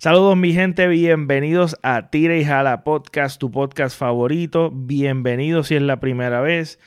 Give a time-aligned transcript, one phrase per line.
[0.00, 4.70] Saludos mi gente, bienvenidos a Tira y Jala Podcast, tu podcast favorito.
[4.72, 6.78] Bienvenidos si es la primera vez.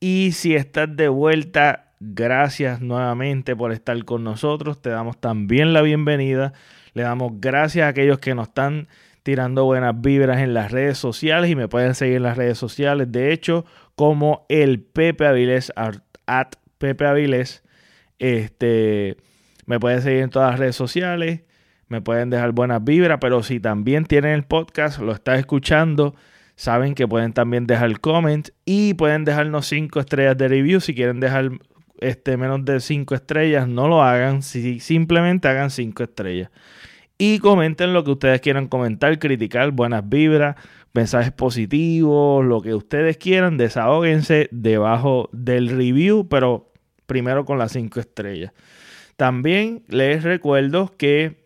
[0.00, 4.80] Y si estás de vuelta, gracias nuevamente por estar con nosotros.
[4.80, 6.54] Te damos también la bienvenida.
[6.94, 8.88] Le damos gracias a aquellos que nos están
[9.22, 13.12] tirando buenas vibras en las redes sociales y me pueden seguir en las redes sociales.
[13.12, 13.66] De hecho,
[13.96, 17.64] como el Pepe Avilés, at Pepe Avilés.
[18.18, 19.18] Este,
[19.66, 21.42] me pueden seguir en todas las redes sociales
[21.92, 26.14] me pueden dejar buenas vibras, pero si también tienen el podcast, lo estás escuchando,
[26.56, 30.80] saben que pueden también dejar comment y pueden dejarnos 5 estrellas de review.
[30.80, 31.50] Si quieren dejar
[32.00, 36.50] este, menos de 5 estrellas, no lo hagan, si, simplemente hagan 5 estrellas.
[37.18, 40.56] Y comenten lo que ustedes quieran comentar, criticar, buenas vibras,
[40.94, 46.72] mensajes positivos, lo que ustedes quieran, desahóguense debajo del review, pero
[47.04, 48.52] primero con las 5 estrellas.
[49.16, 51.41] También les recuerdo que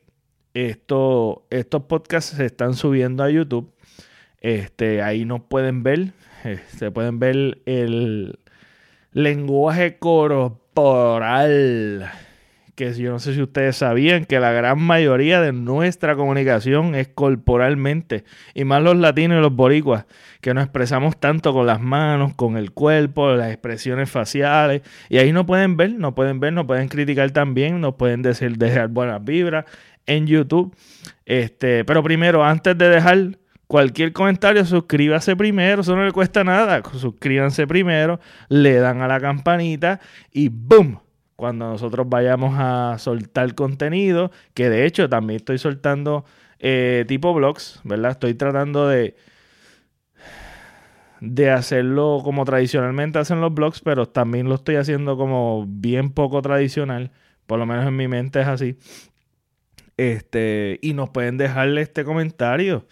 [0.56, 3.70] esto, estos podcasts se están subiendo a YouTube.
[4.41, 6.12] Este, ahí nos pueden ver.
[6.45, 8.38] Eh, se pueden ver el
[9.12, 11.30] lenguaje corporal.
[12.74, 17.09] Que yo no sé si ustedes sabían que la gran mayoría de nuestra comunicación es
[17.09, 18.24] corporalmente.
[18.54, 20.04] Y más los latinos y los boricuas,
[20.43, 24.82] que nos expresamos tanto con las manos, con el cuerpo, las expresiones faciales.
[25.09, 28.59] Y ahí nos pueden ver, nos pueden ver, nos pueden criticar también, nos pueden decir,
[28.59, 29.65] dejar buenas vibras
[30.07, 30.74] en YouTube.
[31.24, 36.82] Este, pero primero, antes de dejar cualquier comentario, suscríbase primero, eso no le cuesta nada.
[36.95, 40.01] Suscríbanse primero, le dan a la campanita
[40.32, 41.01] y ¡boom!
[41.34, 46.24] Cuando nosotros vayamos a soltar contenido, que de hecho también estoy soltando
[46.59, 48.12] eh, tipo blogs, ¿verdad?
[48.12, 49.16] Estoy tratando de,
[51.21, 56.40] de hacerlo como tradicionalmente hacen los blogs, pero también lo estoy haciendo como bien poco
[56.40, 57.10] tradicional,
[57.46, 58.79] por lo menos en mi mente es así.
[59.97, 62.87] Este, y nos pueden dejarle este comentario.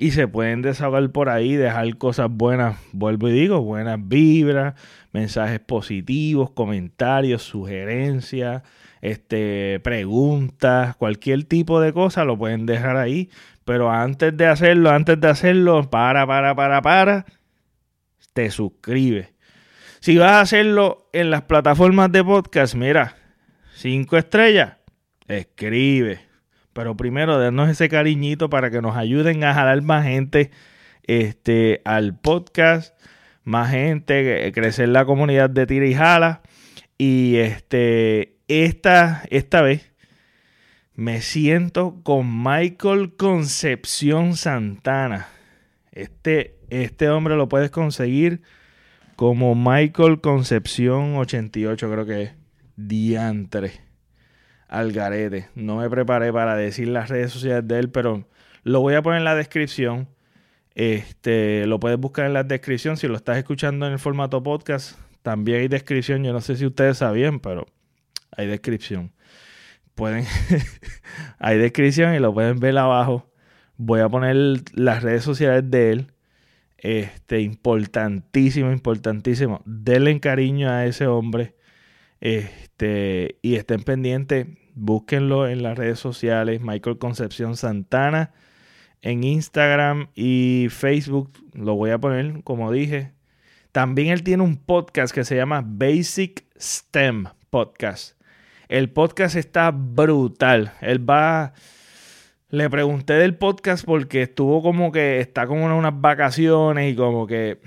[0.00, 4.74] Y se pueden desahogar por ahí, dejar cosas buenas, vuelvo y digo, buenas vibras,
[5.12, 8.62] mensajes positivos, comentarios, sugerencias,
[9.00, 13.28] este, preguntas, cualquier tipo de cosa lo pueden dejar ahí.
[13.64, 17.26] Pero antes de hacerlo, antes de hacerlo, para, para, para, para,
[18.32, 19.34] te suscribes.
[19.98, 23.16] Si vas a hacerlo en las plataformas de podcast, mira,
[23.74, 24.76] cinco estrellas,
[25.26, 26.27] escribe
[26.78, 30.52] pero primero, denos ese cariñito para que nos ayuden a jalar más gente
[31.02, 32.96] este, al podcast,
[33.42, 36.40] más gente, crecer la comunidad de Tira y Jala.
[36.96, 39.92] Y este, esta, esta vez
[40.94, 45.26] me siento con Michael Concepción Santana.
[45.90, 48.42] Este, este hombre lo puedes conseguir
[49.16, 52.30] como Michael Concepción 88, creo que es.
[52.76, 53.87] Diantre
[54.68, 55.48] al garete.
[55.54, 58.26] No me preparé para decir las redes sociales de él, pero
[58.62, 60.08] lo voy a poner en la descripción.
[60.74, 62.96] Este, lo puedes buscar en la descripción.
[62.96, 66.22] Si lo estás escuchando en el formato podcast, también hay descripción.
[66.22, 67.66] Yo no sé si ustedes sabían, pero
[68.36, 69.12] hay descripción.
[69.94, 70.24] Pueden,
[71.38, 73.32] hay descripción y lo pueden ver abajo.
[73.76, 74.36] Voy a poner
[74.74, 76.12] las redes sociales de él.
[76.76, 79.62] Este, importantísimo, importantísimo.
[79.64, 81.56] Denle cariño a ese hombre.
[82.20, 88.32] Este, y estén pendientes, búsquenlo en las redes sociales, Michael Concepción Santana,
[89.02, 93.12] en Instagram y Facebook, lo voy a poner, como dije.
[93.70, 98.20] También él tiene un podcast que se llama Basic STEM Podcast.
[98.68, 100.72] El podcast está brutal.
[100.80, 101.52] Él va...
[102.50, 107.26] Le pregunté del podcast porque estuvo como que está como en unas vacaciones y como
[107.26, 107.60] que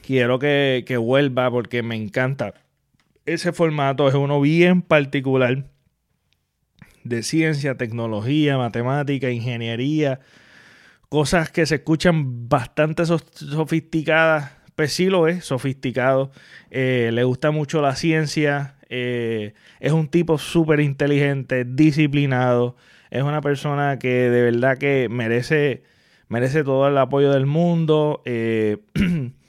[0.00, 2.54] quiero que, que vuelva porque me encanta
[3.26, 5.64] ese formato es uno bien particular
[7.04, 10.20] de ciencia, tecnología, matemática, ingeniería,
[11.08, 14.52] cosas que se escuchan bastante sofisticadas.
[14.74, 16.32] Pues sí lo es, sofisticado.
[16.70, 18.76] Eh, le gusta mucho la ciencia.
[18.88, 22.76] Eh, es un tipo súper inteligente, disciplinado.
[23.10, 25.84] Es una persona que de verdad que merece,
[26.28, 28.22] merece todo el apoyo del mundo.
[28.24, 28.78] Eh,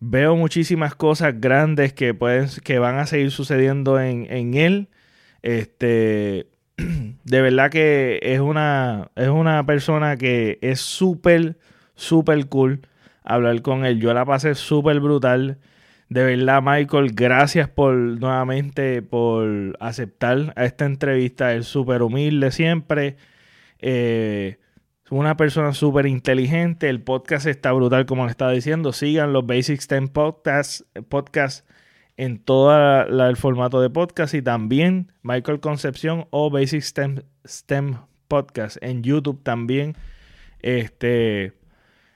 [0.00, 4.88] veo muchísimas cosas grandes que, pueden, que van a seguir sucediendo en, él.
[5.42, 6.46] Este,
[7.24, 11.56] de verdad que es una, es una persona que es súper,
[11.94, 12.80] súper cool
[13.24, 14.00] hablar con él.
[14.00, 15.58] Yo la pasé súper brutal.
[16.08, 21.54] De verdad, Michael, gracias por nuevamente por aceptar esta entrevista.
[21.54, 23.16] Es súper humilde siempre.
[23.80, 24.58] Eh,
[25.10, 26.88] una persona súper inteligente.
[26.88, 28.92] El podcast está brutal, como le estaba diciendo.
[28.92, 31.68] Sigan los Basic STEM Podcasts podcast
[32.16, 37.96] en todo el formato de podcast y también Michael Concepción o Basic STEM, STEM
[38.26, 39.94] podcast en YouTube también.
[40.60, 41.52] Este,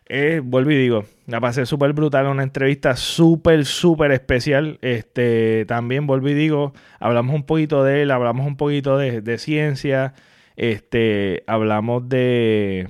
[0.07, 4.79] eh, vuelvo y digo, la pasé súper brutal, una entrevista súper, súper especial.
[4.83, 10.15] Este, también vuelvo y digo, hablamos un poquito de él, hablamos un poquito de, ciencia,
[10.63, 12.87] este, hablamos de,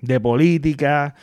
[0.00, 1.14] de política,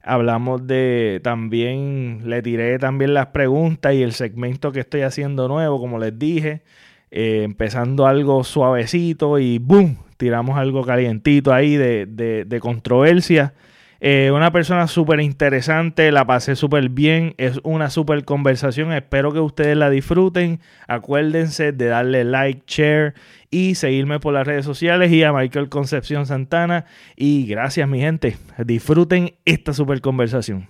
[0.00, 5.80] hablamos de también, le tiré también las preguntas y el segmento que estoy haciendo nuevo,
[5.80, 6.62] como les dije,
[7.10, 9.96] eh, empezando algo suavecito y ¡boom!
[10.16, 13.52] Tiramos algo calientito ahí de, de, controversia.
[14.00, 19.40] Eh, una persona súper interesante, la pasé súper bien, es una súper conversación, espero que
[19.40, 20.60] ustedes la disfruten.
[20.86, 23.14] Acuérdense de darle like, share
[23.52, 26.86] y seguirme por las redes sociales y a Michael Concepción Santana.
[27.14, 30.68] Y gracias mi gente, disfruten esta súper conversación.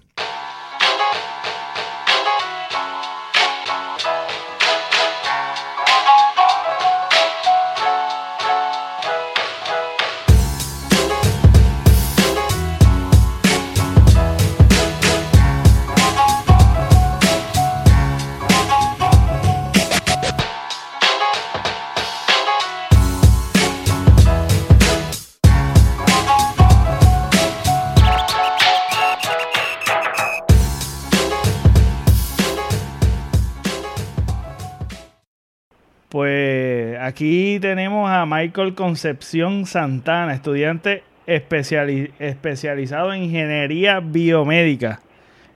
[37.63, 45.01] Tenemos a Michael Concepción Santana, estudiante especializado en ingeniería biomédica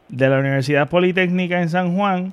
[0.09, 2.33] de la Universidad Politécnica en San Juan.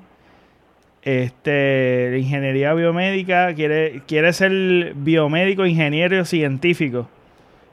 [1.01, 7.09] Este, ingeniería biomédica, quiere, quiere ser biomédico, ingeniero científico.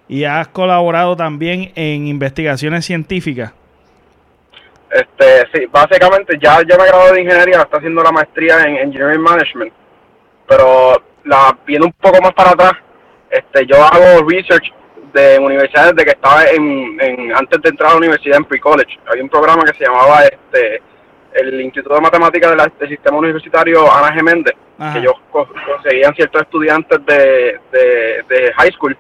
[0.08, 3.52] Y has colaborado también en investigaciones científicas.
[4.90, 9.20] Este, sí, básicamente ya, ya me gradué de ingeniería, está haciendo la maestría en Engineering
[9.20, 9.72] Management.
[10.48, 12.72] Pero la viendo un poco más para atrás,
[13.30, 14.72] este, yo hago research
[15.12, 18.98] de universidades desde que estaba en, antes de entrar a la universidad en pre-college.
[19.06, 20.82] Había un programa que se llamaba este
[21.32, 24.54] el Instituto de Matemáticas del Sistema Universitario Ana Geméndez,
[24.92, 28.96] que ellos conseguían ciertos estudiantes de, de, high school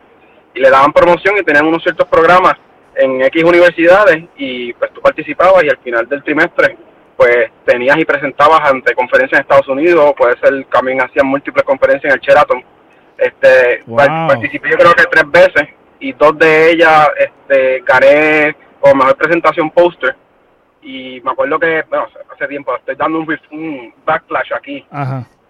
[0.54, 2.54] y le daban promoción y tenían unos ciertos programas
[2.94, 6.76] en X universidades y pues tú participabas y al final del trimestre
[7.20, 12.14] pues tenías y presentabas ante conferencias en Estados Unidos, puede ser, también hacían múltiples conferencias
[12.14, 12.64] en el Sheraton.
[13.18, 15.68] Este, participé yo creo que tres veces
[15.98, 20.16] y dos de ellas este, gané como mejor presentación póster.
[20.80, 24.86] Y me acuerdo que, bueno, hace tiempo, estoy dando un, backlash aquí,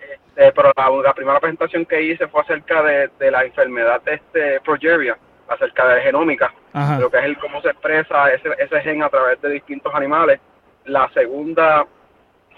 [0.00, 5.16] este, pero la, primera presentación que hice fue acerca de, la enfermedad de este progeria,
[5.46, 6.52] acerca de genómica,
[6.98, 10.40] lo que es el cómo se expresa ese, ese gen a través de distintos animales
[10.84, 11.86] la segunda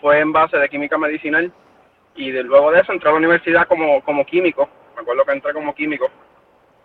[0.00, 1.52] fue en base de química medicinal
[2.14, 5.32] y de, luego de eso entré a la universidad como, como químico, me acuerdo que
[5.32, 6.08] entré como químico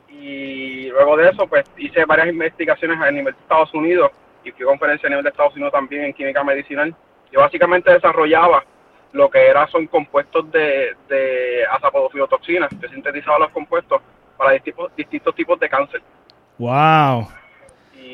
[0.07, 4.11] y luego de eso pues hice varias investigaciones a nivel de Estados Unidos
[4.43, 6.95] y fui a conferencia a nivel de Estados Unidos también en química medicinal.
[7.31, 8.63] Yo básicamente desarrollaba
[9.11, 14.01] lo que era son compuestos de, de azapodofilotoxinas, que sintetizaba los compuestos
[14.37, 16.01] para distintos, distintos tipos de cáncer.
[16.57, 17.27] Wow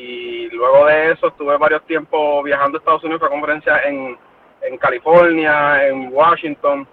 [0.04, 4.18] y luego de eso estuve varios tiempos viajando a Estados Unidos para conferencias en,
[4.62, 6.86] en California, en Washington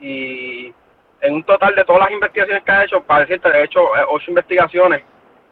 [0.00, 0.72] y
[1.20, 4.04] en un total de todas las investigaciones que he hecho, para decirte, he hecho eh,
[4.08, 5.02] ocho investigaciones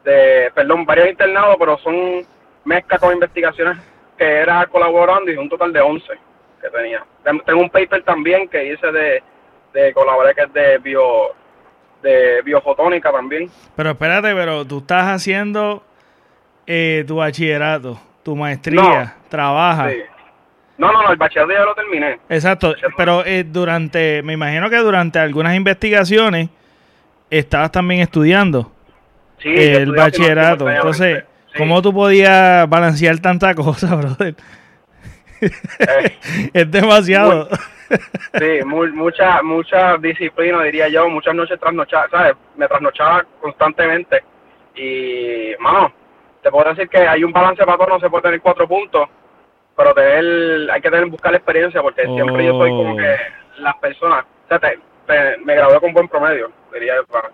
[0.05, 2.27] de, perdón, varios internados, pero son
[2.65, 3.79] mezclas con investigaciones
[4.19, 6.12] que era colaborando y un total de once
[6.60, 7.05] que tenía.
[7.22, 9.22] Tengo un paper también que hice de,
[9.72, 11.31] de colaborar que es de bio
[12.03, 13.48] de biofotónica también.
[13.77, 15.84] Pero espérate, pero tú estás haciendo
[16.66, 19.90] eh, tu bachillerato, tu maestría, trabaja.
[20.78, 22.19] No, no, no, el bachillerato ya lo terminé.
[22.28, 26.48] Exacto, pero eh, durante, me imagino que durante algunas investigaciones
[27.31, 28.72] estabas también estudiando
[29.38, 30.69] sí, el bachillerato.
[30.70, 31.24] Entonces,
[31.56, 34.34] ¿cómo tú podías balancear tanta cosa, brother?
[35.40, 37.48] Eh, es demasiado.
[38.38, 42.34] sí, mucha, mucha disciplina, diría yo, muchas noches trasnochadas, ¿sabes?
[42.56, 44.22] Me trasnochaba constantemente
[44.74, 45.92] y, mano,
[46.43, 49.08] te puedo decir que hay un balance para todo, no se puede tener cuatro puntos,
[49.77, 53.17] pero tener, hay que tener buscar la experiencia porque siempre yo soy como que
[53.58, 54.72] las personas, o sea,
[55.44, 57.31] me gradué con buen promedio, diría yo, para,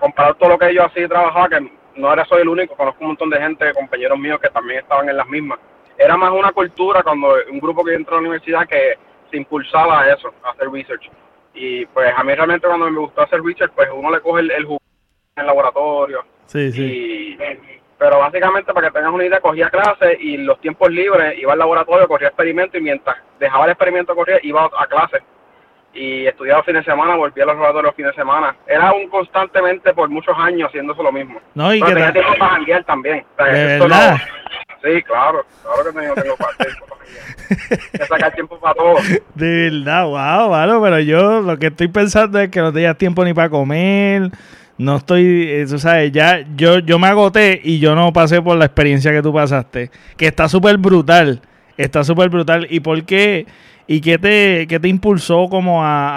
[0.00, 3.08] comparar todo lo que yo así trabajaba, que no era soy el único, conozco un
[3.08, 5.58] montón de gente, compañeros míos que también estaban en las mismas.
[5.98, 8.94] Era más una cultura cuando un grupo que entró a la universidad que
[9.30, 11.10] se impulsaba a eso, a hacer research.
[11.52, 14.50] Y pues a mí realmente cuando me gustó hacer research, pues uno le coge el,
[14.52, 17.38] el en el laboratorio, Sí, sí.
[17.98, 21.58] pero básicamente, para que tengas una idea, cogía clase y los tiempos libres iba al
[21.58, 25.18] laboratorio, corría experimento y mientras dejaba el experimento correr, iba a clase.
[25.94, 28.56] y estudiaba fines de semana, volvía a los laboratorios los fines de semana.
[28.66, 31.38] Era un constantemente por muchos años haciéndose lo mismo.
[31.54, 33.24] No, y Pero que tenía te- tiempo para janguear también.
[33.38, 34.16] O sea, ¿De no- verdad?
[34.82, 36.86] sí, claro, claro que tengo, tengo para tiempo
[37.92, 38.94] que sacar tiempo para todo.
[39.34, 43.22] De verdad, wow, mano, pero yo lo que estoy pensando es que no tenías tiempo
[43.24, 44.30] ni para comer.
[44.78, 48.56] No estoy, eh, tú sabes, ya yo, yo me agoté y yo no pasé por
[48.56, 49.90] la experiencia que tú pasaste.
[50.16, 51.40] Que está súper brutal.
[51.76, 52.66] Está súper brutal.
[52.70, 53.46] ¿Y por qué?
[53.86, 56.08] ¿Y qué te, qué te impulsó como a,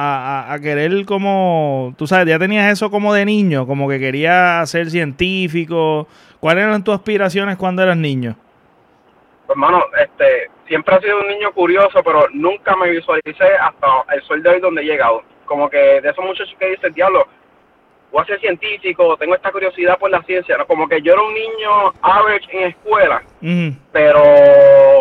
[0.49, 4.69] a- a- querer como, tú sabes, ya tenías eso como de niño, como que querías
[4.69, 6.07] ser científico?
[6.39, 8.35] ¿Cuáles eran tus aspiraciones cuando eras niño?
[9.47, 14.21] Pues, hermano, este, siempre he sido un niño curioso, pero nunca me visualicé hasta el
[14.23, 15.23] sol de hoy donde he llegado.
[15.45, 17.27] Como que de esos muchachos que dicen, diablo,
[18.15, 20.65] voy a ser científico, tengo esta curiosidad por la ciencia, ¿no?
[20.65, 23.21] Como que yo era un niño average en escuela,
[23.91, 24.21] pero,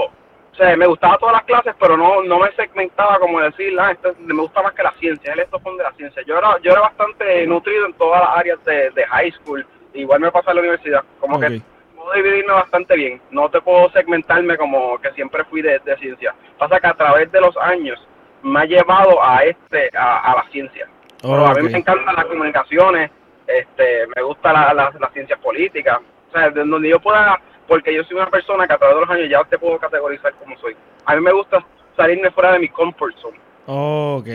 [0.07, 3.93] o sea, me gustaba todas las clases, pero no, no me segmentaba como decir, ah,
[3.93, 6.23] esto me gusta más que la ciencia, el esto de la ciencia.
[6.27, 10.19] Yo era, yo era bastante nutrido en todas las áreas de, de high school, igual
[10.19, 11.63] me pasa en la universidad, como que
[11.95, 16.35] puedo dividirme bastante bien, no te puedo segmentarme como que siempre fui de, de ciencia.
[16.59, 17.97] Pasa que a través de los años
[18.43, 20.89] me ha llevado a este, a, a la ciencia.
[21.33, 23.11] Pero a mí me encantan las comunicaciones,
[23.47, 27.95] este, me gusta la, la, las ciencias políticas, o sea, de donde yo pueda, porque
[27.95, 30.57] yo soy una persona que a través de los años ya te puedo categorizar como
[30.59, 30.77] soy.
[31.07, 31.65] A mí me gusta
[31.97, 34.27] salirme fuera de mi comfort zone Ok,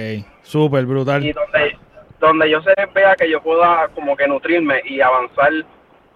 [0.41, 1.23] súper brutal.
[1.23, 1.77] y donde,
[2.19, 5.51] donde yo se vea que yo pueda como que nutrirme y avanzar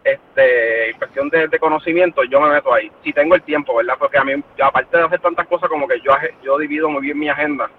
[0.04, 2.92] este en cuestión de, de conocimiento, yo me meto ahí.
[3.04, 3.96] Si tengo el tiempo, ¿verdad?
[4.00, 6.12] Porque a mí, aparte de hacer tantas cosas, como que yo,
[6.44, 7.70] yo divido muy bien mi agenda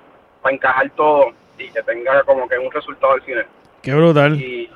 [0.40, 3.46] para encajar todo y que tenga como que un resultado al final.
[3.82, 4.40] Qué brutal.
[4.40, 4.70] Y,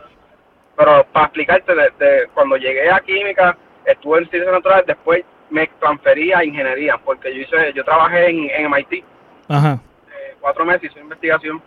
[0.76, 5.66] pero para explicarte, de, de cuando llegué a química, estuve en ciencias naturales, después me
[5.80, 9.04] transferí a ingeniería, porque yo hice, yo trabajé en, en MIT
[9.48, 9.80] Ajá.
[10.08, 11.62] eh, cuatro meses, hice investigación,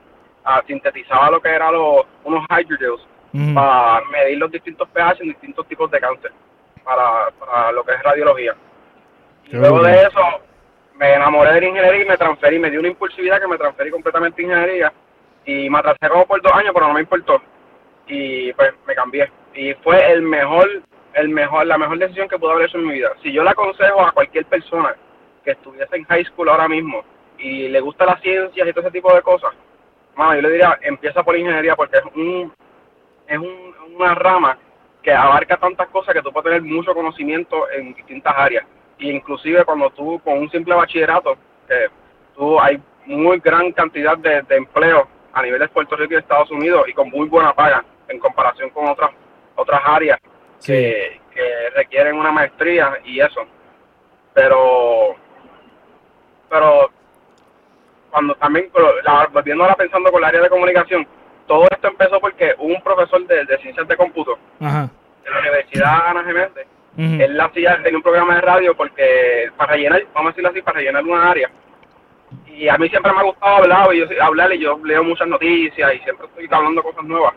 [0.46, 3.06] ah, sintetizaba lo que eran los, unos hydrogels
[3.56, 6.32] para medir los distintos pH en distintos tipos de cáncer,
[6.84, 8.56] para, para lo que es radiología.
[9.46, 10.22] Y Qué luego de eso,
[11.01, 13.89] me enamoré de la ingeniería y me transferí, me dio una impulsividad que me transferí
[13.89, 14.93] completamente a ingeniería
[15.46, 17.41] y me atrasé como por dos años, pero no me importó.
[18.05, 19.31] Y pues me cambié.
[19.55, 20.70] Y fue el mejor,
[21.15, 23.13] el mejor, la mejor decisión que pude haber hecho en mi vida.
[23.24, 24.96] Si yo le aconsejo a cualquier persona
[25.43, 27.03] que estuviese en high school ahora mismo
[27.39, 29.51] y le gusta las ciencias y todo ese tipo de cosas,
[30.15, 32.53] mano, yo le diría, empieza por ingeniería porque es un,
[33.27, 34.55] es un- una rama
[35.01, 38.65] que abarca tantas cosas que tú puedes tener mucho conocimiento en distintas áreas.
[39.01, 41.36] Y inclusive cuando tú con un simple bachillerato,
[41.67, 41.89] que
[42.36, 46.22] tú hay muy gran cantidad de, de empleo a nivel de Puerto Rico y de
[46.22, 49.10] Estados Unidos y con muy buena paga en comparación con otras
[49.55, 50.20] otras áreas
[50.60, 50.72] Sí.
[50.74, 53.41] que, que requieren una maestría y eso.
[54.34, 55.15] Pero
[56.50, 56.89] pero
[58.12, 58.70] cuando también,
[59.03, 61.08] la- volviendo ahora pensando con el área de comunicación,
[61.48, 64.89] todo esto empezó porque un profesor de, de ciencias de cómputo Ajá.
[65.24, 66.67] de la Universidad Ana Geméndez.
[66.98, 67.22] Ujú.
[67.22, 70.78] Él hacía, tenía un programa de radio porque, para rellenar, vamos a decirlo así, para
[70.80, 71.50] rellenar una área.
[72.48, 75.28] Y a mí siempre me ha gustado hablar y yo, hablar y yo leo muchas
[75.28, 77.34] noticias y siempre estoy hablando cosas nuevas.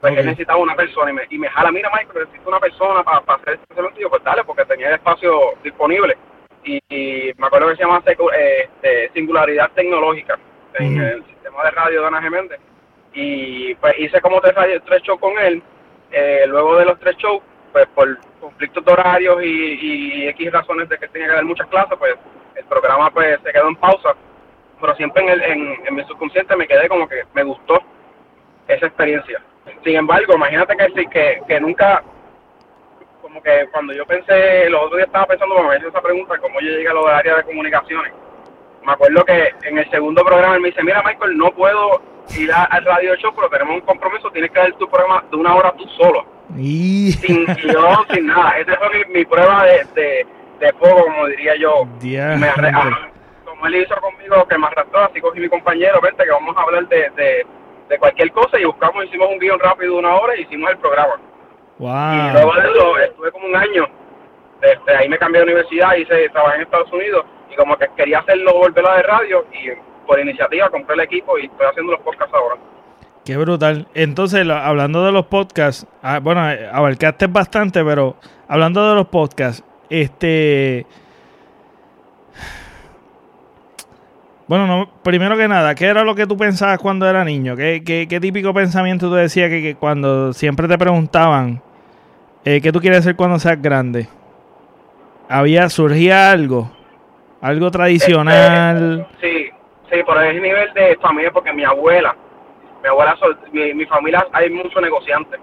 [0.00, 0.18] Pues Ok.
[0.18, 3.20] él necesitaba una persona y me, y me jala, mira Michael, necesito una persona para,
[3.22, 3.98] para hacer este segmento.
[3.98, 6.16] Y yo, pues dale, porque tenía el espacio disponible.
[6.64, 10.38] Y, y me acuerdo que se llama eh, este, Singularidad Tecnológica
[10.78, 12.60] en el sistema de radio de Ana Geméndez.
[13.12, 15.62] Y pues hice como tres, tres shows con él.
[16.10, 17.42] Eh, luego de los tres shows,
[17.74, 19.48] pues por conflictos de horarios y,
[20.22, 22.14] y X razones de que tenía que dar muchas clases, pues
[22.54, 24.14] el programa pues se quedó en pausa.
[24.80, 27.80] Pero siempre en, el, en, en mi subconsciente me quedé como que me gustó
[28.68, 29.42] esa experiencia.
[29.82, 32.00] Sin embargo, imagínate que, que, que nunca,
[33.20, 36.60] como que cuando yo pensé, los otros días estaba pensando, me hizo esa pregunta, cómo
[36.60, 38.12] yo llegué a lo del área de comunicaciones.
[38.86, 42.00] Me acuerdo que en el segundo programa él me dice, mira Michael, no puedo
[42.38, 45.36] ir a- al radio show, pero tenemos un compromiso, tienes que dar tu programa de
[45.36, 46.24] una hora tú solo
[46.56, 47.12] Y...
[47.12, 48.58] sin guion, sin nada.
[48.58, 50.26] Esa fue mi, mi prueba de, de,
[50.60, 51.84] de fuego, como diría yo.
[52.00, 52.38] Diantre.
[52.38, 53.08] Me arre- ah,
[53.44, 56.62] como él hizo conmigo, que me arrastró, así cogí mi compañero, vente que vamos a
[56.62, 57.46] hablar de, de,
[57.88, 60.78] de cualquier cosa y buscamos, hicimos un guion rápido de una hora y hicimos el
[60.78, 61.14] programa.
[61.78, 62.54] Y luego Wow.
[62.62, 63.86] de eso estuve como un año,
[64.62, 68.20] este, ahí me cambié de universidad, hice, trabajé en Estados Unidos y como que quería
[68.20, 69.70] hacerlo, volver a de radio y
[70.06, 72.56] por iniciativa compré el equipo y estoy haciendo los podcasts ahora.
[73.24, 73.88] Qué brutal.
[73.94, 78.16] Entonces, hablando de los podcasts, ah, bueno, eh, abarcaste bastante, pero
[78.48, 80.86] hablando de los podcasts, este...
[84.46, 87.56] Bueno, no, primero que nada, ¿qué era lo que tú pensabas cuando era niño?
[87.56, 91.62] ¿Qué, qué, qué típico pensamiento tú decías que, que cuando siempre te preguntaban
[92.44, 94.06] eh, qué tú quieres ser cuando seas grande?
[95.30, 96.70] ¿Había, surgía algo?
[97.40, 99.06] ¿Algo tradicional?
[99.14, 99.54] Este, sí,
[99.94, 102.16] Sí, pero es nivel de familia porque mi abuela,
[102.84, 103.16] mi abuela,
[103.52, 105.40] mi, mi familia hay muchos negociantes.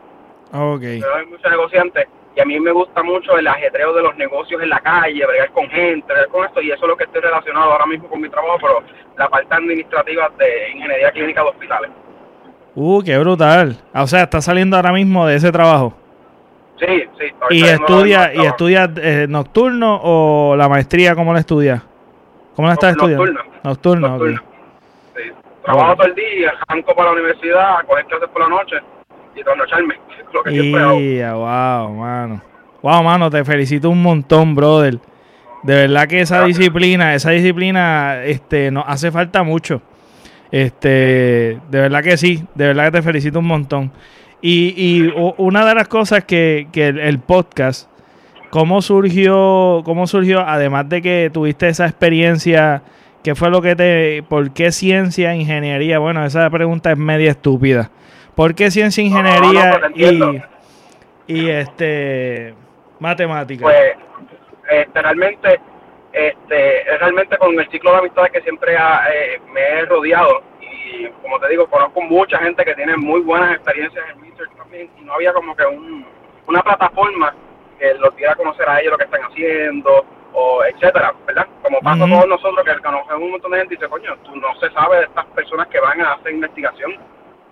[0.54, 0.84] Ok.
[0.84, 4.70] Hay muchos negociantes y a mí me gusta mucho el ajetreo de los negocios en
[4.70, 7.72] la calle, bregar con gente, bregar con esto, y eso es lo que estoy relacionado
[7.72, 8.84] ahora mismo con mi trabajo, pero
[9.18, 11.92] la parte administrativa de ingeniería clínica de hospitales.
[12.76, 13.76] Uh, qué brutal.
[13.94, 15.94] O sea, está saliendo ahora mismo de ese trabajo.
[16.80, 17.26] Sí, sí.
[17.50, 21.84] ¿Y estudia, ¿y estudia eh, nocturno o la maestría cómo la estudia?
[22.56, 23.26] ¿Cómo la estás estudiando?
[23.64, 24.18] Nocturno.
[24.18, 24.51] Nocturno, Sí.
[25.64, 28.76] Trabajo todo el día, arranco para la universidad, coger clases por la noche
[29.36, 29.96] y trasnocharme.
[30.34, 31.40] Lo que siempre hago.
[31.40, 32.42] wow, mano.
[32.82, 35.00] Wow, mano, te felicito un montón, brother.
[35.64, 39.82] De verdad que esa disciplina, esa disciplina, este, nos hace falta mucho.
[40.52, 43.92] Este, de verdad que sí, de verdad que te felicito un montón.
[44.42, 47.90] Y, y una de las cosas que, que el, podcast,
[48.50, 52.82] ¿cómo surgió, cómo surgió, además de que tuviste esa experiencia,
[53.24, 56.00] qué fue lo que te, por qué ciencia, ingeniería?
[56.00, 57.92] Bueno, esa pregunta es media estúpida.
[58.36, 60.42] ¿Por qué ciencia, ingeniería y,
[61.28, 62.54] y este
[63.00, 63.64] matemática?
[63.64, 63.94] Pues
[64.70, 65.60] este, realmente,
[66.14, 71.40] este, realmente con el ciclo de amistades que siempre eh, me he rodeado y como
[71.40, 75.14] te digo, conozco mucha gente que tiene muy buenas experiencias en research también y no
[75.14, 76.06] había como que un,
[76.48, 77.36] una plataforma
[77.80, 81.48] que los diera a conocer a ellos lo que están haciendo o etcétera, ¿verdad?
[81.62, 84.56] Como pasa todos nosotros que conocemos un montón de gente y dice, coño, tú no
[84.60, 86.98] se sabe de estas personas que van a hacer investigación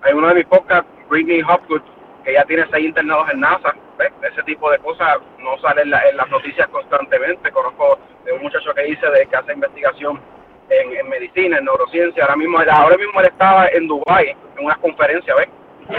[0.02, 1.82] hay uno de mis podcasts, Britney Hopgood,
[2.24, 3.76] que ya tiene seis internados en NASA.
[3.98, 4.12] ¿ves?
[4.32, 7.52] Ese tipo de cosas no salen en, las noticias constantemente.
[7.52, 10.22] Conozco de un muchacho que dice de que hace investigación
[10.70, 12.24] en, medicina, en neurociencia.
[12.24, 15.50] Ahora mismo, ahora mismo él estaba en Dubai en una conferencia, ¿ves?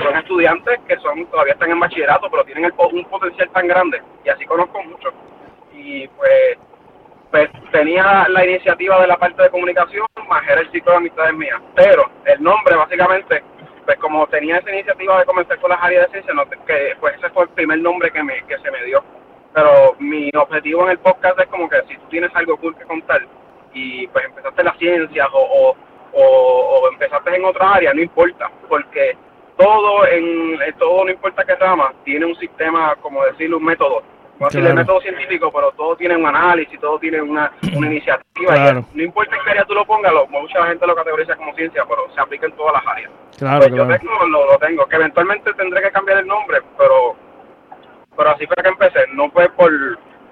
[0.02, 4.00] Son estudiantes que son todavía están en bachillerato, pero tienen el, un potencial tan grande.
[4.25, 5.10] Y así conozco mucho.
[5.75, 6.58] Y pues,
[7.30, 11.34] pues tenía la iniciativa de la parte de comunicación, más era el ciclo de amistades
[11.34, 11.60] mías.
[11.75, 13.42] Pero el nombre básicamente
[13.84, 16.34] pues como tenía esa iniciativa de comenzar con las áreas de ciencia,
[16.64, 19.02] que pues ese fue el primer nombre que, me, que se me dio.
[19.52, 22.85] Pero mi objetivo en el podcast es como que si tú tienes algo cool que
[22.85, 23.26] contar
[23.72, 25.74] y pues empezaste las ciencias o,
[26.12, 29.16] o, o, empezaste en otra área, no importa, porque
[29.57, 34.02] todo en todo no importa qué rama, tiene un sistema, como decirlo, un método
[34.48, 34.68] claro.
[34.68, 38.85] el método científico, pero todo tiene un análisis, todo tiene una, una iniciativa.
[38.94, 42.12] no importa qué área tú lo pongas, lo, mucha gente lo categoriza como ciencia, pero
[42.14, 43.11] se aplica en todas las áreas.
[43.38, 47.16] Claro, pues Yo tengo, lo, tengo, que eventualmente tendré que cambiar el nombre, pero
[48.16, 49.07] pero así fue que empecé.
[49.14, 49.70] No fue por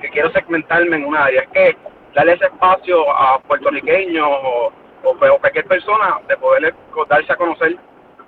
[0.01, 1.77] que quiero segmentarme en una área, es que
[2.15, 4.73] darle ese espacio a puertorriqueños o,
[5.05, 6.75] o, o cualquier persona de poder
[7.09, 7.77] darse a conocer,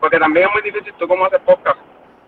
[0.01, 1.79] porque también es muy difícil, tú como haces podcast,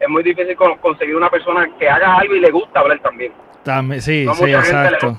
[0.03, 3.33] es muy difícil conseguir una persona que haga algo y le gusta hablar también.
[3.62, 5.17] También, sí, sí, exacto.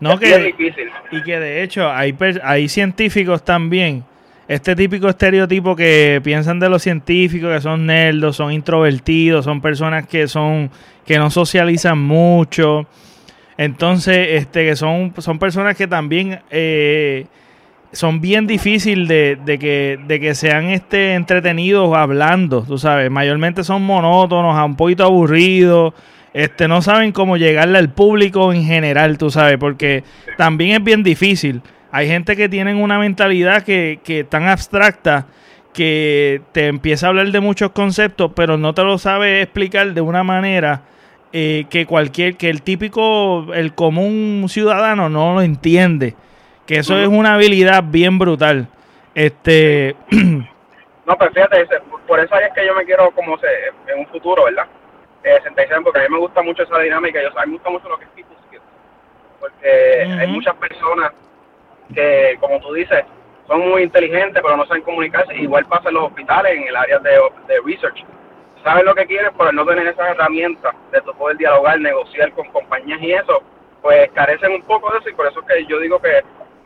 [0.00, 0.90] No, que, difícil.
[1.12, 4.04] Y que de hecho hay, hay científicos también,
[4.48, 10.06] este típico estereotipo que piensan de los científicos, que son nerdos, son introvertidos, son personas
[10.08, 10.70] que son
[11.06, 12.86] que no socializan mucho.
[13.56, 17.26] Entonces, este que son, son personas que también eh,
[17.92, 23.10] son bien difíciles de, que, de que sean este, entretenidos hablando, tú sabes.
[23.10, 25.94] Mayormente son monótonos, un poquito aburridos.
[26.32, 30.02] Este, no saben cómo llegarle al público en general, tú sabes, porque
[30.38, 31.60] también es bien difícil.
[31.90, 35.26] Hay gente que tienen una mentalidad que, que tan abstracta
[35.74, 40.00] que te empieza a hablar de muchos conceptos, pero no te lo sabe explicar de
[40.00, 40.82] una manera
[41.34, 46.14] eh, que cualquier, que el típico, el común ciudadano no lo entiende.
[46.66, 48.68] Que eso es una habilidad bien brutal.
[49.14, 49.96] Este.
[50.10, 51.66] no, pero fíjate,
[52.06, 53.46] por eso es que yo me quiero, como se,
[53.88, 54.66] en un futuro, ¿verdad?
[55.24, 55.38] Eh,
[55.84, 57.20] porque a mí me gusta mucho esa dinámica.
[57.22, 58.62] Yo, a mí me gusta mucho lo que es people skills.
[59.40, 61.12] Porque hay muchas personas
[61.94, 63.04] que, como tú dices,
[63.46, 65.36] son muy inteligentes, pero no saben comunicarse.
[65.36, 67.10] Igual pasa en los hospitales, en el área de,
[67.48, 68.04] de research.
[68.64, 72.46] Saben lo que quieren, pero no tener esas herramientas de tu poder dialogar, negociar con
[72.50, 73.42] compañías y eso,
[73.80, 75.08] pues carecen un poco de eso.
[75.08, 76.22] Y por eso es que yo digo que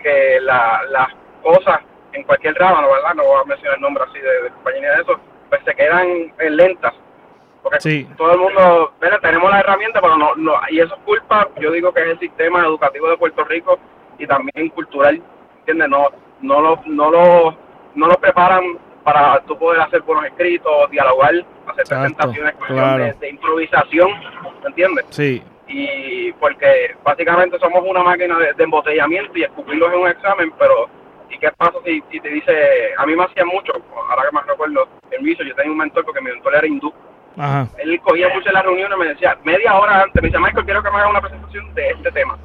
[0.07, 1.09] que la, las
[1.43, 1.81] cosas
[2.13, 3.15] en cualquier rama, ¿no, ¿verdad?
[3.17, 6.33] No voy a mencionar el nombre así de, de compañía de eso, pues se quedan
[6.39, 6.95] en lentas.
[7.63, 11.49] Porque todo el mundo, bueno, tenemos la herramienta, pero no, no, y eso es culpa,
[11.61, 13.81] yo digo que es el sistema educativo de Puerto Rico
[14.19, 15.21] y también cultural,
[15.59, 15.89] ¿entiendes?
[15.89, 16.07] No,
[16.43, 17.57] no lo, no lo,
[17.97, 18.63] no lo preparan
[19.03, 21.35] para tú poder hacer buenos escritos, dialogar,
[21.67, 22.55] hacer presentaciones
[23.19, 24.11] de, improvisación,
[24.65, 25.05] ¿entiendes?
[25.11, 30.89] Sí y porque básicamente somos una máquina de, embotellamiento y escupirlos en un examen, pero
[31.31, 33.73] ¿y qué pasa si, si te dice, a mí me hacía mucho,
[34.11, 36.93] ahora que más recuerdo, en viso, yo tenía un mentor porque mi mentor era hindú,
[37.37, 37.69] Ajá.
[37.79, 40.65] él cogía mucho en la reunión y me decía, media hora antes, me decía, Michael,
[40.65, 42.39] quiero que me haga una presentación de este tema,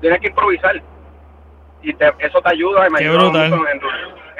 [0.00, 0.82] tienes que improvisar,
[1.82, 3.80] y te, eso te ayuda, y me ayuda mucho en,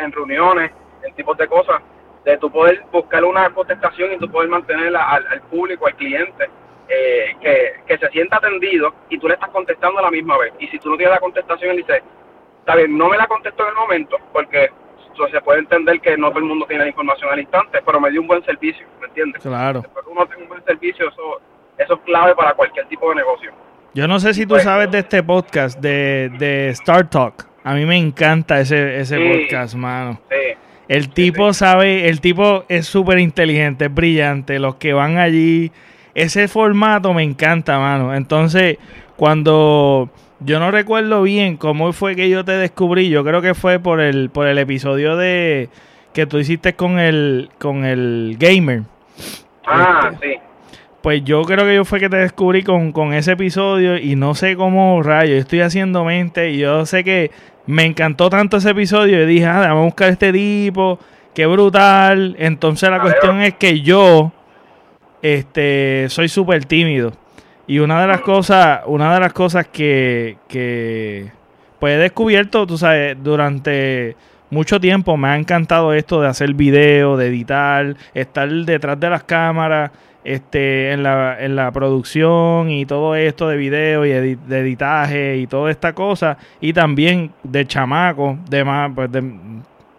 [0.05, 0.73] en reuniones,
[1.05, 1.81] en tipos de cosas,
[2.25, 6.49] de tu poder buscar una contestación y tú poder mantener al, al público, al cliente,
[6.89, 10.53] eh, que, que se sienta atendido y tú le estás contestando a la misma vez.
[10.59, 12.03] Y si tú no tienes la contestación, él dice,
[12.61, 14.71] está bien, no me la contesto en el momento, porque
[15.31, 18.11] se puede entender que no todo el mundo tiene la información al instante, pero me
[18.11, 19.43] dio un buen servicio, ¿me entiendes?
[19.43, 19.81] Claro.
[19.81, 21.41] Después que uno tenga un buen servicio, eso,
[21.79, 23.53] eso es clave para cualquier tipo de negocio.
[23.95, 27.47] Yo no sé si tú sabes de este podcast de, de Star Talk.
[27.63, 30.21] A mí me encanta ese, ese podcast, mano.
[30.29, 30.57] Sí.
[30.89, 34.59] El tipo sabe, el tipo es súper inteligente, es brillante.
[34.59, 35.71] Los que van allí,
[36.15, 38.15] ese formato me encanta, mano.
[38.15, 38.79] Entonces,
[39.17, 43.79] cuando yo no recuerdo bien cómo fue que yo te descubrí, yo creo que fue
[43.79, 45.69] por el, por el episodio de
[46.13, 48.83] que tú hiciste con el, con el gamer.
[49.67, 50.41] Ah, este, sí.
[51.03, 54.35] Pues yo creo que yo fue que te descubrí con, con ese episodio y no
[54.35, 57.31] sé cómo rayo, estoy haciendo mente y yo sé que
[57.67, 60.99] me encantó tanto ese episodio y dije, ah, vamos a buscar a este tipo,
[61.35, 62.37] qué brutal.
[62.39, 64.33] Entonces la cuestión es que yo
[65.25, 67.13] este, soy súper tímido.
[67.67, 71.33] Y una de las cosas, una de las cosas que, que
[71.79, 74.17] pues he descubierto, tú sabes, durante
[74.51, 79.25] mucho tiempo me ha encantado esto de hacer video, de editar, estar detrás de las
[79.25, 79.93] cámaras
[80.25, 85.47] este, en, la, en la producción y todo esto de video y de editaje y
[85.47, 86.37] toda esta cosa.
[86.61, 89.23] Y también de chamaco, de más, pues de,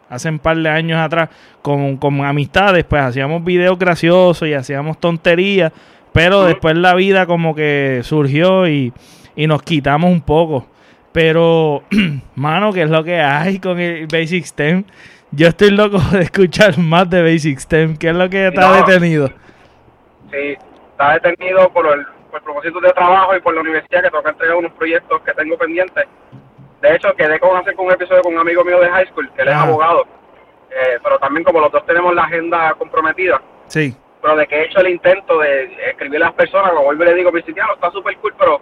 [0.10, 1.30] hace un par de años atrás,
[1.62, 5.72] con, con amistades, pues hacíamos videos graciosos y hacíamos tonterías.
[6.14, 8.94] Pero después la vida como que surgió y,
[9.36, 10.68] y nos quitamos un poco.
[11.12, 11.84] Pero,
[12.36, 14.84] mano, ¿qué es lo que hay con el Basic STEM?
[15.32, 17.98] Yo estoy loco de escuchar más de Basic STEM.
[17.98, 19.30] ¿Qué es lo que está detenido?
[20.32, 20.58] Sí,
[20.92, 24.30] está detenido por el, por propósito de trabajo y por la universidad que tengo que
[24.30, 26.06] entregar unos proyectos que tengo pendientes.
[26.82, 29.42] De hecho, quedé con hacer un episodio con un amigo mío de high school, que
[29.42, 30.06] él es abogado.
[30.70, 33.42] Eh, pero también como los dos tenemos la agenda comprometida.
[33.68, 33.96] Sí.
[34.22, 37.08] Pero de que he hecho el intento de escribir a las personas, como vuelvo y
[37.08, 38.62] le digo, mi sitiano está súper cool, pero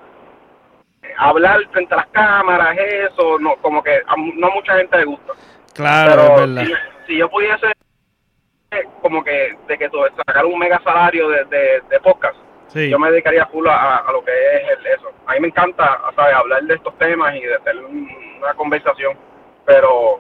[1.18, 5.34] hablar frente a las cámaras, eso, no como que a no mucha gente le gusta.
[5.74, 6.74] Claro, pero si,
[7.08, 7.68] si, yo pudiese
[9.02, 9.90] como que de que
[10.26, 12.38] sacar un mega salario de, de, podcast,
[12.74, 15.12] yo me dedicaría full a, a, lo que es el, eso.
[15.26, 16.36] A mí me encanta, ¿sabes?
[16.36, 19.18] hablar de estos temas y de tener una conversación,
[19.66, 20.20] pero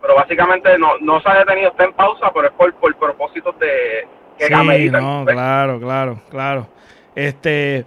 [0.00, 3.58] pero básicamente no, no se ha detenido, está en pausa, pero es por, por propósitos
[3.58, 4.06] de
[4.38, 6.68] que sí, no, claro, claro, claro.
[7.16, 7.84] Este,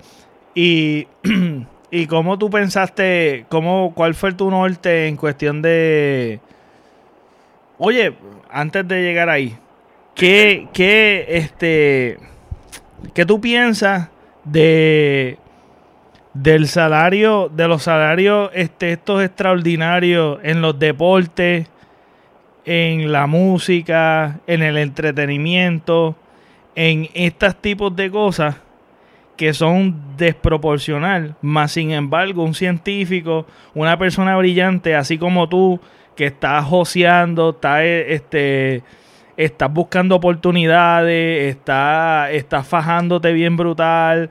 [0.53, 1.07] y,
[1.91, 6.41] y cómo tú pensaste, cómo, cuál fue tu norte en cuestión de,
[7.77, 8.13] oye,
[8.49, 9.57] antes de llegar ahí,
[10.15, 12.17] ¿Qué, qué, este,
[13.13, 14.09] qué tú piensas
[14.43, 15.37] de
[16.33, 21.67] del salario, de los salarios este, estos extraordinarios en los deportes,
[22.65, 26.15] en la música, en el entretenimiento,
[26.75, 28.55] en estos tipos de cosas
[29.35, 35.79] que son desproporcional, más sin embargo un científico, una persona brillante, así como tú,
[36.15, 38.83] que estás joseando, está este
[39.43, 44.29] estás buscando oportunidades, estás, estás fajándote bien brutal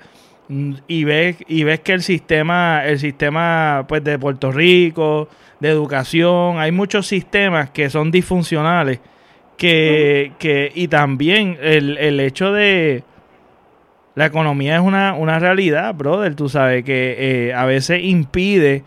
[0.88, 5.28] y ves, y ves que el sistema, el sistema pues, de Puerto Rico,
[5.60, 9.00] de educación, hay muchos sistemas que son disfuncionales.
[9.56, 13.04] Que, que, y también el, el hecho de
[14.14, 16.34] la economía es una, una realidad, brother.
[16.34, 18.84] Tú sabes que eh, a veces impide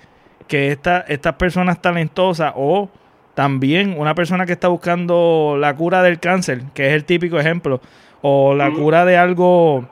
[0.47, 2.89] que esta, estas personas talentosas o
[3.33, 7.81] también una persona que está buscando la cura del cáncer, que es el típico ejemplo,
[8.21, 9.89] o la cura de algo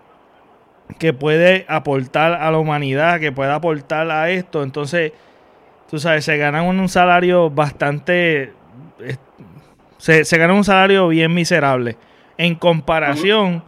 [0.99, 5.13] que puede aportar a la humanidad, que puede aportar a esto, entonces,
[5.89, 8.53] tú sabes, se ganan un salario bastante,
[9.97, 11.97] se, se ganan un salario bien miserable.
[12.37, 13.63] En comparación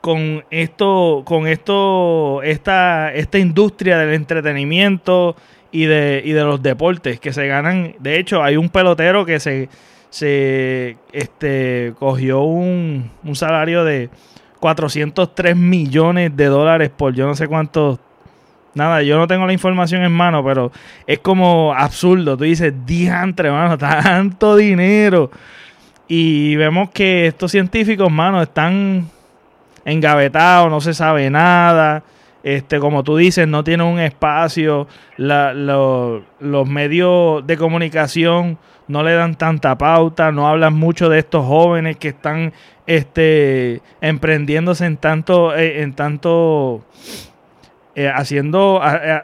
[0.00, 5.36] con esto, con esto, esta, esta industria del entretenimiento
[5.72, 7.94] y de, y de los deportes que se ganan.
[7.98, 9.68] De hecho, hay un pelotero que se,
[10.10, 14.10] se este, cogió un, un salario de
[14.60, 17.98] 403 millones de dólares por yo no sé cuántos.
[18.72, 20.70] Nada, yo no tengo la información en mano, pero
[21.04, 22.36] es como absurdo.
[22.36, 25.30] Tú dices, diantre, mano, tanto dinero.
[26.06, 29.08] Y vemos que estos científicos, mano, están
[29.84, 32.04] engavetados, no se sabe nada
[32.42, 39.36] este, como tú dices, no tiene un espacio, los medios de comunicación no le dan
[39.36, 42.52] tanta pauta, no hablan mucho de estos jóvenes que están
[42.86, 46.84] este, emprendiéndose en tanto, eh, en tanto
[47.94, 48.80] eh, haciendo,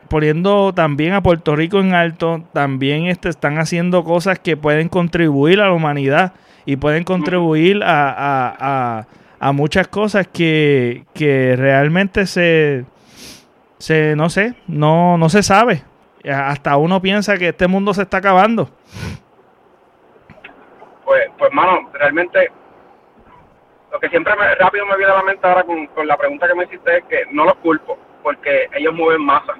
[0.09, 5.61] poniendo también a Puerto Rico en alto, también este, están haciendo cosas que pueden contribuir
[5.61, 9.07] a la humanidad y pueden contribuir a,
[9.55, 11.05] muchas cosas que,
[11.57, 12.85] realmente se,
[13.79, 15.83] se, no sé, no, no se sabe.
[16.25, 18.69] Hasta uno piensa que este mundo se está acabando.
[21.05, 22.51] Pues, pues mano, realmente
[23.93, 26.49] lo que siempre me, rápido me viene a la mente ahora con, con la pregunta
[26.49, 29.55] que me hiciste es que no los culpo porque ellos mueven masa.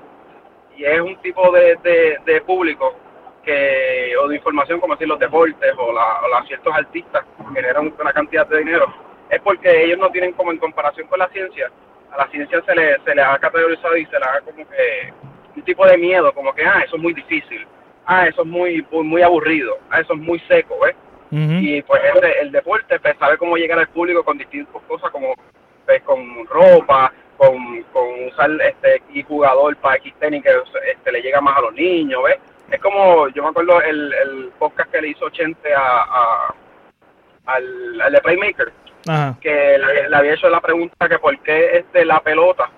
[0.77, 1.79] Y es un tipo de,
[2.25, 2.97] de, público
[3.45, 7.25] que, o de información, como decir los deportes o, la, ciertos artistas
[7.55, 8.93] generan una cantidad de dinero,
[9.31, 11.71] es porque ellos no tienen como en comparación con la ciencia,
[12.17, 15.13] a la ciencia se le, se le ha categorizado y se le ha como que
[15.55, 17.67] un tipo de miedo, como que, ah, eso es muy difícil,
[18.07, 20.95] ah, eso es muy, muy, aburrido, ah, eso es muy seco, ¿ves?
[21.31, 25.35] Y pues el, el deporte, pues sabe cómo llegar al público con distintas cosas como
[25.85, 30.51] pues, con ropa, con, con usar este y jugador para X tenis que
[30.91, 32.39] este, le llega más a los niños, ¿ves?
[32.71, 36.53] Es como, yo me acuerdo el, el podcast que le hizo Chente a,
[37.47, 38.73] al, al, de Playmaker,
[39.41, 42.71] que le, había hecho la pregunta que por qué este, la pelota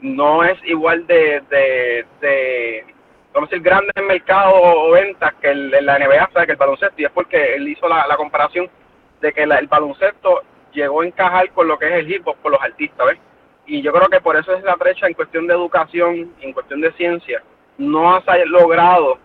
[0.00, 2.84] no es igual de, de, de
[3.32, 6.56] vamos a decir, grande en mercado o ventas que el, la NBA, o que el
[6.56, 8.68] baloncesto, y es porque él hizo la, la comparación
[9.20, 12.52] de que el baloncesto llegó a encajar con lo que es el hip hop, con
[12.52, 13.18] los artistas, ¿ves?
[13.68, 16.80] y yo creo que por eso es la brecha en cuestión de educación, en cuestión
[16.80, 17.42] de ciencia,
[17.76, 19.18] no ha logrado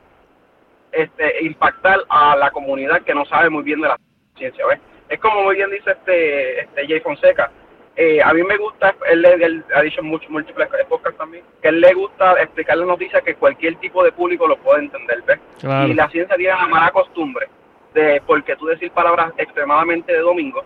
[0.91, 3.97] este, impactar a la comunidad que no sabe muy bien de la
[4.35, 4.65] ciencia.
[4.67, 4.79] ¿ves?
[5.13, 7.51] Es como muy bien dice este, este Jay Fonseca,
[7.95, 11.81] eh, a mí me gusta, él, él, ha dicho mucho, múltiples podcasts también, que él
[11.81, 15.21] le gusta explicar la noticia que cualquier tipo de público lo puede entender.
[15.27, 15.39] ¿ves?
[15.87, 17.47] Y la ciencia tiene la mala costumbre
[17.93, 20.63] de, porque tú decir palabras extremadamente de domingo,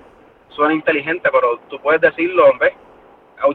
[0.47, 2.71] suena inteligente, pero tú puedes decirlo, ¿ves?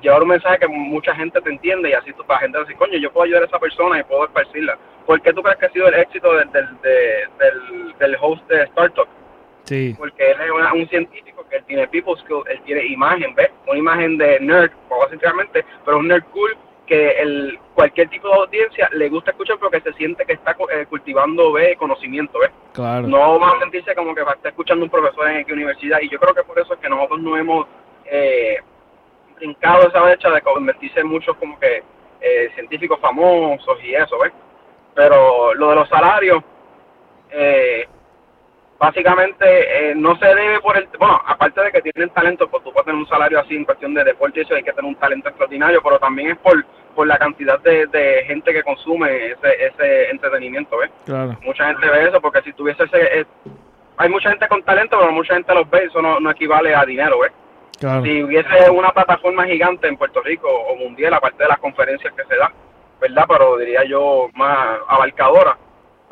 [0.02, 2.98] llevar un mensaje que mucha gente te entiende y así tú para gente decir, coño,
[2.98, 4.76] yo puedo ayudar a esa persona y puedo esparcirla.
[5.06, 8.64] ¿Por qué tú crees que ha sido el éxito del, del, del, del host de
[8.64, 9.08] Startup?
[9.64, 9.94] Sí.
[9.96, 13.50] Porque él es un científico que él tiene people skills, él tiene imagen, ¿ves?
[13.66, 18.88] Una imagen de nerd, básicamente, pero un nerd cool que el, cualquier tipo de audiencia
[18.92, 21.76] le gusta escuchar porque se siente que está eh, cultivando ¿ves?
[21.78, 22.50] conocimiento, ¿ves?
[22.72, 23.06] Claro.
[23.06, 26.00] No va a sentirse como que va a estar escuchando un profesor en qué universidad
[26.00, 27.66] y yo creo que por eso es que nosotros no hemos...
[28.06, 28.56] Eh,
[29.42, 31.82] brincado esa brecha de convertirse en muchos como que
[32.20, 34.32] eh, científicos famosos y eso, ¿ves?
[34.94, 36.44] Pero lo de los salarios,
[37.30, 37.88] eh,
[38.82, 42.72] básicamente eh, no se debe por el, bueno, aparte de que tienen talento, pues tú
[42.72, 45.28] puedes tener un salario así en cuestión de deporte eso, hay que tener un talento
[45.28, 46.64] extraordinario, pero también es por,
[46.96, 50.90] por la cantidad de, de gente que consume ese, ese entretenimiento, ¿ves?
[51.04, 51.38] Claro.
[51.42, 53.24] Mucha gente ve eso, porque si tuviese ese,
[53.98, 56.84] hay mucha gente con talento, pero mucha gente los ve, eso no, no equivale a
[56.84, 57.32] dinero, ¿ves?
[58.02, 62.24] Si hubiese una plataforma gigante en Puerto Rico o mundial, aparte de las conferencias que
[62.24, 62.52] se dan,
[63.00, 63.26] ¿verdad?
[63.28, 65.56] Pero diría yo más abarcadora,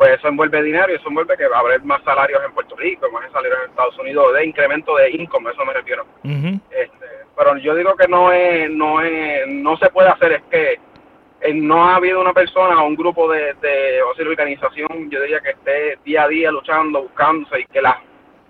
[0.00, 2.74] pues eso envuelve dinero y eso envuelve que va a haber más salarios en Puerto
[2.74, 6.06] Rico, más salarios en Estados Unidos, de incremento de income, eso me refiero.
[6.24, 10.80] este, pero yo digo que no es, no es, no se puede hacer, es que
[11.42, 15.20] eh, no ha habido una persona o un grupo de, de o sea, organización, yo
[15.20, 17.96] diría que esté día a día luchando, buscándose y que las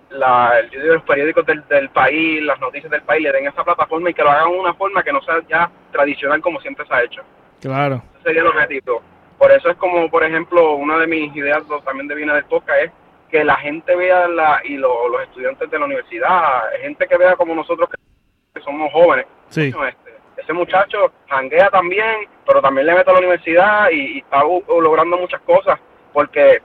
[0.09, 4.13] la, los periódicos del, del, país, las noticias del país le den esa plataforma y
[4.13, 7.03] que lo hagan de una forma que no sea ya tradicional como siempre se ha
[7.03, 7.21] hecho.
[7.59, 8.01] Claro.
[8.15, 9.01] Ese sería el objetivo.
[9.41, 12.77] Por eso es como, por ejemplo, una de mis ideas también de Viene del Toca
[12.79, 12.91] es
[13.27, 14.91] que la gente vea, la, y los
[15.23, 19.25] estudiantes de la universidad, gente que vea como nosotros que, somos jóvenes.
[19.49, 19.73] Sí.
[19.87, 24.43] Este, ese muchacho janguea también, pero también le mete a la universidad y, y está
[24.43, 25.79] logrando muchas cosas
[26.13, 26.61] porque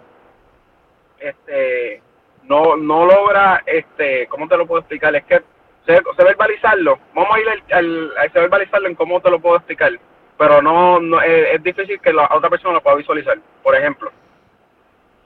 [1.18, 2.02] este
[2.42, 5.16] no no logra, este, ¿cómo te lo puedo explicar?
[5.16, 5.40] Es que
[5.86, 9.92] se, verbalizarlo, vamos a ir al, a verbalizarlo en cómo te lo puedo explicar,
[10.38, 13.38] pero no, no es, difícil que la otra persona lo pueda visualizar.
[13.62, 14.10] Por ejemplo,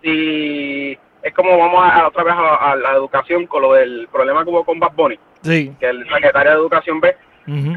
[0.02, 4.50] si es como vamos a, otra vez a, la educación con lo del problema que
[4.50, 5.74] hubo con Bad Bunny, sí.
[5.78, 7.16] que el secretario de Educación ve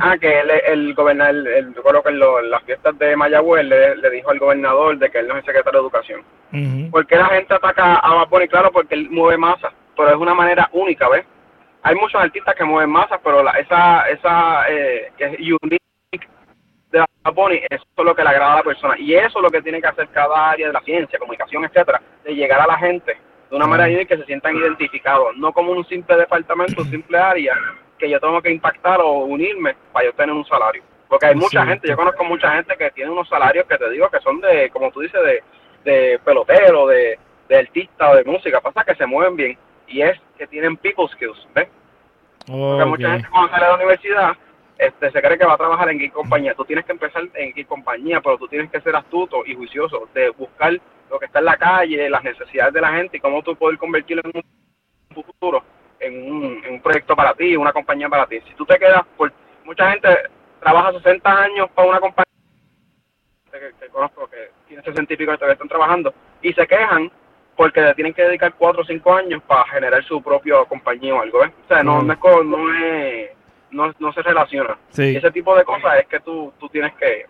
[0.02, 4.10] Ah, que él, el gobernador, el, recuerdo que en, las fiestas de Mayagüez le, le,
[4.12, 6.91] dijo al gobernador de que él no es el secretario de Educación.
[6.91, 10.36] ¿Por qué la gente ataca a Bad Claro, porque él mueve masa, pero es una
[10.36, 11.26] manera única, ¿ves?
[11.82, 15.84] Hay muchos artistas que mueven masas, pero la, esa, esa eh, que es unique
[16.94, 18.96] de Bad Bunny, eso es lo que le agrada a la persona.
[18.98, 22.02] Y eso es lo que tiene que hacer cada área de la ciencia, comunicación, etcétera,
[22.24, 23.18] de llegar a la gente
[23.50, 27.56] de una manera que se sientan identificados, no como un simple departamento, un simple área
[28.00, 30.84] que yo tengo que impactar o unirme para yo tener un salario.
[31.08, 34.10] Porque hay mucha gente, yo conozco mucha gente que tiene unos salarios que te digo
[34.10, 35.44] que son de, como tú dices, de,
[35.92, 38.62] de pelotero, de, de artista o de música.
[38.62, 41.68] Pasa que se mueven bien y es que tienen people skills, ¿ves?
[42.48, 44.38] Porque mucha gente cuando sale de la universidad
[44.78, 46.56] este, se cree que va a trabajar en qué compañía.
[46.56, 50.10] Tú tienes que empezar en qué compañía, pero tú tienes que ser astuto y juicioso
[50.14, 50.74] de buscar
[51.10, 53.80] lo que está en la calle, las necesidades de la gente y cómo tú puedes
[53.80, 54.44] convertirlo en
[55.14, 55.64] un futuro,
[56.00, 58.40] en un, en un proyecto para ti, una compañía para ti.
[58.48, 59.32] Si tú te quedas, por
[59.64, 60.10] mucha gente
[60.60, 62.34] trabaja 60 años para una compañía
[63.80, 67.12] que, conozco que tiene 60 y pico que todavía están trabajando y se quejan
[67.56, 71.40] porque tienen que dedicar 4 o 5 años para generar su propia compañía o algo,
[71.42, 71.52] ¿ves?
[71.66, 73.30] O sea, no, no, es, no es
[73.74, 74.78] no, no se relaciona.
[74.98, 77.26] Y ese tipo de cosas es que tú, tú tienes que,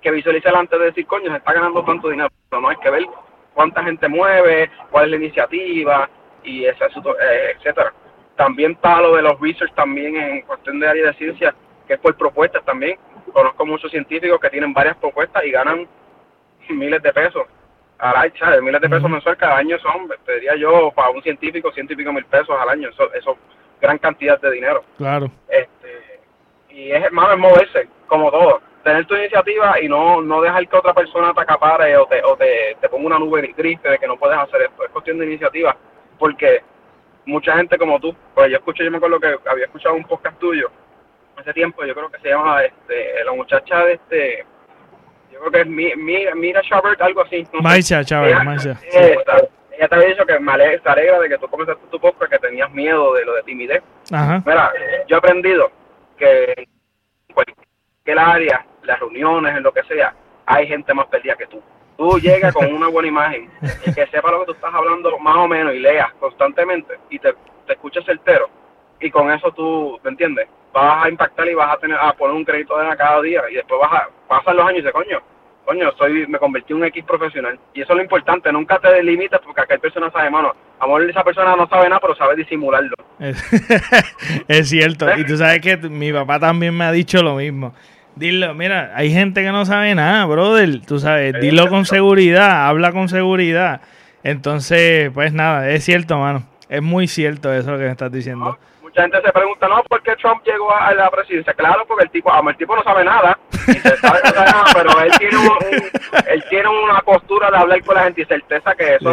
[0.00, 2.28] que visualizar antes de decir, coño, se está ganando tanto dinero.
[2.52, 3.06] No, hay que ver
[3.54, 6.10] cuánta gente mueve, cuál es la iniciativa
[6.44, 7.92] y ese, eh, etcétera.
[8.36, 11.54] También está lo de los research también en cuestión de área de ciencia,
[11.86, 12.98] que es por propuestas también.
[13.32, 15.86] Conozco muchos científicos que tienen varias propuestas y ganan
[16.68, 17.46] miles de pesos
[17.98, 21.70] al año, miles de pesos mensuales cada año son, te diría yo, para un científico,
[21.72, 22.88] ciento y pico mil pesos al año.
[22.88, 23.36] Eso, eso
[23.80, 24.84] gran cantidad de dinero.
[24.96, 25.30] Claro.
[25.48, 26.20] Este,
[26.70, 28.60] y es, más, es moverse, como todo.
[28.84, 32.36] Tener tu iniciativa y no, no dejar que otra persona te acapare o te, o
[32.36, 34.84] te, te ponga una nube gris de que no puedes hacer esto.
[34.84, 35.76] Es cuestión de iniciativa.
[36.18, 36.62] Porque
[37.26, 40.38] mucha gente como tú, pues yo escuché, yo me acuerdo que había escuchado un podcast
[40.38, 40.70] tuyo
[41.36, 44.44] hace tiempo, yo creo que se llama este, la muchacha de este,
[45.32, 45.66] yo creo que es
[45.96, 47.46] Mira, Mira Chabert, algo así.
[47.52, 48.78] No Maisha Chabert, Maisha
[49.80, 52.30] ella te había dicho que me alegra, se alegra de que tú comenzaste tu podcast,
[52.30, 53.82] que tenías miedo de lo de timidez.
[54.12, 54.42] Ajá.
[54.44, 54.70] Mira,
[55.08, 55.72] yo he aprendido
[56.18, 60.14] que en cualquier área, las reuniones, en lo que sea,
[60.44, 61.62] hay gente más perdida que tú.
[61.96, 63.50] Tú llegas con una buena imagen
[63.86, 67.18] y que sepa lo que tú estás hablando más o menos y leas constantemente y
[67.18, 67.32] te,
[67.66, 68.50] te escuches certero.
[69.00, 70.46] Y con eso tú, ¿me entiendes?
[70.74, 73.54] Vas a impactar y vas a tener a poner un crédito de cada día y
[73.54, 75.22] después vas a pasar los años y dices, coño,
[75.70, 77.56] coño, soy, me convertí en un X profesional.
[77.72, 81.00] Y eso es lo importante, nunca te delimites porque aquella persona sabe, mano, a lo
[81.00, 82.96] esa persona no sabe nada, pero sabe disimularlo.
[84.48, 87.72] es cierto, y tú sabes que mi papá también me ha dicho lo mismo.
[88.16, 92.90] Dilo, mira, hay gente que no sabe nada, brother, tú sabes, dilo con seguridad, habla
[92.90, 93.80] con seguridad.
[94.24, 96.42] Entonces, pues nada, es cierto, mano.
[96.68, 98.58] Es muy cierto eso lo que me estás diciendo
[99.00, 101.52] mucha gente se pregunta, no, ¿por qué Trump llegó a la presidencia?
[101.54, 104.64] Claro, porque el tipo, el tipo no sabe nada, y se sabe no sabe nada
[104.74, 105.36] pero él tiene,
[106.28, 109.10] él tiene una postura de hablar con la gente y certeza que eso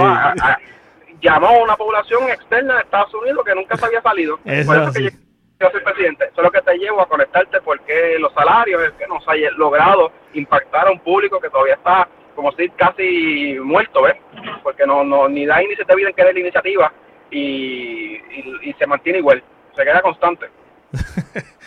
[1.22, 4.40] llamó a una población externa de Estados Unidos que nunca se había salido.
[4.46, 5.10] Eso Por eso que
[5.60, 6.26] yo soy presidente.
[6.26, 9.34] Eso es lo que te llevo a conectarte porque los salarios es que nos ha
[9.56, 14.18] logrado impactar a un público que todavía está como si casi muerto, ¿ves?
[14.62, 16.94] Porque no, no ni da ni se te en que la iniciativa
[17.32, 18.22] y,
[18.62, 19.44] y se mantiene igual
[19.78, 20.48] se queda constante.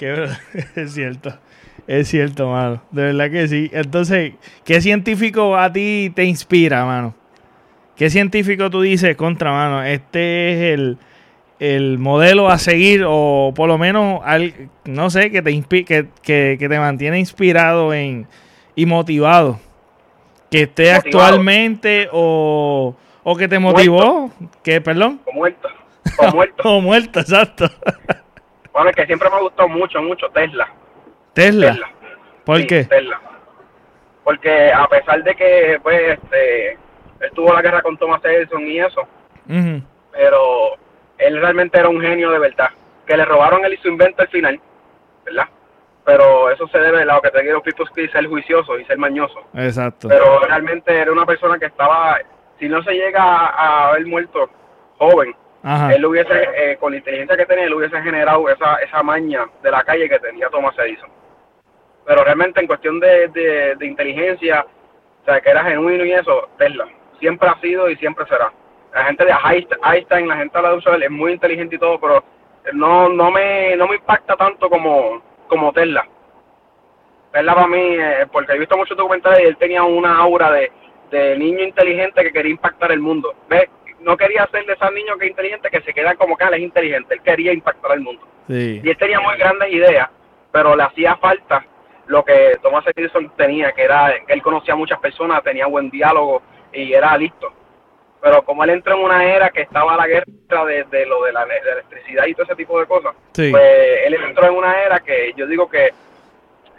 [0.76, 1.38] es cierto.
[1.86, 2.82] Es cierto, mano.
[2.90, 3.70] De verdad que sí.
[3.72, 7.14] Entonces, ¿qué científico a ti te inspira, mano?
[7.96, 9.82] ¿Qué científico tú dices, contra, mano?
[9.82, 10.98] Este es el,
[11.58, 14.54] el modelo a seguir o por lo menos, al,
[14.84, 18.26] no sé, que te, que, que, te mantiene inspirado en,
[18.74, 19.58] y motivado.
[20.50, 24.30] Que esté actualmente o, o que te motivó.
[24.62, 25.20] Que, perdón.
[25.32, 25.68] Muerto.
[26.18, 26.62] O muerto.
[26.64, 27.66] o muerto, exacto.
[28.72, 30.68] bueno, es que siempre me ha gustado mucho, mucho Tesla.
[31.32, 31.78] ¿Tesla?
[32.44, 32.84] ¿Por qué?
[32.84, 33.20] Tesla.
[34.24, 38.80] Porque a pesar de que, pues, este, él tuvo la guerra con Thomas Edison y
[38.80, 39.06] eso,
[40.12, 40.76] pero
[41.18, 42.70] él realmente era un genio de verdad.
[43.06, 44.60] Que le robaron él y su invento al final,
[45.24, 45.48] ¿verdad?
[46.04, 49.40] Pero eso se debe a lo que te quiero, People ser juicioso y ser mañoso.
[49.54, 50.08] Exacto.
[50.08, 52.18] Pero realmente era una persona que estaba,
[52.58, 54.48] si no se llega a haber muerto
[54.98, 59.46] joven, él hubiese, eh, con la inteligencia que tenía, él hubiese generado esa, esa maña
[59.62, 61.10] de la calle que tenía Thomas Edison.
[62.06, 64.64] Pero realmente en cuestión de, de, inteligencia,
[65.22, 68.50] o sea, que era genuino y eso, Tesla, siempre ha sido y siempre será.
[68.94, 72.24] La gente de Einstein, la gente de la de es muy inteligente y todo, pero
[72.72, 76.06] no, no, me, no me impacta tanto como, como Tesla.
[77.32, 80.72] Tesla para mí, eh, porque he visto muchos documentales y él tenía una aura de,
[81.10, 83.34] de niño inteligente que quería impactar el mundo.
[83.48, 83.68] ¿Ves?
[84.00, 86.48] No quería ser de esos niños que es inteligente que se quedan como que ah,
[86.48, 88.26] él es inteligente, él quería impactar al mundo.
[88.48, 90.08] Y él tenía muy grandes ideas,
[90.50, 91.64] pero le hacía falta
[92.06, 95.90] lo que Thomas Edison tenía, que era que él conocía a muchas personas, tenía buen
[95.90, 97.52] diálogo y era listo.
[98.20, 100.26] Pero como él entró en una era que estaba la guerra
[100.90, 103.54] de, lo de la, electricidad y todo ese tipo de cosas, pues
[104.04, 105.90] él entró en una era que yo digo que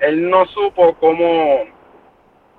[0.01, 1.63] él no supo cómo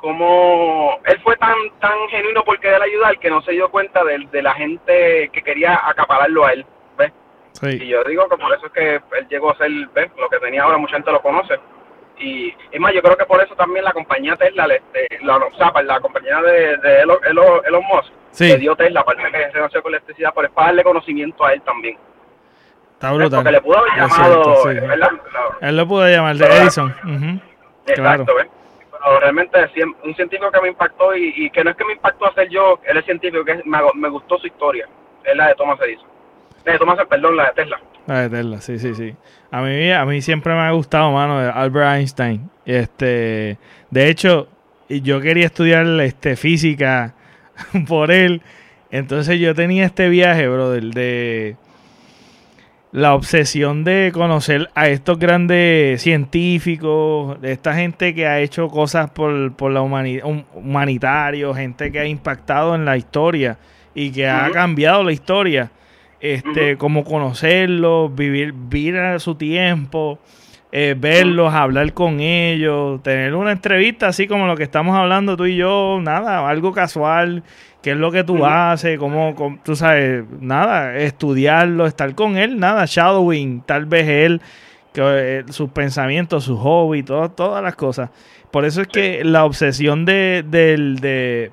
[0.02, 4.18] como él fue tan tan genuino por querer ayudar que no se dio cuenta de,
[4.32, 6.66] de la gente que quería acapararlo a él,
[6.98, 7.12] ¿ves?
[7.62, 10.10] Y yo digo que por eso es que él llegó a ser, ¿ves?
[10.18, 11.54] Lo que tenía ahora mucha gente lo conoce.
[12.18, 15.82] Y es más, yo creo que por eso también la compañía Tesla, la, o sea,
[15.82, 17.18] la compañía de, de Elon,
[17.64, 21.44] Elon, Musk, le dio Tesla, aparte que se nació con electricidad, por para darle conocimiento
[21.44, 21.96] a él también.
[22.94, 23.38] Está brutal.
[23.38, 24.88] Porque le pudo haber llamado, cierto, sí.
[24.88, 25.10] ¿verdad?
[25.60, 26.92] Él lo pudo llamar de Edison.
[27.86, 28.22] Claro.
[28.24, 28.46] Exacto, ¿ves?
[29.20, 29.58] Realmente
[30.04, 32.48] un científico que me impactó y, y que no es que me impactó a ser
[32.48, 34.88] yo, él es científico, que me, me gustó su historia.
[35.24, 36.08] Es la de Thomas Edison.
[36.64, 37.80] La de Thomas, perdón, la de Tesla.
[38.06, 39.14] La de Tesla, sí, sí, sí.
[39.50, 42.50] A mí, a mí siempre me ha gustado, mano, de Albert Einstein.
[42.64, 43.58] Este,
[43.90, 44.48] de hecho,
[44.88, 47.14] yo quería estudiar este, física
[47.88, 48.42] por él.
[48.90, 51.56] Entonces yo tenía este viaje, brother, de
[52.92, 59.10] la obsesión de conocer a estos grandes científicos, de esta gente que ha hecho cosas
[59.10, 60.24] por, por la humanidad,
[60.54, 63.58] humanitario, gente que ha impactado en la historia
[63.94, 65.70] y que ha cambiado la historia.
[66.20, 70.20] Este, como conocerlos, vivir, vivir a su tiempo,
[70.72, 75.44] eh, verlos, hablar con ellos, tener una entrevista así como lo que estamos hablando tú
[75.44, 77.42] y yo, nada, algo casual,
[77.82, 82.58] qué es lo que tú haces, cómo, cómo- tú sabes, nada, estudiarlo, estar con él,
[82.58, 84.40] nada, shadowing, tal vez él,
[84.94, 88.08] que, eh, sus pensamientos, sus hobbies, todo- todas las cosas.
[88.50, 91.50] Por eso es que la obsesión de, del, de,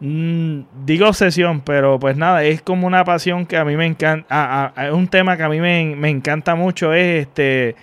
[0.00, 4.72] Mm, digo obsesión, pero pues nada, es como una pasión que a mí me encanta.
[4.76, 7.74] Es un tema que a mí me, me encanta mucho, es este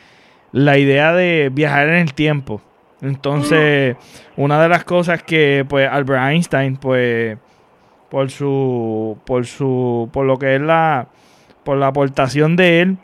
[0.55, 2.61] la idea de viajar en el tiempo.
[3.01, 3.97] Entonces,
[4.37, 7.37] una de las cosas que pues Albert Einstein, pues,
[8.09, 11.09] por su, por su, por lo que es la,
[11.65, 12.97] por la aportación de él,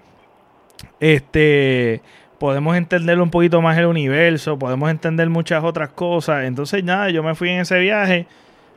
[1.02, 2.02] este,
[2.40, 6.46] podemos entender un poquito más el universo, podemos entender muchas otras cosas.
[6.46, 8.28] Entonces, nada, yo me fui en ese viaje.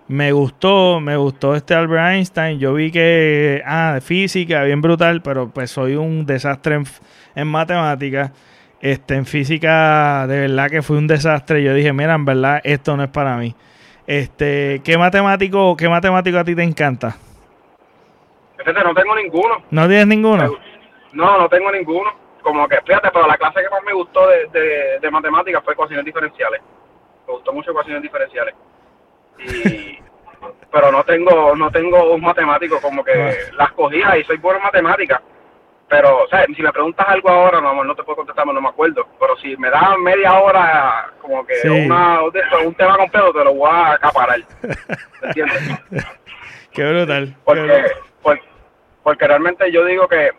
[0.08, 2.58] Me gustó, me gustó este Albert Einstein.
[2.58, 6.84] Yo vi que, ah, física, bien brutal, pero pues soy un desastre en,
[7.36, 8.32] en matemáticas.
[8.84, 11.62] Este, en física, de verdad que fue un desastre.
[11.62, 13.54] Yo dije, mira, en verdad, esto no es para mí.
[14.06, 17.16] Este, ¿qué matemático, qué matemático a ti te encanta?
[18.58, 19.64] Fíjate, no tengo ninguno.
[19.70, 20.58] ¿No tienes ninguno?
[21.14, 22.12] No, no tengo ninguno.
[22.42, 25.72] Como que, fíjate, pero la clase que más me gustó de, de, de matemáticas fue
[25.72, 26.60] ecuaciones diferenciales.
[27.26, 28.54] Me gustó mucho ecuaciones diferenciales.
[29.38, 29.98] Y,
[30.70, 34.64] pero no tengo no tengo un matemático como que las cogía y soy bueno en
[34.64, 35.22] matemáticas.
[35.88, 38.68] Pero, o sea, si me preguntas algo ahora, no, no te puedo contestar, no me
[38.68, 39.06] acuerdo.
[39.20, 41.68] Pero si me das media hora, como que Sí.
[41.68, 44.40] una, un tema completo, te lo voy a acaparar.
[44.62, 45.80] ¿Me entiendes?
[46.72, 47.26] Qué brutal.
[47.28, 47.92] qué porque, brutal.
[48.22, 48.42] porque,
[49.02, 50.30] porque realmente yo digo que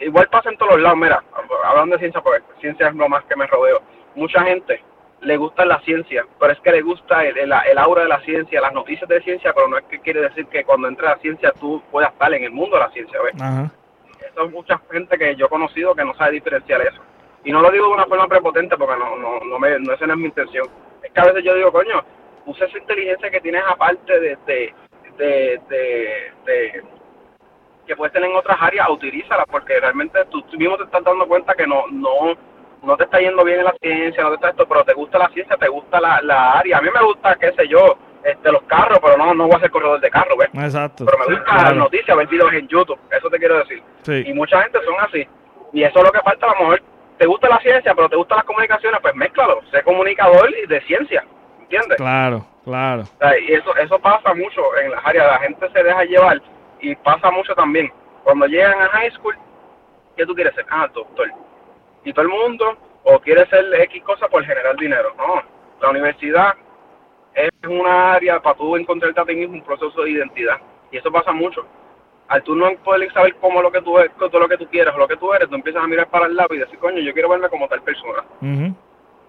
[0.00, 1.22] igual pasa en todos los lados, mira,
[1.64, 3.82] hablando de ciencia, porque ciencia es lo más que me rodeo,
[4.14, 4.82] mucha gente
[5.20, 8.20] le gusta la ciencia, pero es que le gusta el, el, el aura de la
[8.20, 11.14] ciencia, las noticias de ciencia, pero no es que quiere decir que cuando entres a
[11.16, 13.34] la ciencia tú puedas estar en el mundo de la ciencia, ¿ves?
[13.40, 13.70] Ajá.
[14.32, 17.00] Eso es mucha gente que yo he conocido que no sabe diferenciar eso.
[17.44, 20.06] Y no lo digo de una forma prepotente porque no, no, no, me, no esa
[20.06, 20.66] no es mi intención.
[21.02, 22.02] Es que a veces yo digo, coño,
[22.46, 24.74] usa esa inteligencia que tienes aparte de, de,
[25.18, 26.84] de, de, de-
[27.86, 31.26] que puedes tener en otras áreas, utilízala porque realmente tú, tú mismo te estás dando
[31.26, 32.34] cuenta que no, no,
[32.82, 35.18] no te está yendo bien en la ciencia, no te está esto, pero te gusta
[35.18, 36.78] la ciencia, te gusta la, la área.
[36.78, 39.60] A mí me gusta, qué sé yo, este, los carros, pero no, no voy a
[39.60, 40.48] ser corredor de carros, ¿ves?
[40.54, 41.04] Exacto.
[41.04, 41.76] Pero me Sí, gusta las claro.
[41.78, 43.82] noticias, ver videos en YouTube, eso te quiero decir.
[44.02, 44.24] Sí.
[44.26, 45.26] Y mucha gente son así.
[45.72, 46.82] Y eso es lo que falta, a lo mejor
[47.18, 50.80] te gusta la ciencia, pero te gustan las comunicaciones, pues mézclalo, sé comunicador y de
[50.82, 51.24] ciencia,
[51.60, 51.96] ¿entiendes?
[51.96, 53.02] Claro, claro.
[53.02, 56.40] O sea, y eso, eso pasa mucho en las áreas, la gente se deja llevar
[56.80, 57.92] y pasa mucho también.
[58.24, 59.36] Cuando llegan a high school,
[60.16, 60.66] ¿qué tú quieres ser?
[60.70, 61.28] Ah, doctor.
[62.04, 65.14] Y todo el mundo, o quiere ser X cosa por generar dinero.
[65.16, 65.42] No,
[65.80, 66.54] la universidad
[67.34, 70.58] es una área para tú encontrarte a ti mismo un proceso de identidad.
[70.90, 71.64] Y eso pasa mucho.
[72.28, 74.94] Al tú no poder saber cómo lo que tú eres, todo lo que tú quieres
[74.94, 77.00] o lo que tú eres, tú empiezas a mirar para el lado y decir, coño,
[77.00, 78.24] yo quiero verme como tal persona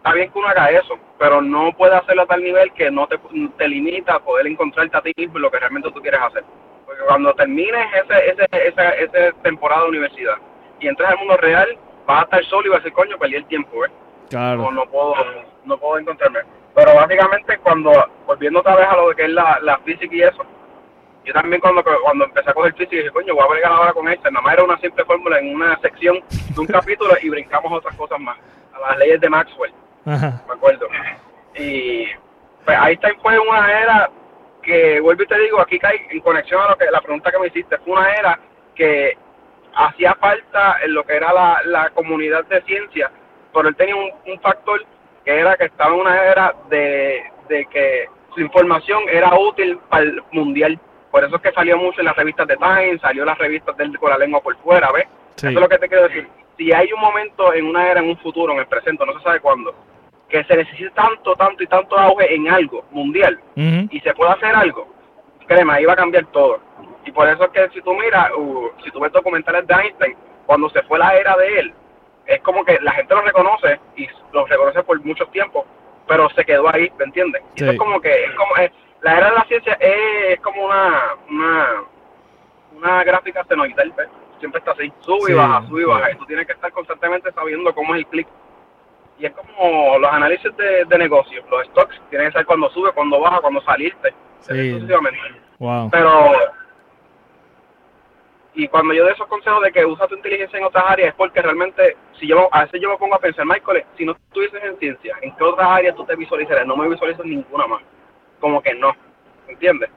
[0.03, 3.07] está bien que uno haga eso, pero no puede hacerlo a tal nivel que no
[3.07, 3.17] te,
[3.57, 6.43] te limita a poder encontrarte a ti mismo lo que realmente tú quieres hacer.
[6.85, 10.35] Porque cuando termines ese, ese, esa, esa temporada de universidad
[10.81, 13.35] y entres al mundo real, vas a estar solo y vas a decir, coño, perdí
[13.35, 13.91] el tiempo, ¿eh?
[14.29, 14.71] Claro.
[14.71, 15.15] no puedo
[15.63, 16.39] no puedo encontrarme.
[16.76, 17.91] Pero básicamente cuando,
[18.26, 20.43] volviendo otra vez a lo que es la, la física y eso,
[21.26, 24.07] yo también cuando, cuando empecé a coger física dije, coño, voy a bregar ahora con
[24.09, 24.30] esta.
[24.30, 27.76] Nada más era una simple fórmula en una sección de un capítulo y brincamos a
[27.76, 28.38] otras cosas más,
[28.74, 29.74] a las leyes de Maxwell
[30.05, 30.41] Ajá.
[30.47, 30.88] me acuerdo.
[31.55, 32.07] Y
[32.65, 34.09] pues Einstein fue una era
[34.61, 37.39] que, vuelvo y te digo, aquí cae en conexión a lo que la pregunta que
[37.39, 38.39] me hiciste, fue una era
[38.76, 39.17] que
[39.76, 43.11] hacía falta en lo que era la, la comunidad de ciencia,
[43.53, 44.84] pero él tenía un, un factor
[45.24, 50.03] que era que estaba en una era de, de que su información era útil para
[50.03, 50.80] el mundial.
[51.11, 53.78] Por eso es que salió mucho en las revistas de Time, salió en las revistas
[53.78, 55.07] del con la lengua por fuera, ¿ves?
[55.36, 55.47] Sí.
[55.47, 56.28] Eso es lo que te quiero decir.
[56.57, 59.24] Si hay un momento en una era, en un futuro, en el presente, no se
[59.24, 59.76] sabe cuándo,
[60.30, 64.55] que se necesita tanto, tanto y tanto auge en algo mundial y se puede hacer
[64.55, 64.88] algo,
[65.47, 66.59] créeme, ahí va a cambiar todo.
[67.05, 70.15] Y por eso es que si tú miras, uh, si tú ves documentales de Einstein,
[70.45, 71.74] cuando se fue la era de él,
[72.26, 75.65] es como que la gente lo reconoce y lo reconoce por mucho tiempo,
[76.07, 77.41] pero se quedó ahí, ¿me entiendes?
[77.55, 77.63] Y Sí.
[77.65, 78.71] eso es como que, es como, es-
[79.01, 81.67] la era de la ciencia es, como una, una,
[82.76, 84.07] una gráfica senoidal, ¿ves?
[84.39, 85.89] siempre está así, sube y baja, sube y sí.
[85.89, 88.28] baja, y tú tienes que estar constantemente sabiendo cómo es el clic.
[89.19, 92.91] Y es como los análisis de, de negocios, los stocks, tienes que saber cuándo sube,
[92.91, 94.86] cuándo baja, cuándo salirte, Sí.
[95.59, 95.89] Wow.
[95.89, 96.34] Pero,
[98.55, 101.15] y cuando yo doy esos consejos de que usa tu inteligencia en otras áreas, es
[101.15, 104.63] porque realmente, si yo a veces yo me pongo a pensar, Michael, si no estuvieses
[104.63, 106.67] en ciencia, ¿en qué otras áreas tú te visualizarías?
[106.67, 107.81] No me visualizo en ninguna más.
[108.39, 108.95] Como que no,
[109.47, 109.89] ¿entiendes?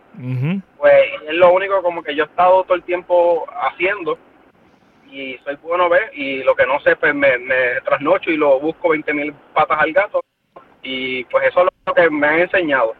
[0.78, 0.94] Pues
[1.28, 4.18] es lo único como que yo he estado todo el tiempo haciendo
[5.10, 8.58] y soy bueno ver y lo que no sé pues me, me trasnocho y lo
[8.58, 10.20] busco 20 mil patas al gato
[10.82, 12.94] y pues eso es lo que me han enseñado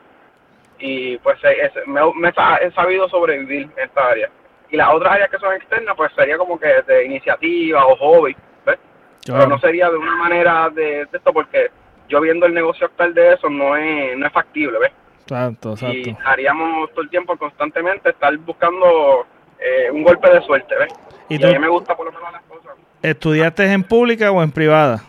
[0.79, 2.29] y pues es- me, me
[2.61, 4.31] he sabido sobrevivir en esta área
[4.71, 8.37] y las otras áreas que son externas pues sería como que de iniciativa o hobby
[8.65, 8.79] ¿ves?
[9.25, 11.71] pero no sería de una manera de, de esto porque
[12.09, 14.93] yo viendo el negocio actual de eso no es, no es factible ¿ves?
[15.23, 16.29] Exacto, y exacto.
[16.29, 19.27] haríamos todo el tiempo constantemente estar buscando
[19.59, 20.93] eh, un golpe de suerte, ¿ves?
[21.29, 24.31] ¿Y Y, tú a mí me gusta por lo menos las cosas estudiaste en pública
[24.31, 25.01] o en privada?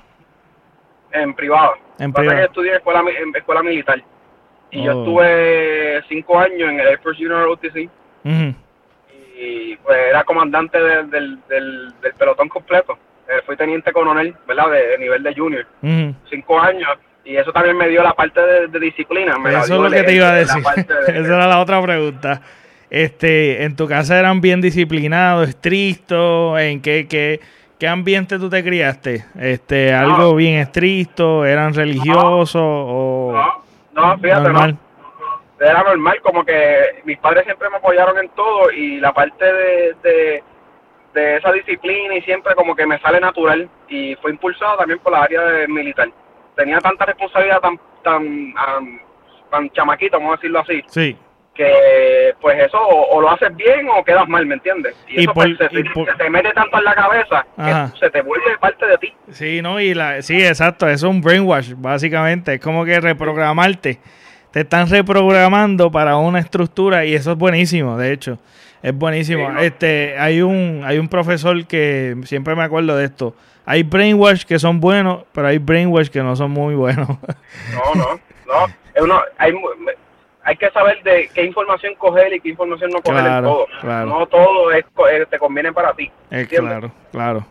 [1.11, 1.73] en privado.
[1.99, 2.43] En privada.
[2.45, 4.03] estudié en escuela, en escuela militar
[4.69, 4.99] y yo Oh.
[5.03, 7.89] estuve cinco años en el Air Force Junior OTC
[8.25, 8.53] Ujú.
[9.39, 12.97] Y pues era comandante del, del, del, del pelotón completo.
[13.29, 14.71] Eh, fui teniente coronel, ¿verdad?
[14.71, 15.65] De, de nivel de junior,
[16.29, 16.89] cinco años
[17.25, 19.37] y eso también me dio la parte de, de disciplina.
[19.37, 20.63] Me Eso es lo que te iba a decir.
[20.63, 22.41] de- Esa era la otra pregunta.
[22.89, 27.41] Este, en tu casa eran bien disciplinados, estrictos, ¿en qué, qué,
[27.77, 29.25] qué ambiente tú te criaste?
[29.37, 30.35] Este, algo No.
[30.35, 33.33] bien estricto, eran religiosos o
[33.93, 34.71] No, no, fíjate, normal.
[34.71, 34.86] no.
[35.59, 39.95] Era normal, como que mis padres siempre me apoyaron en todo y la parte de,
[40.03, 40.43] de,
[41.13, 45.11] de esa disciplina y siempre como que me sale natural y fue impulsado también por
[45.13, 46.09] la área de militar.
[46.55, 48.99] Tenía tanta responsabilidad tan tan am,
[49.51, 51.17] tan chamaquito, vamos a decirlo así, Sí.
[51.53, 54.95] que pues eso o, o lo haces bien o quedas mal, ¿me entiendes?
[55.07, 57.45] Y, Y eso por- pues, se, y por- se te mete tanto en la cabeza
[57.57, 57.91] Ajá.
[57.91, 59.13] que se te vuelve parte de ti.
[59.31, 63.99] Sí, no, y la, sí, exacto, es un brainwash, básicamente, es como que reprogramarte.
[64.57, 68.39] Te están reprogramando para una estructura y eso es buenísimo, de hecho.
[68.81, 69.45] Es buenísimo.
[69.49, 69.59] Sí, ¿no?
[69.59, 73.35] Este, hay un hay un profesor que siempre me acuerdo de esto.
[73.67, 77.07] Hay brainwash que son buenos, pero hay brainwash que no son muy buenos.
[77.71, 79.03] No, no, no.
[79.03, 79.53] Uno- hay,
[80.43, 83.67] hay que saber de qué información coger y qué información no coger en todo.
[83.79, 84.05] claro.
[84.07, 86.09] No todo es, eh, te conviene para ti.
[86.31, 87.45] Eh, claro, claro.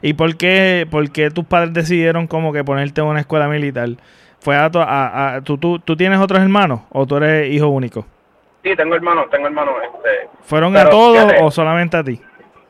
[0.00, 3.88] ¿Y por qué, por qué tus padres decidieron como que ponerte en una escuela militar?
[4.42, 7.68] ¿Fue a, tu- a- a- ¿tú, tú, tú tienes otros hermanos o tú eres hijo
[7.68, 8.04] único?
[8.64, 9.74] Sí, tengo hermanos, tengo hermanos.
[9.84, 11.42] Este, ¿Fueron a todos fíjate.
[11.42, 12.20] o solamente a ti?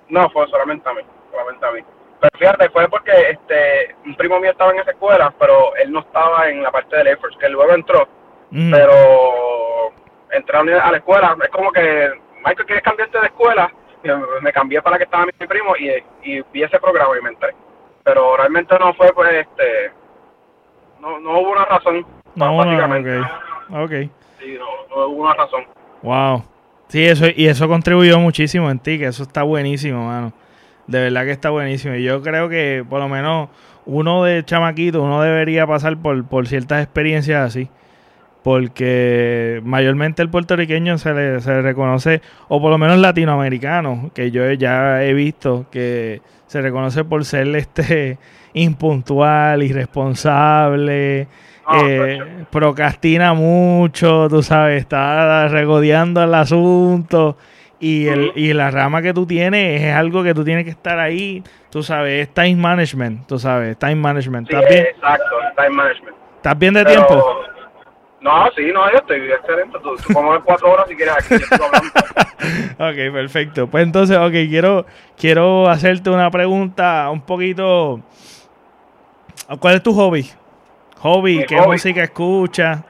[0.08, 1.00] no, fue solamente a mí,
[1.30, 1.80] solamente a mí.
[2.20, 6.00] Pero fíjate, fue porque este un primo mío estaba en esa escuela, pero él no
[6.00, 8.06] estaba en la parte del Force, que luego entró,
[8.70, 9.92] pero
[10.30, 12.10] entré a la- escuela, es como que,
[12.44, 13.72] Michael, ¿quieres cambiarte de escuela?
[14.04, 15.90] Y me, me cambié para la que estaba mi primo y,
[16.22, 17.54] y vi ese programa y me entré.
[18.04, 19.92] Pero realmente no fue, pues, este,
[21.03, 23.11] no, no hubo una razón, No, básicamente.
[23.68, 23.84] no, ok.
[23.84, 23.92] Ok.
[24.40, 25.64] Sí, no, no hubo una razón.
[26.03, 26.44] Wow.
[26.88, 30.32] Sí, eso, y eso contribuyó muchísimo en ti, que eso está buenísimo, mano.
[30.86, 31.94] De verdad que está buenísimo.
[31.94, 33.48] Y yo creo que por lo menos
[33.84, 37.68] uno de chamaquito, uno debería pasar por, por ciertas experiencias así.
[38.42, 44.30] Porque mayormente el puertorriqueño se le, se le reconoce, o por lo menos latinoamericano, que
[44.32, 48.18] yo ya he visto que se reconoce por ser este
[48.55, 51.26] impuntual, irresponsable,
[51.70, 57.36] No, eh, procrastina mucho, tú sabes, está regodeando el asunto.
[57.80, 61.00] Y, el, y la rama que tú tienes es algo que tú tienes que estar
[61.00, 64.48] ahí, tú sabes, es time management, tú sabes, time management.
[64.48, 65.24] Sí, ¿Estás bien, exacto,
[65.57, 66.16] time management.
[66.36, 67.24] ¿Estás bien de Pero- tiempo?
[68.20, 69.76] No, sí, no, yo estoy excelente.
[69.82, 71.34] Tú, tú como cuatro horas si quieres aquí.
[72.78, 73.66] Ok, perfecto.
[73.68, 74.86] Pues entonces, ok, quiero,
[75.16, 78.00] quiero hacerte una pregunta un poquito.
[79.61, 80.30] ¿Cuál es tu hobby?
[81.01, 81.68] Hobby, Mi ¿qué hobby.
[81.72, 82.80] música escuchas?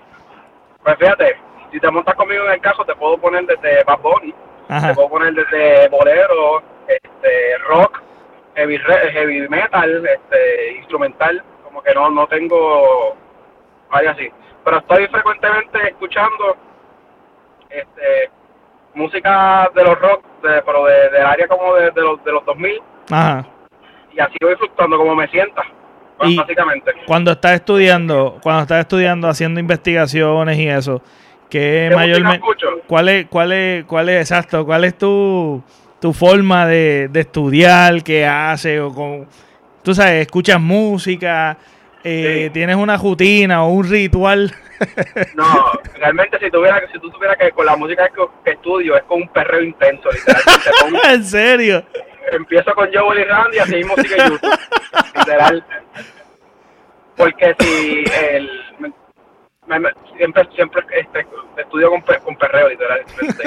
[0.83, 1.37] Pues fíjate,
[1.71, 4.35] si te montas conmigo en el caso, te puedo poner desde Bad Bunny,
[4.69, 8.01] te puedo poner desde bolero, este, rock,
[8.55, 13.17] heavy, heavy metal, este, instrumental, como que no, no tengo,
[13.91, 14.29] vaya así.
[14.65, 16.57] Pero estoy frecuentemente escuchando
[17.71, 18.31] este,
[18.95, 22.45] música de los rock, de, pero de, del área como de, de los, de los
[22.45, 23.45] 2000, Ajá.
[24.13, 25.63] y así voy fluctuando como me sienta,
[26.23, 26.93] Y- básicamente.
[27.07, 31.03] Cuando estás estudiando, cuando estás estudiando, haciendo investigaciones y eso,
[31.51, 32.47] ¿qué ¿Qué música mayormente,
[32.87, 35.63] cuál es, cuál es, cuál es, exacto, cuál es tu,
[36.01, 39.29] tu forma de, estudiar, qué haces, o con,
[39.83, 41.57] tú sabes, escuchas música,
[42.05, 44.53] eh, tienes una rutina o un ritual.
[45.37, 48.11] No, realmente si tuviera, si tú supieras que con la música
[48.45, 51.09] que, estudio es con un perreo intenso, literalmente.
[51.15, 51.85] ¿En serio?
[52.33, 54.59] Empiezo con Joel y Randy así mismo sigue YouTube.
[55.15, 55.65] Literal.
[57.17, 58.63] Porque si el
[60.55, 61.27] siempre este,
[61.57, 63.45] estudio con, con perreo literalmente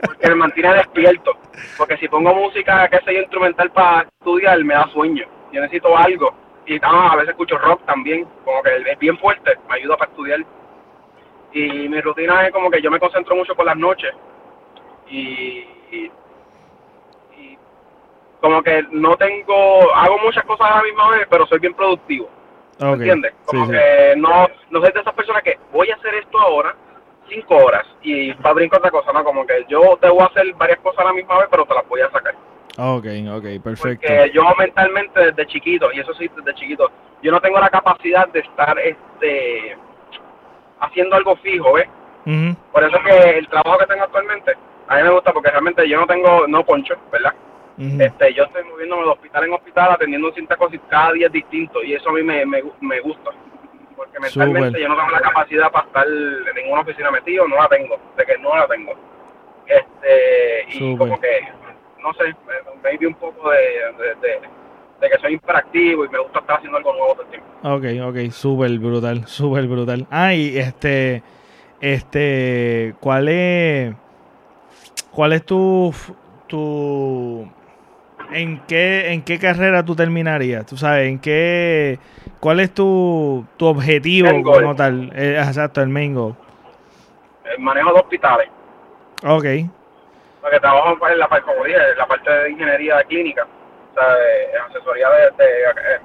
[0.00, 1.36] porque me mantiene despierto.
[1.76, 5.26] Porque si pongo música que sea instrumental para estudiar me da sueño.
[5.52, 6.34] Yo necesito algo.
[6.66, 8.26] Y ah, a veces escucho rock también.
[8.44, 10.40] Como que es bien fuerte me ayuda para estudiar.
[11.52, 14.12] Y mi rutina es como que yo me concentro mucho por las noches.
[15.08, 16.10] Y, y,
[18.42, 22.28] como que no tengo hago muchas cosas a la misma vez pero soy bien productivo
[22.78, 23.32] ¿Me entiendes?
[23.46, 26.74] Como que no, no soy de esas personas que voy a hacer esto ahora,
[27.28, 29.22] cinco horas, y va a brincar otra cosa, ¿no?
[29.24, 32.00] Como que yo debo hacer varias cosas a la misma vez, pero te las voy
[32.00, 32.34] a sacar.
[32.78, 34.06] Ok, ok, perfecto.
[34.08, 36.90] Porque yo mentalmente desde chiquito, y eso sí, desde chiquito,
[37.22, 39.76] yo no tengo la capacidad de estar este
[40.80, 41.88] haciendo algo fijo, ¿ves?
[42.72, 44.52] Por eso que el trabajo que tengo actualmente,
[44.88, 47.34] a mí me gusta porque realmente yo no tengo, no poncho, ¿verdad?
[47.78, 51.94] Este, yo estoy moviéndome de hospital en hospital atendiendo cosas cada día es distinto y
[51.94, 53.30] eso a mí me, me, me gusta.
[53.96, 57.68] Porque mentalmente yo no tengo la capacidad para estar en ninguna oficina metido, no la
[57.68, 58.92] tengo, de que no la tengo.
[59.66, 61.48] Este, y como que,
[62.02, 62.34] no sé,
[62.82, 64.38] me, vi un poco de,
[65.00, 67.46] de, que soy imperactivo y me gusta estar haciendo algo nuevo todo el tiempo.
[67.62, 70.06] Ok, ok, súper brutal, súper brutal.
[70.10, 71.22] Ah, y este,
[71.80, 73.94] este, ¿cuál es,
[75.10, 75.94] cuál es tu,
[76.46, 77.48] tu,
[78.34, 80.66] ¿en qué, en qué carrera tú terminarías?
[80.66, 81.08] ¿Tú sabes?
[81.08, 81.98] ¿En qué,
[82.40, 85.12] cuál es tu, tu objetivo como tal?
[85.14, 86.34] Eh, exacto, el main goal.
[87.44, 88.48] El manejo de hospitales.
[89.24, 89.44] Ok.
[90.40, 95.08] Porque trabajo en la, como dije, la parte de ingeniería clínica, o sea, de asesoría
[95.10, 96.00] de, eh,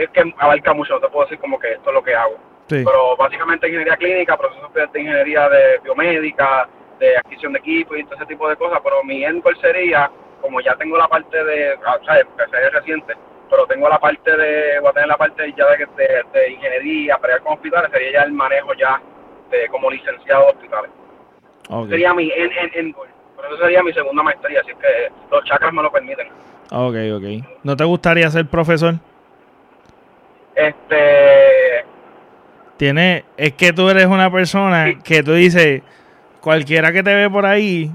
[0.00, 2.36] es que abarca mucho, no te puedo decir como que esto es lo que hago.
[2.68, 2.82] Sí.
[2.84, 6.68] Pero básicamente ingeniería clínica, procesos de ingeniería de biomédica,
[6.98, 10.10] de adquisición de equipo y todo ese tipo de cosas, pero mi end goal sería
[10.40, 13.14] como ya tengo la parte de, o sea, es reciente,
[13.50, 15.86] pero tengo la parte de, voy a tener la parte ya de,
[16.32, 19.00] de, ingeniería, para con hospitales, sería ya el manejo ya
[19.50, 20.90] de, como licenciado de hospitales.
[21.88, 22.94] Sería mi en, en, en
[23.36, 26.28] pero eso sería mi segunda maestría, así que los chakras me lo permiten.
[26.70, 27.46] Ok, ok.
[27.62, 28.94] ¿No te gustaría ser profesor?
[30.54, 31.84] Este...
[32.76, 35.82] Tiene, es que tú eres una persona que tú dices,
[36.40, 37.90] cualquiera que te ve por ahí,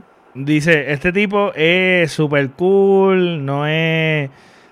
[0.46, 4.30] Dice, este tipo es super cool, no es...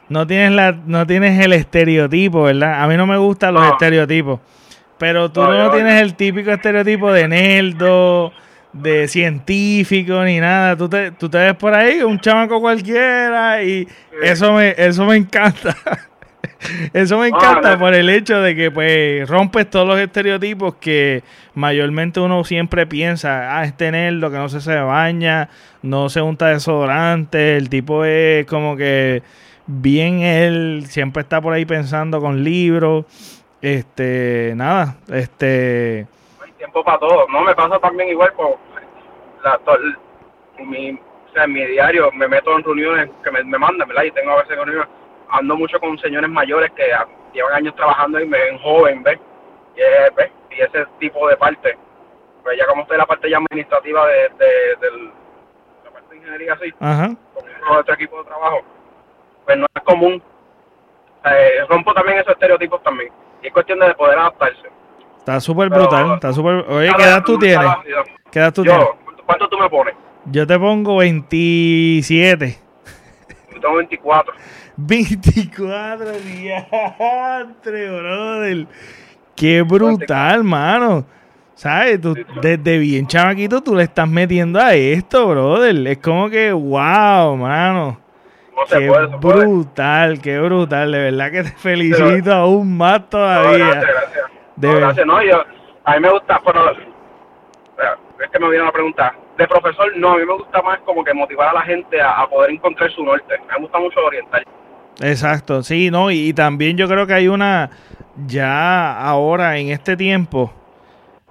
[0.07, 2.82] No tienes, la, no tienes el estereotipo, ¿verdad?
[2.82, 4.39] A mí no me gustan los estereotipos.
[4.97, 8.32] Pero tú no, tienes el típico estereotipo de nerdo,
[8.72, 10.78] de científico, ni nada.
[10.78, 13.86] Tú te, tú te ves por ahí, un chamaco cualquiera, y
[14.24, 15.76] eso me, eso me encanta.
[16.93, 22.19] Eso me encanta por el hecho de que pues rompes todos los estereotipos que mayormente
[22.19, 25.49] uno siempre piensa, ah, es tenerlo, que no se, se baña,
[25.81, 29.23] no se unta desodorante, el tipo es como que
[29.65, 33.05] bien él, siempre está por ahí pensando con libros,
[33.61, 36.07] este, nada, este...
[36.43, 38.31] Hay tiempo para todo, no, me pasa también igual
[39.43, 39.59] la,
[40.65, 42.11] mi, o sea, en mi diario.
[42.13, 44.03] Me meto en reuniones que me, me mandan, ¿verdad?
[44.03, 44.87] Y tengo a veces reuniones
[45.30, 46.84] ando mucho con señores mayores que
[47.34, 49.19] llevan años trabajando y me ven joven, ¿ves?
[49.75, 50.32] Y, ¿ves?
[50.57, 51.78] y ese tipo de parte,
[52.43, 54.91] pues ya como estoy en la parte ya administrativa de, de,
[55.84, 58.61] la parte de ingeniería así, con otro equipo de trabajo,
[59.45, 60.21] pues no es común.
[61.25, 63.11] Eh, rompo también esos estereotipos también.
[63.41, 64.69] Y es cuestión de poder adaptarse.
[65.17, 66.65] Está súper brutal, está súper...
[66.69, 67.69] Oye, ¿qué edad tú tienes?
[68.32, 68.88] ¿Qué edad tú tienes?
[69.25, 69.93] ¿Cuánto tú me pones?
[70.25, 72.57] Yo te pongo 27.
[73.53, 74.34] Yo tengo 24.
[74.78, 76.65] 24 días,
[77.63, 78.67] brother.
[79.36, 81.05] Qué brutal, mano.
[81.55, 81.99] ¿Sabes?
[81.99, 85.75] Tú, desde bien chamaquito tú le estás metiendo a esto, brother.
[85.88, 87.99] Es como que, wow, mano.
[88.69, 90.91] Qué brutal, qué brutal.
[90.91, 93.57] De verdad que te felicito aún más todavía.
[93.57, 94.25] gracias, gracias.
[94.55, 95.07] De gracias.
[95.07, 95.43] No, yo,
[95.86, 99.13] a mí me gusta, pero es que me viene a preguntar.
[99.38, 102.21] De profesor, no, a mí me gusta más como que motivar a la gente a,
[102.21, 103.39] a poder encontrar su norte.
[103.49, 104.43] Me gusta mucho orientar.
[104.99, 107.69] Exacto, sí, no, y, también yo creo que hay una,
[108.25, 110.51] ya ahora en este tiempo,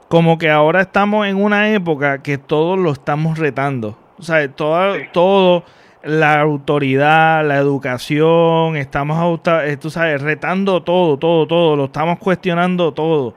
[0.09, 3.99] como que ahora estamos en una época que todos lo estamos retando.
[4.19, 5.65] O sea, todo, todo
[6.05, 12.93] la autoridad, la educación, estamos, eh, tú sabes, retando todo, todo, todo, lo estamos cuestionando
[12.93, 13.35] todo.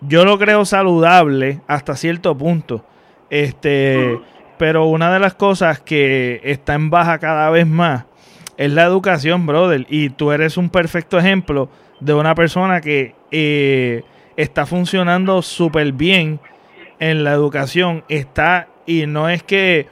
[0.00, 2.84] Yo lo creo saludable hasta cierto punto.
[3.30, 4.18] Este,
[4.58, 8.07] pero una de las cosas que está en baja cada vez más
[8.58, 9.86] es la educación, brother.
[9.88, 14.02] Y tú eres un perfecto ejemplo de una persona que eh,
[14.36, 16.40] está funcionando súper bien
[16.98, 18.04] en la educación.
[18.08, 19.86] Está, y no es que.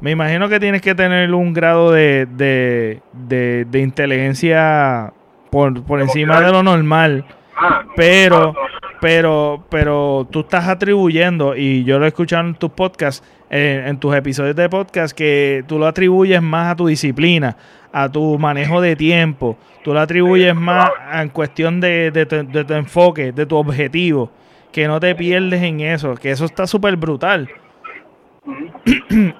[0.00, 5.14] Me imagino que tienes que tener un grado de, de, de, inteligencia
[5.50, 7.24] por, por encima de lo normal.
[7.56, 8.54] Ah, pero,
[9.00, 14.12] pero, pero tú estás atribuyendo, y yo lo he escuchado en tus podcasts, en tus
[14.16, 17.56] episodios de podcast, que tú lo atribuyes más a tu disciplina,
[17.92, 23.30] a tu manejo de tiempo, tú lo atribuyes más en cuestión de, de, tu, enfoque,
[23.30, 24.28] de tu objetivo,
[24.72, 27.48] que no te pierdes en eso, que eso está súper brutal.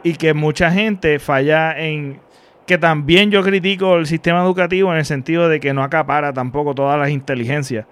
[0.04, 2.20] y que mucha gente falla en
[2.66, 6.72] que también yo critico el sistema educativo en el sentido de que no acapara tampoco
[6.72, 7.84] todas las inteligencias.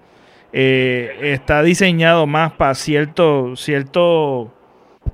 [0.53, 4.53] Eh, está diseñado más para cierto, cierto,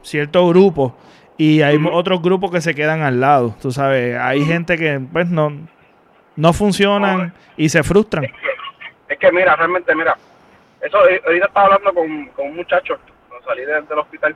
[0.01, 0.95] cierto grupo
[1.37, 3.55] y hay otros grupos que se quedan al lado.
[3.61, 5.53] Tú sabes, hay gente que pues no,
[6.35, 8.25] no funcionan y se frustran.
[9.07, 10.17] Es que, mira, realmente, mira,
[10.81, 14.35] eso eh, ahorita estaba hablando con, con un muchacho cuando salí del hospital,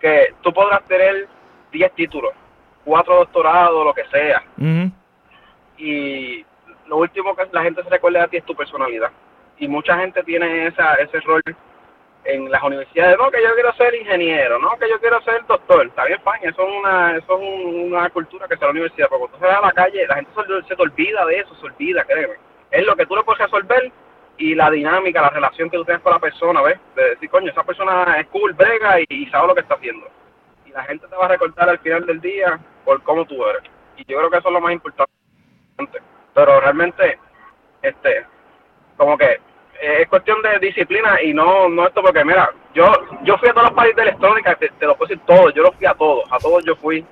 [0.00, 1.28] que tú podrás tener
[1.70, 2.32] 10 títulos,
[2.84, 4.42] cuatro doctorados, lo que sea.
[5.76, 6.44] Y
[6.86, 9.10] lo último que la gente se recuerda de ti es tu personalidad.
[9.58, 11.42] Y mucha gente tiene esa, ese rol
[12.28, 15.86] en las universidades, no, que yo quiero ser ingeniero, no, que yo quiero ser doctor.
[15.86, 19.08] Está bien, España, eso es una, eso es una cultura que está en la universidad,
[19.08, 20.30] porque tú vas a la calle, la gente
[20.68, 22.34] se, te olvida de eso, se olvida, créeme.
[22.70, 23.90] Es lo que tú le puedes resolver
[24.36, 26.78] y la dinámica, la relación que tú tienes con la persona, ¿ves?
[26.94, 30.06] De decir, coño, esa persona es cool, brega y, sabe lo que está haciendo.
[30.66, 33.62] Y la gente te va a recortar al final del día por cómo tú eres.
[33.96, 35.10] Y yo creo que eso es lo más importante.
[36.34, 37.18] Pero realmente,
[37.80, 38.26] este,
[38.98, 39.40] como que
[39.80, 42.90] es cuestión de disciplina y no no esto porque mira yo
[43.22, 45.72] yo fui a todos los países de electrónica te, lo puedo decir todo yo lo
[45.72, 47.04] fui a todos a todos yo fui.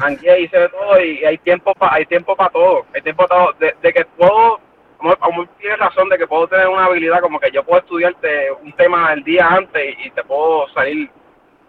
[0.00, 3.44] Y hice de todo y hay tiempo para hay tiempo para todo hay tiempo para
[3.44, 3.54] todo.
[3.60, 4.60] De, que puedo
[4.96, 8.72] como, tienes razón de que puedo tener una habilidad como que yo puedo estudiarte un
[8.72, 11.08] tema el día antes y, te puedo salir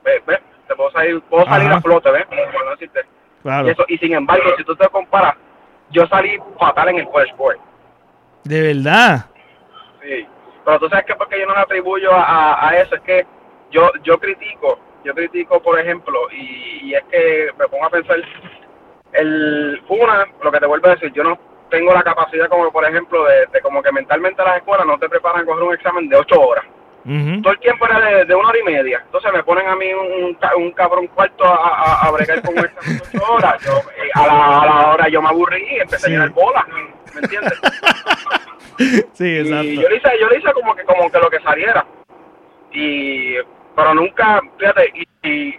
[0.04, 0.40] ¿ves?
[0.68, 2.26] te puedo salir puedo salir a flote ves
[2.72, 3.02] decirte.
[3.44, 3.68] Claro.
[3.68, 5.36] y eso y sin embargo si tú te comparas
[5.92, 7.58] yo salí fatal en el college board.
[8.44, 9.26] De verdad
[10.02, 10.28] Sí,
[10.66, 13.26] pero tú sabes que porque yo no me atribuyo a, eso, es que
[13.72, 18.18] yo yo critico, yo critico por ejemplo, y, es que me pongo a pensar,
[19.14, 21.38] el una, lo que te vuelvo a decir, yo no
[21.70, 25.42] tengo la capacidad como por ejemplo de, como que mentalmente las escuelas no te preparan
[25.42, 26.66] a coger un examen de ocho horas.
[27.42, 29.02] Todo el tiempo era de, una hora y media.
[29.04, 32.98] Entonces me ponen a mí un, un cabrón cuarto a, a, bregar con un examen
[32.98, 33.56] de ocho horas.
[33.66, 36.66] Yo, eh, a, la, a la hora yo me aburrí y empecé a llenar bolas.
[37.14, 37.60] ¿Me entiendes?
[39.14, 39.64] sí, exacto.
[39.64, 41.86] Y yo le hice, yo le hice como que, como que lo que saliera.
[42.72, 43.36] Y,
[43.76, 44.94] pero nunca, fíjate,
[45.24, 45.56] y,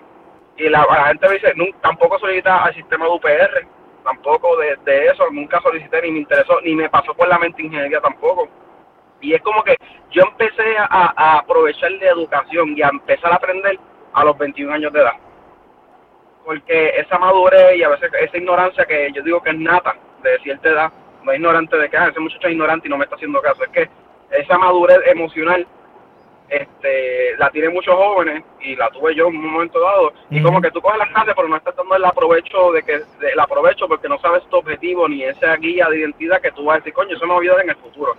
[0.57, 3.67] y, la, gente me dice, nunca, tampoco solicita al sistema de UPR,
[4.05, 7.63] tampoco de, de eso, nunca solicité ni me interesó, ni me pasó por la mente
[7.63, 8.49] ingeniería tampoco.
[9.21, 9.77] Y es como que
[10.11, 13.79] yo empecé a, a aprovechar de educación y a empezar a aprender
[14.13, 15.13] a los 21 años de edad.
[16.45, 20.39] Porque esa madurez y a veces esa ignorancia que yo digo que es nata de
[20.41, 20.93] cierta edad,
[21.23, 23.41] no es ignorante de que ah, ese muchacho es ignorante y no me está haciendo
[23.41, 23.63] caso.
[23.65, 23.89] Es que
[24.31, 25.67] esa madurez emocional
[26.51, 30.13] este la tienen muchos jóvenes y la tuve yo en un momento dado.
[30.31, 32.95] Y como que tú coges las clases, pero no estás dando el aprovecho de que
[33.33, 36.77] el aprovecho porque no sabes tu objetivo ni esa guía de identidad que tú vas
[36.77, 38.17] a decir, coño, eso me va a ayudar en el futuro.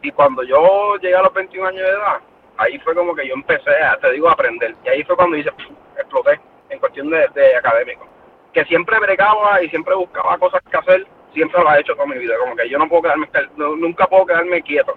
[0.00, 2.20] Y cuando yo llegué a los 21 años de edad,
[2.56, 4.74] ahí fue como que yo empecé, a, te digo, a aprender.
[4.84, 5.50] Y ahí fue cuando hice,
[5.96, 6.40] exploté
[6.70, 8.06] en cuestión de, de académico.
[8.52, 12.18] Que siempre bregaba y siempre buscaba cosas que hacer siempre lo he hecho toda mi
[12.18, 12.34] vida.
[12.38, 14.96] Como que yo no puedo quedarme, nunca puedo quedarme quieto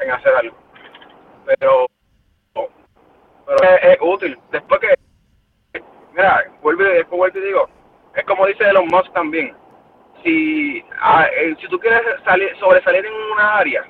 [0.00, 0.56] en hacer algo.
[1.46, 1.86] Pero,
[2.54, 4.38] pero es, útil.
[4.50, 4.94] Después que,
[6.12, 7.68] mira, vuelvo, después vuelvo y digo,
[8.14, 9.56] es como dice Elon Musk también.
[10.22, 13.86] Si, eh, si tú quieres salir, sobresalir en una área,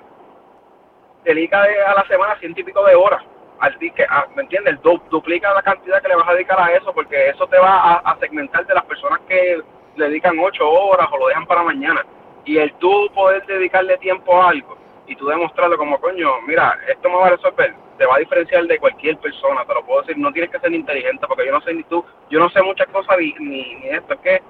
[1.25, 3.23] dedica a la semana ciento y pico de horas.
[3.59, 4.81] Al, que, ah, ¿Me entiendes?
[5.11, 7.95] duplica la cantidad que le vas a dedicar a eso, porque eso te va a,
[7.99, 9.61] a segmentar de las personas que
[10.01, 12.05] le dedican ocho horas o lo dejan para mañana.
[12.45, 14.77] Y el tú poder dedicarle tiempo a algo
[15.07, 18.65] y tú demostrarle como, coño, mira, esto me va a resolver, te va a diferenciar
[18.67, 21.61] de cualquier persona, te lo puedo decir, no tienes que ser inteligente porque yo no
[21.63, 24.43] sé ni tú, yo no sé muchas cosas ni, ni, esto, es que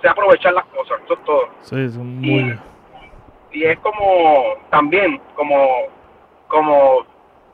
[0.00, 1.48] sé aprovechar las cosas, eso es todo.
[1.60, 2.58] Sí, son muy...
[3.52, 5.86] Y, y es como, también, como,
[6.48, 7.06] como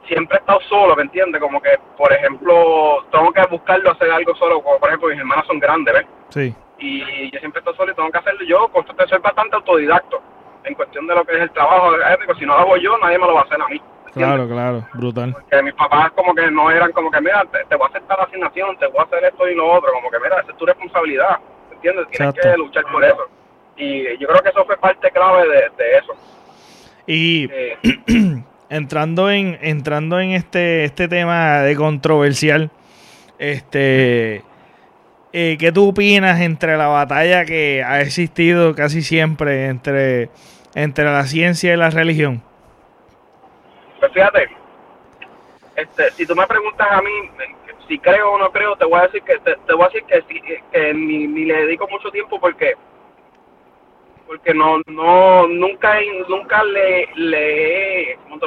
[0.07, 1.41] siempre he estado solo, ¿me entiendes?
[1.41, 5.47] Como que, por ejemplo, tengo que buscarlo hacer algo solo, como por ejemplo mis hermanas
[5.47, 6.07] son grandes, ¿ves?
[6.31, 10.21] Sí y yo siempre estoy solo y tengo que hacerlo yo, constante, soy bastante autodidacto
[10.65, 11.93] en cuestión de lo que es el trabajo
[12.39, 13.81] Si no lo hago yo, nadie me lo va a hacer a mí.
[14.13, 15.37] Claro, claro, brutal.
[15.51, 18.25] Que mis papás como que no eran como que, mira, te, voy a aceptar la
[18.25, 20.67] asignación, te voy a hacer esto y lo otro, como que, mira, esa es tu
[20.67, 21.39] responsabilidad,
[21.73, 22.09] ¿entiendes?
[22.09, 23.29] Tienes que luchar por eso.
[23.77, 26.13] Y yo creo que eso fue parte clave de, eso.
[27.07, 27.49] Y
[28.69, 32.71] entrando en entrando en este este tema de controversial,
[33.39, 34.43] este
[35.33, 40.31] eh, ¿qué tú opinas entre la batalla que ha existido casi siempre entre,
[40.75, 42.43] entre la ciencia y la religión?
[43.99, 44.49] Pues fíjate,
[45.77, 47.11] este, si tú me preguntas a mí
[47.91, 50.63] si creo o no creo, te voy a decir que te, voy a decir que,
[50.71, 52.75] que ni, ni, le dedico mucho tiempo porque
[54.29, 58.39] porque no no nunca nunca le le ¿cómo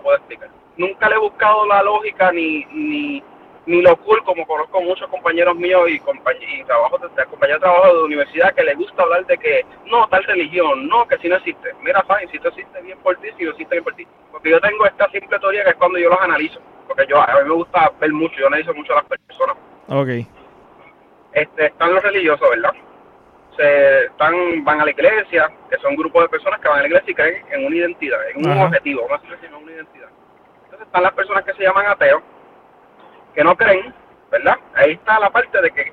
[0.00, 0.48] puedo explicar?
[0.76, 3.22] Nunca le he buscado la lógica ni ni
[3.66, 7.96] ni lo cool, como conozco muchos compañeros míos y, y trabajo de, compañeros de trabajo
[7.96, 11.36] de universidad que les gusta hablar de que no, tal religión, no, que si no
[11.36, 11.72] existe.
[11.82, 14.06] Mira, fine, si esto existe bien por ti, si no existe bien por ti.
[14.32, 16.60] Porque yo tengo esta simple teoría que es cuando yo los analizo.
[16.88, 19.56] Porque yo, a mí me gusta ver mucho, yo analizo mucho a las personas.
[19.88, 20.26] Ok.
[21.32, 22.72] Este, están los religiosos, ¿verdad?
[23.56, 26.88] Se, están, van a la iglesia, que son grupos de personas que van a la
[26.88, 30.08] iglesia y creen en una identidad, en un objetivo, decir, en una identidad.
[30.64, 32.22] Entonces están las personas que se llaman ateos,
[33.34, 33.94] que no creen,
[34.30, 34.58] ¿verdad?
[34.74, 35.92] Ahí está la parte de que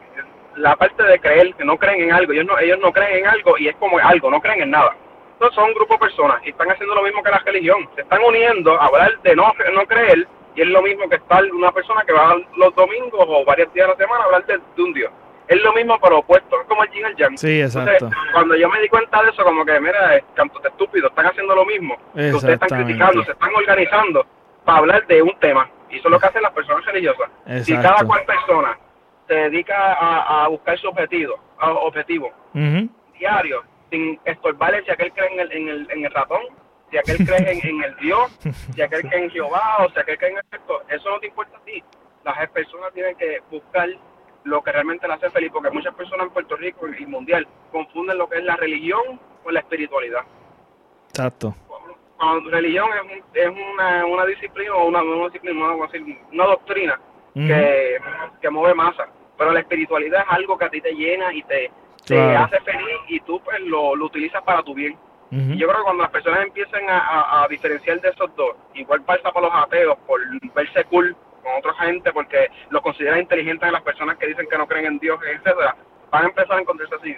[0.56, 3.28] la parte de creer, que no creen en algo, ellos no, ellos no creen en
[3.28, 4.96] algo y es como algo, no creen en nada.
[5.34, 8.02] Entonces son un grupo de personas y están haciendo lo mismo que la religión, se
[8.02, 11.72] están uniendo a hablar de no, no creer y es lo mismo que estar una
[11.72, 14.94] persona que va los domingos o varios días a la semana a hablar de, un
[14.94, 15.12] Dios.
[15.48, 17.38] Es lo mismo pero opuesto, es como el yin y el yang.
[17.38, 18.10] Sí, exacto.
[18.34, 21.56] cuando yo me di cuenta de eso, como que, mira, cantos de estúpidos, están haciendo
[21.56, 24.26] lo mismo, que ustedes están criticando, se están organizando
[24.66, 27.30] para hablar de un tema y eso es lo que hacen las personas religiosas.
[27.64, 28.78] Si cada cual persona
[29.28, 32.32] se dedica a, buscar su objetivo, objetivo
[33.18, 36.42] diario, sin estorbarle si aquel cree en el, en el, en el ratón,
[36.90, 38.32] si aquel cree en, el Dios,
[38.74, 41.58] si aquel cree en Jehová o si aquel cree en esto, eso no te importa
[41.58, 41.84] a ti.
[42.24, 43.90] Las personas tienen que buscar
[44.44, 48.18] lo que realmente las hace feliz, porque muchas personas en Puerto Rico y mundial confunden
[48.18, 50.22] lo que es la religión con la espiritualidad.
[51.10, 51.54] Exacto
[52.20, 55.74] cuando religión es, es una, una disciplina o una, una disciplina,
[56.32, 57.00] una doctrina
[57.34, 57.98] que,
[58.42, 59.08] que mueve masa.
[59.38, 61.72] Pero la espiritualidad es algo que a ti te llena y te,
[62.06, 64.98] te hace feliz y tú pues lo, lo utilizas para tu bien.
[65.32, 69.04] Y yo creo que cuando las personas empiecen a, a, diferenciar de esos dos, igual
[69.04, 70.20] pasa para los ateos, por
[70.56, 74.58] verse cool con otra gente, porque los consideran inteligentes a las personas que dicen que
[74.58, 75.76] no creen en Dios, etcétera,
[76.10, 77.16] van a empezar a encontrarse así.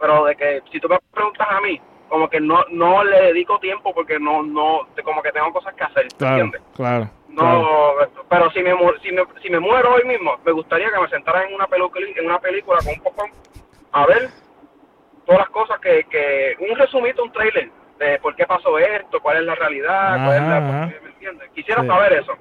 [0.00, 3.58] Pero de que si tú me preguntas a mí, como que no no le dedico
[3.58, 6.62] tiempo porque no no como que tengo cosas que hacer claro, ¿entiendes?
[6.74, 7.92] claro no
[8.28, 11.44] pero si me, si me si me muero hoy mismo me gustaría que me sentara
[11.44, 13.28] en una película en una película con un poco
[13.92, 14.28] a ver
[15.24, 19.38] todas las cosas que que un resumito un trailer de por qué pasó esto cuál
[19.38, 21.50] es la realidad cuál es la, ¿me entiendes?
[21.54, 22.32] quisiera saber eso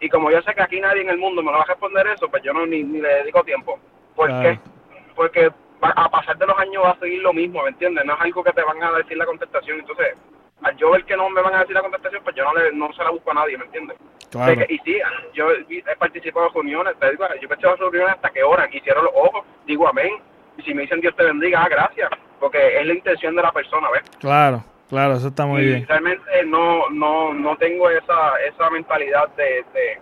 [0.00, 2.06] y como yo sé que aquí nadie en el mundo me lo va a responder
[2.08, 3.78] eso pues yo no ni, ni le dedico tiempo
[4.14, 4.58] ¿por qué?
[5.14, 5.50] porque
[5.82, 8.04] a pasar de los años va a seguir lo mismo, ¿me entiendes?
[8.04, 9.80] No es algo que te van a decir la contestación.
[9.80, 10.16] Entonces,
[10.62, 12.72] al yo ver que no me van a decir la contestación, pues yo no, le,
[12.72, 13.96] no se la busco a nadie, ¿me entiendes?
[14.30, 14.62] Claro.
[14.68, 14.98] y sí,
[15.32, 18.68] yo he participado en reuniones, te digo, yo he participado en reuniones hasta que oran
[18.72, 20.12] y cierro los ojos, digo amén.
[20.56, 23.50] Y si me dicen Dios te bendiga, ah, gracias, porque es la intención de la
[23.50, 24.02] persona, ¿ves?
[24.20, 25.86] Claro, claro, eso está muy bien.
[25.88, 29.98] Realmente no, no, no tengo esa, esa mentalidad de, de,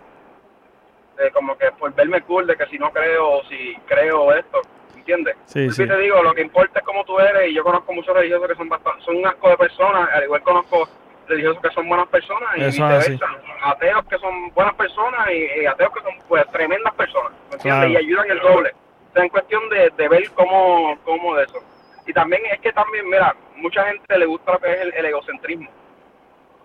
[1.23, 4.61] de como que por verme cool, de que si no creo o si creo esto
[5.09, 5.37] ¿entiendes?
[5.47, 5.87] Sí, sí.
[5.87, 8.55] te digo, lo que importa es cómo tú eres y yo conozco muchos religiosos que
[8.57, 10.89] son bastante, son un asco de personas, al igual conozco
[11.27, 13.27] religiosos que son buenas personas y viceversa.
[13.63, 17.91] Ateos que son buenas personas y, ateos que son pues tremendas personas, ¿me entiendes?
[17.91, 18.73] Y ayudan el doble.
[19.11, 21.59] O sea, en cuestión de, de ver cómo, cómo de eso.
[22.07, 25.71] Y también es que también, mira, mucha gente le gusta lo que es el egocentrismo.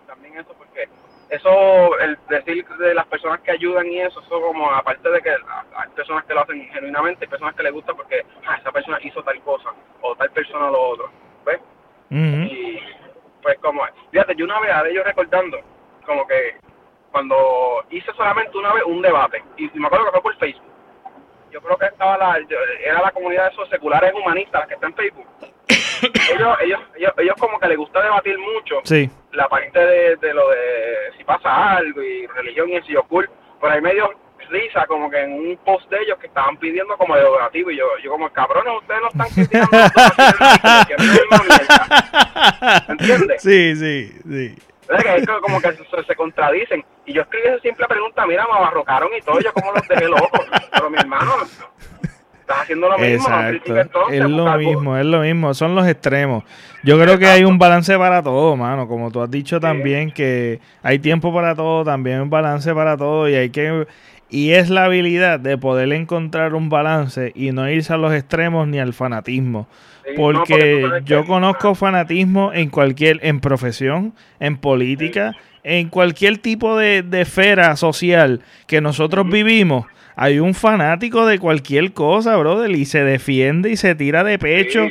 [0.06, 0.88] También eso porque
[1.30, 5.30] eso, el decir de las personas que ayudan y eso, eso como aparte de que
[5.30, 8.98] hay personas que lo hacen genuinamente, hay personas que les gusta porque ah, esa persona
[9.02, 9.70] hizo tal cosa
[10.02, 11.10] o tal persona lo otro,
[11.44, 11.60] ¿ves?
[12.10, 12.78] Y
[13.42, 15.60] pues como, fíjate, yo una vez a ellos recordando,
[16.06, 16.56] como que
[17.10, 20.72] cuando hice solamente una vez un debate, y, me acuerdo que fue por Facebook,
[21.50, 22.38] yo creo que estaba la,
[22.84, 25.26] era la comunidad de esos seculares humanistas que está en Facebook.
[26.04, 30.34] Ellos, ellos, ellos, ellos como que les gusta debatir mucho sí la parte de, de,
[30.34, 30.58] lo de
[31.16, 33.30] si pasa algo y religión y eso y ocult,
[33.60, 34.10] por ahí medio
[34.50, 37.78] risa como que en un post de ellos que estaban pidiendo como de donativo y
[37.78, 39.76] yo, yo como cabrones ustedes no están criticando
[42.88, 43.42] ¿entiendes?
[43.42, 44.54] Sí, sí, sí.
[44.86, 49.08] Es como que se, se, contradicen y yo escribí esa simple pregunta, mira me abarrocaron
[49.16, 51.32] y todo, yo como los dejé locos, pero mi hermano
[52.44, 53.14] estás haciendo lo mismo.
[53.14, 54.08] Exacto.
[54.10, 55.54] es lo mismo, es lo mismo.
[55.54, 56.44] Son los extremos.
[56.82, 58.86] Yo creo que hay un balance para todo, mano.
[58.86, 63.28] Como tú has dicho también, que hay tiempo para todo, también un balance para todo
[63.28, 63.86] y hay que...
[64.30, 68.66] Y es la habilidad de poder encontrar un balance y no irse a los extremos
[68.66, 69.68] ni al fanatismo.
[70.16, 75.32] porque, yo conozco fanatismo en cualquier, en profesión, en política,
[75.62, 79.86] en cualquier tipo de, de esfera social que nosotros vivimos
[80.16, 84.86] hay un fanático de cualquier cosa, brother, y se defiende y se tira de pecho.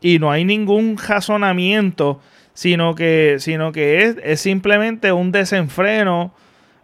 [0.00, 2.20] Y no hay ningún razonamiento,
[2.54, 6.32] sino que, sino que es, es simplemente un desenfreno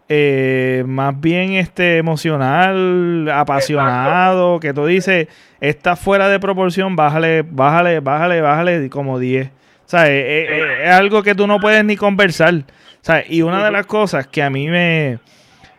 [0.09, 5.27] eh, más bien este emocional, apasionado, que tú dices,
[5.61, 9.47] está fuera de proporción, bájale, bájale, bájale, bájale como 10.
[9.47, 9.51] O
[9.85, 12.53] sea, es, algo que tú no puedes ni conversar.
[12.53, 12.63] O
[13.01, 15.19] sea, y una de las cosas que a mí me,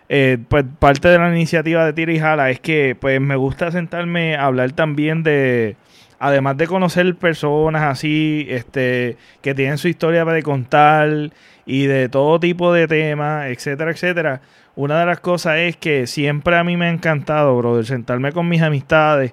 [0.08, 3.70] eh, pues parte de la iniciativa de Tira y Jala es que pues me gusta
[3.70, 5.76] sentarme a hablar también de,
[6.18, 11.30] además de conocer personas así, este, que tienen su historia para contar
[11.66, 14.40] y de todo tipo de temas, etcétera, etcétera.
[14.76, 18.48] Una de las cosas es que siempre a mí me ha encantado, brother, sentarme con
[18.48, 19.32] mis amistades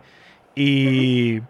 [0.56, 1.42] y,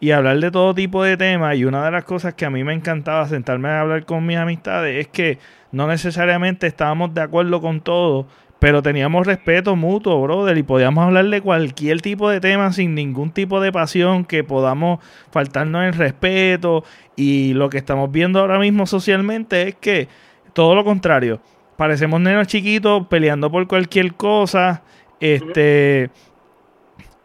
[0.00, 1.56] y hablar de todo tipo de temas.
[1.56, 4.36] Y una de las cosas que a mí me encantaba sentarme a hablar con mis
[4.36, 5.38] amistades es que
[5.70, 8.26] no necesariamente estábamos de acuerdo con todo,
[8.58, 13.30] pero teníamos respeto mutuo, brother, y podíamos hablar de cualquier tipo de tema sin ningún
[13.30, 14.98] tipo de pasión, que podamos
[15.30, 16.84] faltarnos el respeto.
[17.14, 20.08] Y lo que estamos viendo ahora mismo socialmente es que
[20.54, 21.40] todo lo contrario.
[21.76, 24.82] Parecemos nenos chiquitos peleando por cualquier cosa.
[25.20, 26.10] Este.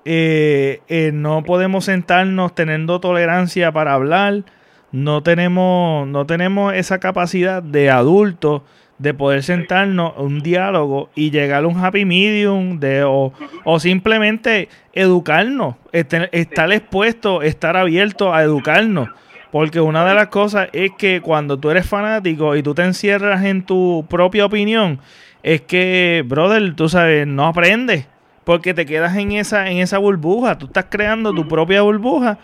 [0.05, 4.43] Eh, eh, no podemos sentarnos teniendo tolerancia para hablar.
[4.91, 8.61] No tenemos, no tenemos esa capacidad de adultos
[8.97, 13.33] de poder sentarnos un diálogo y llegar a un happy medium de o,
[13.79, 19.09] simplemente educarnos, estar expuesto, estar abierto a educarnos.
[19.51, 23.43] Porque una de las cosas es que cuando tú eres fanático y tú te encierras
[23.43, 24.99] en tu propia opinión,
[25.43, 28.07] es que, brother, tú sabes, no aprendes.
[28.45, 30.57] Porque te quedas en esa, en esa burbuja.
[30.57, 32.39] Tú estás creando tu propia burbuja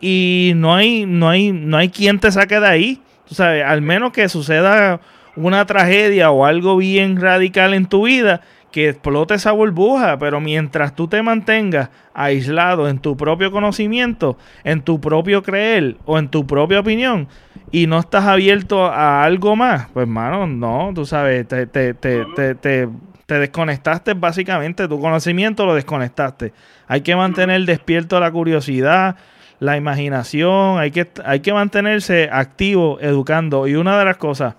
[0.00, 3.02] y no hay, no hay, no hay quien te saque de ahí.
[3.28, 5.00] Tú sabes, al menos que suceda
[5.36, 8.40] una tragedia o algo bien radical en tu vida,
[8.74, 14.82] que explote esa burbuja, pero mientras tú te mantengas aislado en tu propio conocimiento, en
[14.82, 17.28] tu propio creer o en tu propia opinión
[17.70, 22.24] y no estás abierto a algo más, pues hermano, no, tú sabes, te, te, te,
[22.34, 22.88] te, te,
[23.26, 26.52] te desconectaste básicamente, tu conocimiento lo desconectaste.
[26.88, 29.14] Hay que mantener despierto la curiosidad,
[29.60, 33.66] la imaginación, hay que, hay que mantenerse activo, educando.
[33.66, 34.56] Y una de las cosas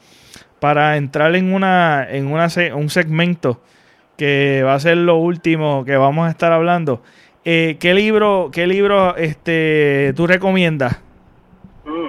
[0.59, 3.61] para entrar en una en una, un segmento
[4.17, 7.01] que va a ser lo último que vamos a estar hablando.
[7.43, 11.01] Eh, ¿Qué libro qué libro este tú recomiendas?
[11.83, 12.07] Mm,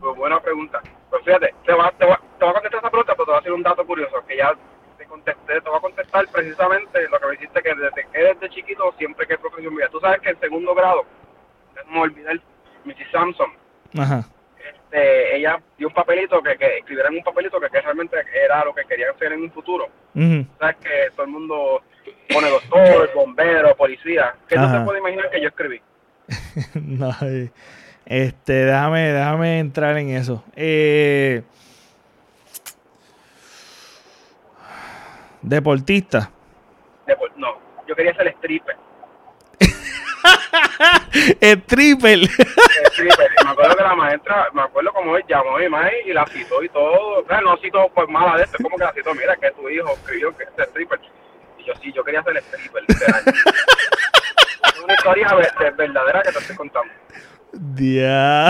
[0.00, 0.80] pues buena pregunta.
[1.08, 3.52] Pues fíjate, te voy, a, te, a contestar esa pregunta, pero te voy a hacer
[3.52, 4.52] un dato curioso que ya
[4.98, 8.50] te contesté, te voy a contestar precisamente lo que me dijiste que desde que desde
[8.50, 9.88] chiquito siempre que profesión mía.
[9.90, 11.04] Tú sabes que en segundo grado,
[11.86, 12.40] no me olvidé,
[12.84, 13.10] Mrs.
[13.12, 13.50] Samson.
[13.98, 14.24] Ajá
[14.90, 18.82] este, ella dio un papelito que, que escribieran un papelito que, realmente era lo que
[18.84, 19.88] querían ser en un futuro.
[20.58, 21.82] sabes que todo el mundo
[22.28, 24.34] pone doctor, bombero, policía.
[24.48, 25.80] ¿Qué no se puede imaginar que yo escribí?
[26.74, 27.10] no,
[28.04, 30.44] este, déjame, déjame entrar en eso.
[30.56, 31.42] Eh,
[35.42, 36.30] deportista.
[37.36, 38.76] no, yo quería ser stripper.
[41.40, 42.12] el triple.
[42.14, 43.28] El triple.
[43.44, 46.26] Me acuerdo que la maestra, me acuerdo como él llamó a mi madre y la
[46.26, 47.20] citó y todo.
[47.20, 49.14] O sea, no citó por mala de esto, como que la citó.
[49.14, 50.98] Mira, que tu hijo escribió que es el triple.
[51.58, 52.82] Y yo, sí, yo quería ser el triple.
[52.88, 55.28] es una historia
[55.76, 56.92] verdadera que te estoy contando.
[57.52, 58.48] Dia.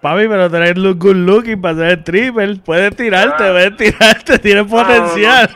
[0.00, 2.56] Papi, pero tener look good looking para ser el triple.
[2.56, 3.52] Puedes tirarte, ah.
[3.52, 5.50] puedes tirarte, tienes potencial.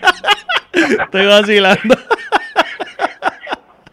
[0.73, 1.95] Estoy vacilando.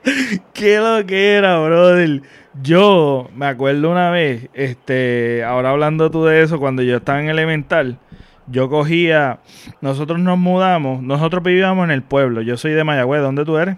[0.53, 2.21] Qué lo que era, brother.
[2.61, 7.29] Yo me acuerdo una vez, este, ahora hablando tú de eso, cuando yo estaba en
[7.29, 7.99] elemental,
[8.47, 9.39] yo cogía,
[9.81, 12.41] nosotros nos mudamos, nosotros vivíamos en el pueblo.
[12.41, 13.77] Yo soy de Mayagüez, ¿dónde tú eres?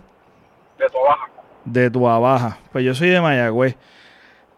[0.79, 1.27] De Tuabaja.
[1.65, 2.57] De Tuabaja.
[2.71, 3.75] Pues yo soy de Mayagüez.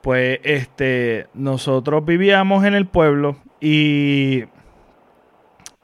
[0.02, 4.46] Pues este, nosotros vivíamos en el pueblo y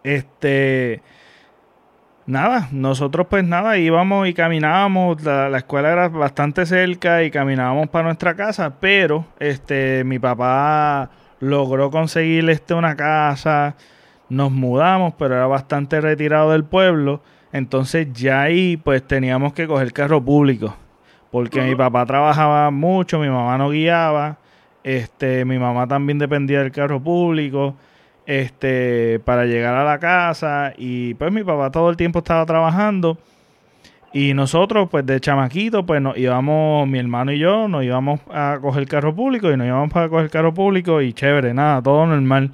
[0.04, 1.02] este
[2.30, 8.06] nada, nosotros pues nada, íbamos y caminábamos, la, escuela era bastante cerca y caminábamos para
[8.06, 11.10] nuestra casa, pero este mi papá
[11.40, 13.76] logró conseguir este una casa,
[14.30, 17.22] nos mudamos, pero era bastante retirado del pueblo,
[17.52, 20.76] entonces ya ahí pues teníamos que coger carro público.
[21.32, 24.38] porque mi papá trabajaba mucho, mi mamá no guiaba,
[24.84, 27.76] este, mi mamá también dependía del carro público,
[28.30, 33.18] este, para llegar a la casa y pues mi papá todo el tiempo estaba trabajando
[34.14, 38.60] y nosotros pues de chamaquito pues nos íbamos, mi hermano y yo nos íbamos a
[38.62, 42.52] coger carro público y nos íbamos para coger carro público y chévere, nada, todo normal.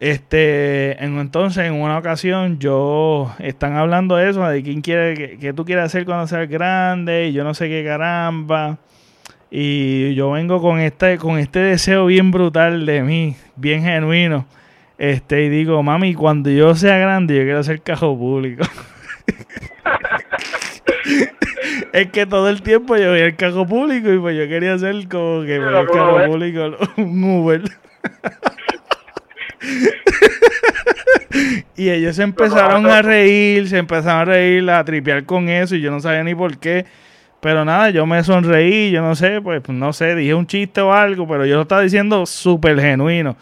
[0.00, 5.54] Este, en, entonces, en una ocasión, yo están hablando de eso, de quién quiere, que,
[5.54, 8.76] tú quieres hacer cuando seas grande, y yo no sé qué caramba.
[9.50, 14.44] Y yo vengo con este, con este deseo bien brutal de mí, bien genuino.
[14.98, 18.64] Este, y digo, mami, cuando yo sea grande, yo quiero hacer cajo público.
[21.92, 25.08] es que todo el tiempo yo voy al cajo público y pues yo quería hacer
[25.08, 27.62] como que al cajo público un Uber.
[31.76, 35.80] y ellos se empezaron a reír, se empezaron a reír, a tripear con eso y
[35.80, 36.84] yo no sabía ni por qué.
[37.40, 40.94] Pero nada, yo me sonreí, yo no sé, pues no sé, dije un chiste o
[40.94, 43.36] algo, pero yo lo estaba diciendo súper genuino.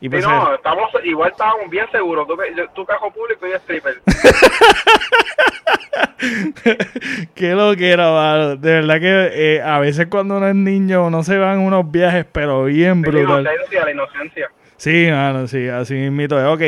[0.00, 2.36] Y pues, no, estamos, igual estábamos bien seguros, tú,
[2.74, 4.00] tú cajo público y stripper.
[7.34, 11.24] Qué lo que era, De verdad que eh, a veces cuando uno es niño no
[11.24, 13.42] se van unos viajes, pero bien brutal.
[13.42, 14.48] La inocencia, la inocencia.
[14.76, 16.44] Sí, mano, sí, así mismito es.
[16.46, 16.62] Ok,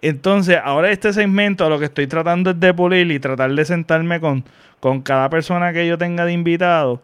[0.00, 4.20] entonces ahora este segmento lo que estoy tratando es de pulir y tratar de sentarme
[4.20, 4.44] con,
[4.80, 7.02] con cada persona que yo tenga de invitado.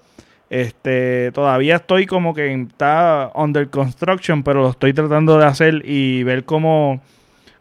[0.50, 6.22] Este, todavía estoy como que está under construction, pero lo estoy tratando de hacer y
[6.22, 7.02] ver cómo,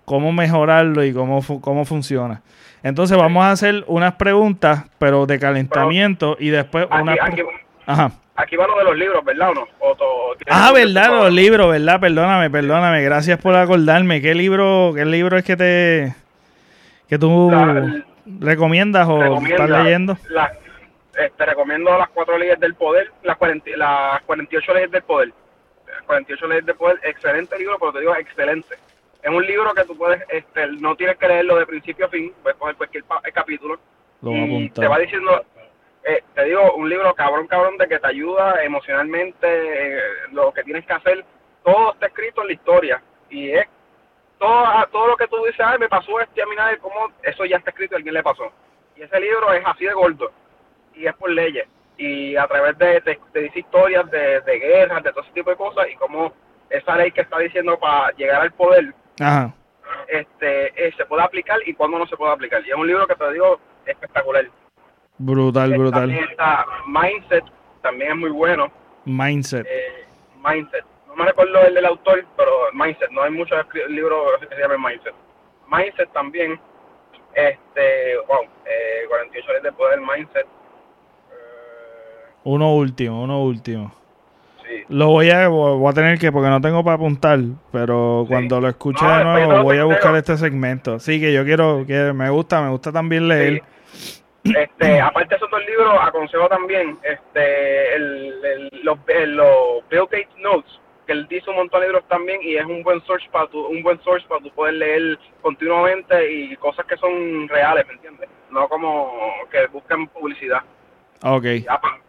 [0.05, 2.41] cómo mejorarlo y cómo, cómo funciona.
[2.83, 7.17] Entonces vamos a hacer unas preguntas, pero de calentamiento y después unas...
[7.85, 9.67] Ajá aquí va lo de los libros, ¿verdad o no?
[10.47, 11.99] ah, verdad, los libros, ¿verdad?
[11.99, 13.03] Perdóname, perdóname.
[13.03, 14.21] Gracias por acordarme.
[14.21, 16.15] ¿Qué libro, qué libro es que te
[17.09, 17.51] que tú
[18.39, 20.17] recomiendas o estás leyendo?
[21.17, 25.33] Eh, te recomiendo las cuatro leyes del poder, las, 40, las 48 leyes del poder.
[25.87, 28.75] Las 48 leyes del poder, excelente libro, pero te digo excelente.
[29.23, 32.31] Es un libro que tú puedes, este, no tienes que leerlo de principio a fin,
[32.43, 33.03] puedes coger cualquier
[33.33, 33.79] capítulo.
[34.21, 35.43] y te va diciendo
[36.07, 40.01] eh, te digo, un libro cabrón, cabrón, de que te ayuda emocionalmente, eh,
[40.31, 41.25] lo que tienes que hacer,
[41.65, 43.01] todo está escrito en la historia.
[43.29, 43.67] Y es
[44.39, 47.43] todo, todo lo que tú dices, ay, me pasó este, a mí nadie, como eso
[47.43, 48.49] ya está escrito y a alguien le pasó.
[48.95, 50.31] Y ese libro es así de gordo,
[50.97, 51.67] y es por leyes.
[51.97, 55.55] Y a través de, de, dice historias de, de guerras, de todo ese tipo de
[55.55, 56.33] cosas, y cómo
[56.69, 58.93] esa ley que está diciendo para llegar al poder,
[60.07, 62.65] este eh, se puede aplicar y cuándo no se puede aplicar.
[62.65, 64.47] Y es un libro que te digo espectacular.
[65.17, 66.01] Brutal, brutal.
[66.01, 67.45] También está Mindset,
[67.81, 68.71] también es muy bueno.
[69.05, 69.65] Mindset.
[69.67, 70.05] Eh,
[70.43, 70.85] Mindset.
[71.07, 73.09] No me recuerdo el del autor, pero Mindset.
[73.11, 75.15] No hay muchos libros que se llamen Mindset.
[75.67, 76.59] Mindset también.
[77.33, 80.47] Este, wow, eh, 48 horas de poder, Mindset.
[82.47, 83.93] Uno último, uno último.
[84.65, 84.85] Sí.
[84.87, 87.39] Lo voy a, voy a tener que, porque no tengo para apuntar,
[87.73, 90.97] pero cuando lo escuche de nuevo voy a buscar este segmento.
[90.97, 93.63] Sí, que yo quiero, que me gusta, me gusta también leer.
[94.45, 100.79] Este, aparte de esos dos libros, aconsejo también este, el, los, los Bill Gates Notes,
[101.05, 103.59] que él dice un montón de libros también y es un buen source para tu,
[103.59, 108.29] un buen source para tu poder leer continuamente y cosas que son reales, ¿me entiendes?
[108.51, 109.11] No como
[109.51, 110.61] que buscan publicidad.
[111.23, 111.45] Ok.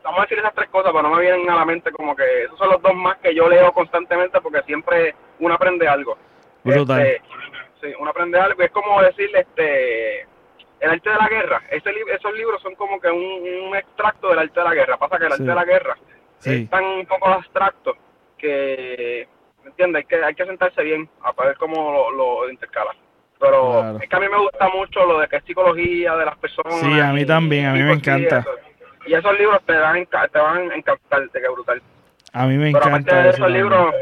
[0.05, 2.45] Vamos a decir esas tres cosas, pero no me vienen a la mente como que
[2.45, 6.17] esos son los dos más que yo leo constantemente porque siempre uno aprende algo.
[6.65, 7.23] Este,
[7.81, 8.63] sí, uno aprende algo.
[8.63, 10.27] Es como decirle, este
[10.81, 14.61] el arte de la guerra, ese esos libros son como que un, extracto del arte
[14.61, 14.97] de la guerra.
[14.97, 15.97] Pasa que el arte de la guerra
[16.45, 17.97] es tan un poco abstracto
[18.37, 19.27] que,
[19.63, 20.01] ¿me entiendes?
[20.01, 22.95] Hay que, hay que sentarse bien a ver cómo lo, intercala.
[23.41, 26.37] Pero es que a mí me gusta mucho lo de que es psicología de las
[26.39, 26.81] personas.
[26.81, 28.45] Sí, a mí también, a mí me encanta.
[29.09, 31.81] Y esos libros te, dan, te van a encantar, te brutal.
[32.35, 33.23] A mí me encanta.
[33.23, 33.95] De esos libros,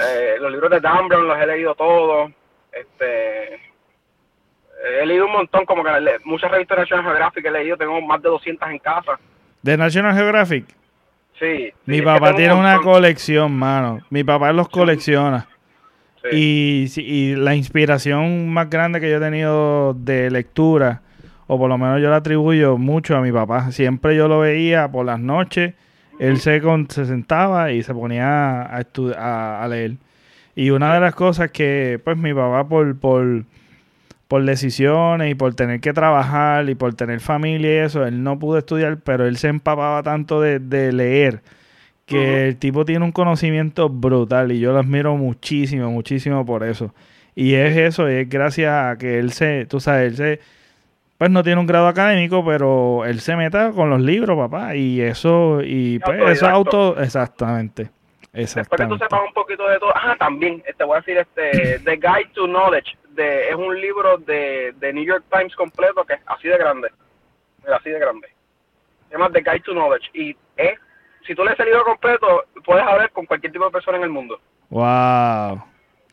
[0.00, 2.30] eh, los libros de Dan Brown los he leído todos.
[2.72, 3.60] Este,
[5.00, 5.90] he leído un montón, como que
[6.24, 9.18] muchas revistas de National Geographic he leído, tengo más de 200 en casa.
[9.60, 10.66] ¿De National Geographic?
[11.40, 11.72] Sí.
[11.86, 14.00] Mi papá tiene una colección, mano.
[14.08, 15.48] Mi papá los colecciona.
[16.30, 21.02] Y, y la inspiración más grande que yo he tenido de lectura,
[21.52, 23.72] o por lo menos yo la atribuyo mucho a mi papá.
[23.72, 25.74] Siempre yo lo veía por las noches,
[26.18, 28.82] él se, se sentaba y se ponía a,
[29.18, 29.96] a, a leer.
[30.54, 33.44] Y una de las cosas que, pues, mi papá, por, por
[34.32, 38.38] por decisiones y por tener que trabajar y por tener familia y eso, él no
[38.38, 40.58] pudo estudiar, pero él se empapaba tanto de,
[40.90, 41.42] leer
[42.06, 46.94] que el tipo tiene un conocimiento brutal y yo lo admiro muchísimo, muchísimo por eso.
[47.34, 50.40] Y es eso, y es gracias a que él se, tú sabes, él se
[51.22, 55.00] pues no tiene un grado académico, pero él se meta con los libros, papá, y
[55.00, 57.90] eso, y pues eso es auto, exactamente.
[58.32, 61.78] Después que tú sepas un poquito de todo, ah, también, te voy a decir, este,
[61.84, 66.14] The Guide to Knowledge, de, es un libro de, de New York Times completo que
[66.14, 66.90] es así de grande,
[67.72, 68.26] así de grande.
[69.06, 70.76] Se llama The Guide to Knowledge, y es,
[71.24, 74.10] si tú lees el libro completo, puedes hablar con cualquier tipo de persona en el
[74.10, 74.40] mundo.
[74.70, 75.62] Wow.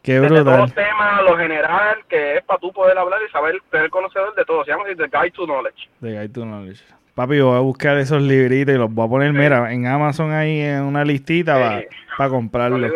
[0.02, 0.44] Qué brutal.
[0.46, 4.34] todos los temas, lo general, que es para tú poder hablar y saber, tener conocedor
[4.36, 4.64] de todo.
[4.64, 5.90] Se llama The Guide to Knowledge.
[6.02, 6.84] The Guide to Knowledge.
[7.16, 10.62] Papi, voy a buscar esos libritos y los voy a poner, mira, en Amazon ahí
[10.62, 11.84] en una listita
[12.18, 12.90] para comprarlos.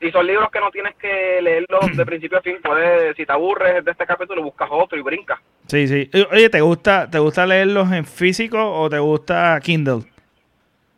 [0.00, 2.56] y son libros que no tienes que leerlos de principio a fin.
[2.62, 5.38] Puedes, si te aburres de este capítulo, buscas otro y brincas.
[5.66, 6.10] Sí, sí.
[6.32, 10.04] Oye, ¿te gusta, ¿te gusta leerlos en físico o te gusta Kindle?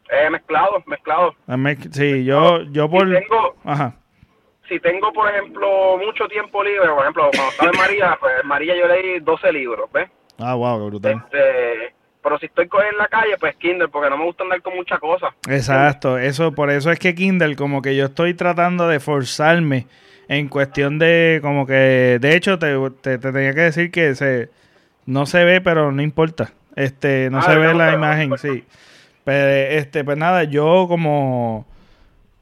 [0.08, 1.34] Eh, mezclado, mezclado.
[1.90, 3.08] Sí, yo, yo por...
[3.64, 3.96] Ajá
[4.72, 8.48] si tengo, por ejemplo, mucho tiempo libre, por ejemplo, cuando estaba en María, pues en
[8.48, 10.08] María yo leí 12 libros, ¿ves?
[10.38, 11.12] Ah, wow, qué brutal.
[11.12, 14.74] Este, pero si estoy en la calle, pues Kindle, porque no me gusta andar con
[14.74, 15.34] muchas cosas.
[15.46, 19.86] Exacto, eso, por eso es que Kindle, como que yo estoy tratando de forzarme
[20.28, 24.48] en cuestión de, como que, de hecho, te, te, tenía que decir que se,
[25.04, 26.52] no se ve, pero no importa.
[26.76, 28.64] Este, no ah, se ve la imagen, sí.
[29.24, 31.66] Pero, este, pues nada, yo como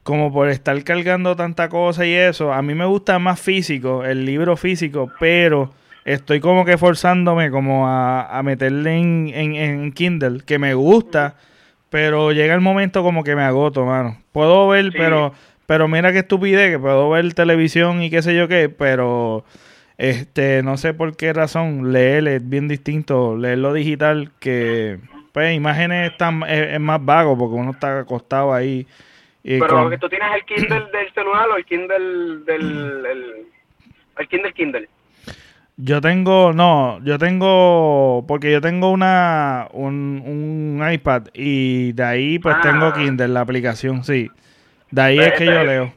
[0.02, 4.24] como por estar cargando tanta cosa y eso, a mí me gusta más físico, el
[4.24, 5.72] libro físico, pero
[6.04, 11.36] estoy como que forzándome como a, meterle en, en, Kindle, que me gusta,
[11.90, 14.18] pero llega el momento como que me agoto, mano.
[14.32, 15.32] Puedo ver, pero
[15.70, 19.44] pero mira qué estupidez, que puedo ver televisión y qué sé yo qué, pero
[19.98, 24.98] este no sé por qué razón leer es bien distinto, leerlo digital que
[25.30, 28.88] pues imágenes están es más vago porque uno está acostado ahí
[29.42, 33.46] pero tú tienes el Kindle del celular o el Kindle del
[34.16, 34.88] el, Kindle Kindle.
[35.76, 40.22] Yo tengo, no, yo tengo, porque yo tengo una, un,
[40.78, 42.60] un iPad y de ahí pues ah.
[42.62, 44.30] tengo Kindle, la aplicación, sí.
[44.90, 45.92] De ahí es que yo leo.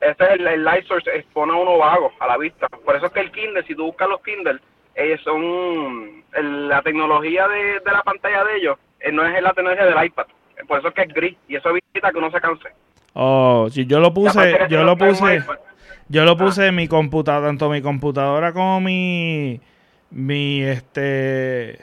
[0.00, 2.68] Ese es el, el light source, expone a uno vago a la vista.
[2.68, 4.58] Por eso es que el Kindle, si tú buscas los Kindle,
[4.96, 6.22] ellos son,
[6.68, 10.26] la tecnología de, de la pantalla de ellos, eh, no es la tecnología del iPad.
[10.66, 12.68] Por eso es que es gris y eso evita que uno se canse.
[13.14, 15.44] Oh, si yo lo puse, yo lo puse,
[16.08, 19.60] yo lo puse en mi computadora, tanto mi computadora como mi,
[20.10, 21.78] mi, este,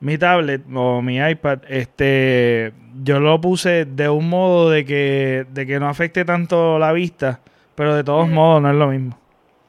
[0.00, 2.72] mi tablet o mi iPad, este,
[3.02, 7.40] yo lo puse de un modo de que, de que no afecte tanto la vista,
[7.76, 9.18] pero de todos modos no es lo mismo.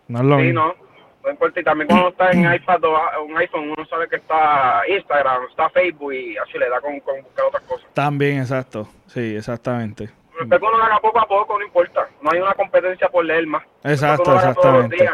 [0.07, 0.61] No es lo sí, mismo.
[0.61, 0.82] No
[1.23, 1.59] no importa.
[1.59, 5.69] Y también cuando está en iPad o un iPhone, uno sabe que está Instagram, está
[5.69, 7.87] Facebook y así le da con, buscar otras cosas.
[7.93, 8.87] También, exacto.
[9.07, 10.09] Sí, exactamente.
[10.37, 12.07] Pero que uno haga poco a poco, no importa.
[12.21, 13.63] No hay una competencia por leer más.
[13.83, 15.09] Exacto, exactamente.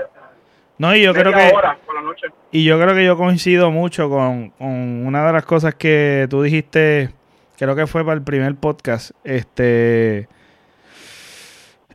[0.78, 1.52] No, y yo creo que
[2.52, 6.42] y yo creo que yo coincido mucho con, con una de las cosas que tú
[6.42, 7.10] dijiste,
[7.58, 10.30] creo que fue para el primer podcast, este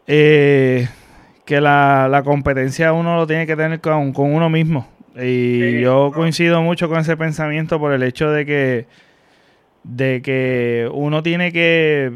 [0.06, 0.86] eh,
[1.44, 4.88] que la, la, competencia uno lo tiene que tener con, uno mismo.
[5.16, 8.86] Y yo coincido mucho con ese pensamiento por el hecho de que,
[9.84, 12.12] de que uno tiene que,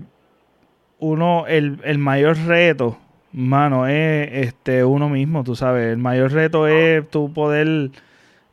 [0.98, 2.98] uno, el, el mayor reto,
[3.32, 5.92] mano, es este uno mismo, tú sabes.
[5.92, 7.90] El mayor reto es tu poder,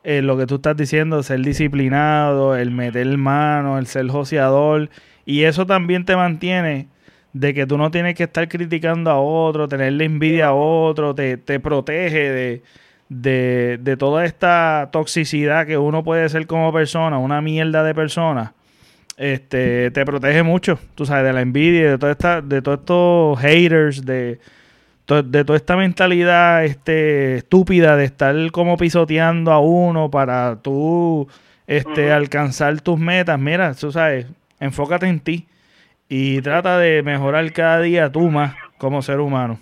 [0.03, 4.89] eh, lo que tú estás diciendo, ser disciplinado, el meter mano, el ser joseador.
[5.25, 6.87] Y eso también te mantiene
[7.35, 11.35] de que tú no tienes que estar criticando a otro, tenerle envidia a otro, te,
[11.35, 12.61] te protege de,
[13.09, 18.53] de, de, toda esta toxicidad que uno puede ser como persona, una mierda de persona,
[19.17, 23.39] este, te protege mucho, tú sabes, de la envidia, de toda esta, de todos estos
[23.41, 24.39] haters, de,
[25.25, 31.27] de toda esta mentalidad este, estúpida de estar como pisoteando a uno para tú
[31.67, 33.37] este, alcanzar tus metas.
[33.37, 34.25] Mira, tú sabes,
[34.61, 35.47] enfócate en ti
[36.07, 39.59] y trata de mejorar cada día tú más como ser humano.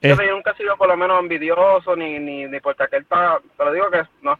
[0.00, 3.72] Yo nunca he sido por lo menos envidioso ni, ni, ni porque aquel está, pero
[3.72, 4.38] digo que no.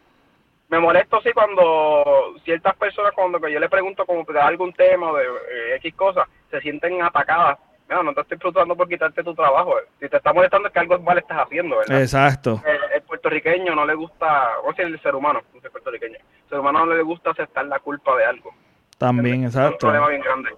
[0.69, 5.17] Me molesto sí cuando ciertas personas cuando yo le pregunto como de algún tema o
[5.17, 7.57] de eh, X cosas, se sienten atacadas.
[7.89, 9.73] No, no te estoy preguntando por quitarte tu trabajo.
[9.99, 11.99] Si te está molestando es que algo mal estás haciendo, ¿verdad?
[11.99, 12.61] Exacto.
[12.93, 16.59] El, puertorriqueño no le gusta, o sea, el ser humano, no el puertorriqueño, el ser
[16.59, 18.53] humano no le gusta aceptar la culpa de algo.
[18.99, 19.69] También, exacto.
[19.69, 20.51] Es un problema bien grande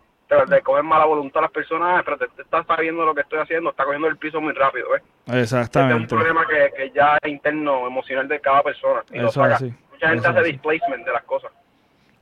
[0.48, 3.72] de, coger mala voluntad a las personas, pero te, estás sabiendo lo que estoy haciendo,
[3.72, 5.04] está cogiendo el piso muy rápido, ¿ves?
[5.42, 5.96] Exactamente.
[5.96, 9.04] es un problema que, que, ya es interno, emocional de cada persona.
[9.12, 9.74] Eso es así.
[9.92, 11.52] Mucha gente hace displacement de las cosas.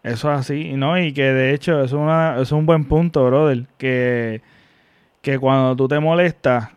[0.04, 0.98] Eso es así, ¿no?
[0.98, 4.42] Y que de hecho es, una, es un buen punto, brother, que,
[5.22, 6.70] que cuando tú te molestas,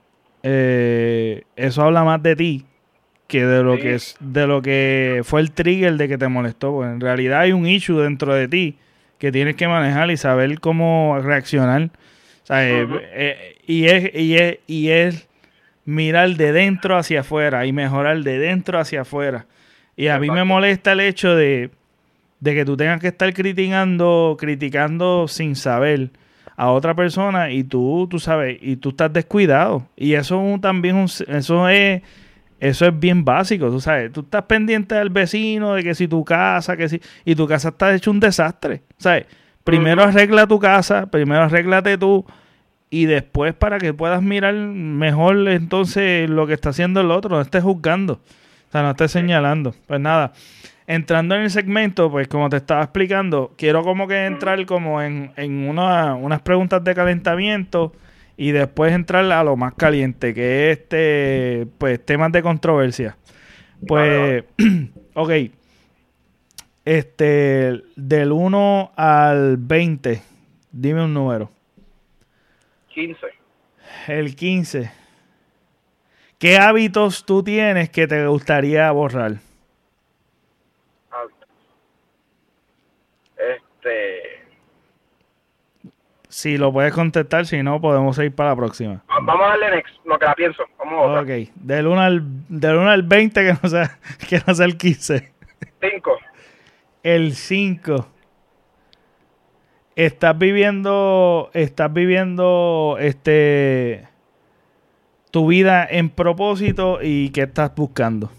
[0.42, 2.66] eh, eso habla más de ti
[3.28, 6.72] que de lo que es, de lo que fue el trigger de que te molestó.
[6.72, 8.76] Pues en realidad hay un issue dentro de ti
[9.22, 11.90] que tienes que manejar y saber cómo reaccionar.
[12.50, 15.28] Eh, eh, y, es, y, es, y es
[15.84, 19.46] mirar de dentro hacia afuera y mejorar de dentro hacia afuera.
[19.94, 21.70] Y a mí me molesta el hecho de,
[22.40, 26.10] de que tú tengas que estar criticando, criticando sin saber
[26.56, 29.86] a otra persona y tú, tú sabes, y tú estás descuidado.
[29.96, 32.02] Y eso también, eso es,
[32.62, 34.12] eso es bien básico, tú sabes.
[34.12, 37.70] Tú estás pendiente del vecino, de que si tu casa, que si, y tu casa
[37.70, 39.26] está hecho un desastre, ¿sabes?
[39.64, 42.24] Primero arregla tu casa, primero arréglate tú
[42.88, 47.40] y después para que puedas mirar mejor entonces lo que está haciendo el otro, no
[47.40, 48.12] estés juzgando,
[48.68, 49.74] o sea, no estés señalando.
[49.88, 50.32] Pues nada,
[50.86, 55.32] entrando en el segmento, pues como te estaba explicando, quiero como que entrar como en,
[55.34, 57.92] en unas preguntas de calentamiento
[58.36, 63.16] y después entrar a lo más caliente, que es este, pues temas de controversia.
[63.86, 64.44] Pues,
[65.14, 65.30] ok,
[66.84, 70.22] este, del 1 al 20,
[70.70, 71.50] dime un número.
[72.88, 73.26] 15.
[74.08, 74.90] El 15.
[76.38, 79.36] ¿Qué hábitos tú tienes que te gustaría borrar?
[83.36, 84.21] Este.
[86.32, 89.04] Si lo puedes contestar, si no, podemos ir para la próxima.
[89.06, 90.62] Vamos a darle next, lo que la pienso.
[90.78, 93.98] Vamos ok, del 1 al, del 1 al 20, que no sea,
[94.30, 95.30] que no sea el 15.
[95.82, 96.18] 5.
[97.02, 98.08] El 5
[99.94, 104.08] estás viviendo, estás viviendo este
[105.30, 108.30] tu vida en propósito y qué estás buscando.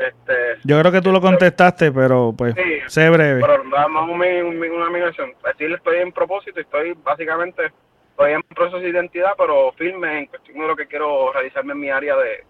[0.00, 0.32] Este,
[0.64, 2.54] Yo creo que tú lo contestaste, pero pues
[2.86, 3.42] sé breve.
[3.42, 5.34] Pero damos un, una migración.
[5.44, 7.70] Decirle estoy en propósito y estoy básicamente
[8.12, 11.80] estoy en proceso de identidad, pero firme en cuestión de lo que quiero realizarme en
[11.80, 12.44] mi área de,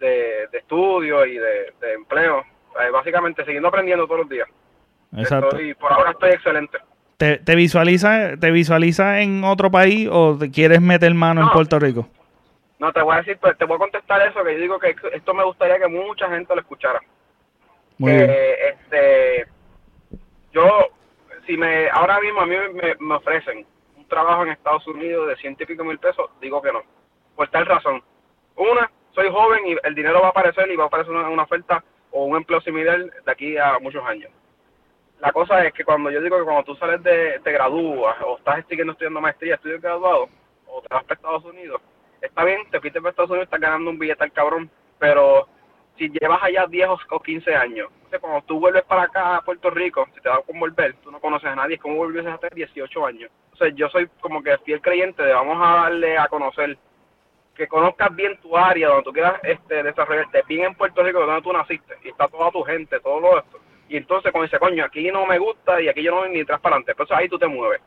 [0.00, 2.42] de, estudio y de, empleo.
[2.92, 4.48] básicamente siguiendo aprendiendo todos los días.
[5.16, 5.60] Exacto.
[5.60, 6.78] y por ahora estoy excelente.
[7.16, 11.78] ¿Te, te visualiza te visualiza en otro país o te quieres meter mano en Puerto
[11.78, 12.08] Rico?
[12.78, 14.94] No, te voy a decir, pues, te voy a contestar eso, que yo digo que
[15.12, 17.00] esto me gustaría que mucha gente lo escuchara.
[17.98, 18.30] Muy bien.
[18.30, 19.46] Este,
[20.52, 20.88] yo,
[21.46, 22.56] si me, ahora mismo a mí
[23.00, 26.72] me, ofrecen un trabajo en Estados Unidos de ciento y pico mil pesos, digo que
[26.72, 26.82] no.
[27.34, 28.02] Por tal razón.
[28.54, 31.42] Una, soy joven y el dinero va a aparecer y va a aparecer una, una
[31.42, 31.82] oferta
[32.12, 34.30] o un empleo similar de aquí a muchos años
[35.20, 38.38] la cosa es que cuando yo digo que cuando tú sales de, te gradúas o
[38.38, 40.28] estás siguiendo estudiando maestría, estudios graduado
[40.66, 41.80] o te vas para Estados Unidos,
[42.20, 45.48] está bien, te fuiste para Estados Unidos, estás ganando un billete al cabrón, pero
[45.96, 47.88] si llevas allá 10 o 15 años,
[48.20, 51.20] cuando tú vuelves para acá a Puerto Rico, si te vas a volver, tú no
[51.20, 53.30] conoces a nadie, ¿cómo volvías a tener 18 años?
[53.52, 56.78] O sea, yo soy como que fiel creyente de vamos a darle a conocer,
[57.54, 61.42] que conozcas bien tu área, donde tú quieras este, desarrollarte, bien en Puerto Rico, donde
[61.42, 63.58] tú naciste, y está toda tu gente, todo lo esto
[63.88, 66.44] y entonces cuando dice, coño, aquí no me gusta y aquí yo no voy ni
[66.44, 67.80] tras para adelante, pues ahí tú te mueves.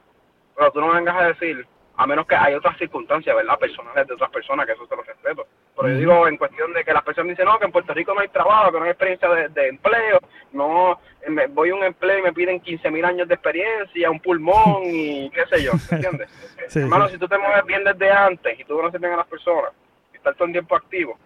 [0.55, 1.65] Pero tú no vengas a decir,
[2.01, 3.59] a menos que hay otras circunstancias, ¿verdad?
[3.59, 5.45] Personales de otras personas, que eso te lo respeto.
[5.75, 8.15] Pero yo digo en cuestión de que las personas dicen, no, que en Puerto Rico
[8.15, 10.19] no hay trabajo, que no hay experiencia de, empleo,
[10.51, 14.19] no, me, voy a un empleo y me piden 15 mil años de experiencia, un
[14.19, 16.29] pulmón y qué sé yo, ¿entiendes?
[16.75, 19.71] Hermano, si tú te mueves bien desde antes y tú conoces bien a las personas
[20.11, 21.19] y estás todo el tiempo activo,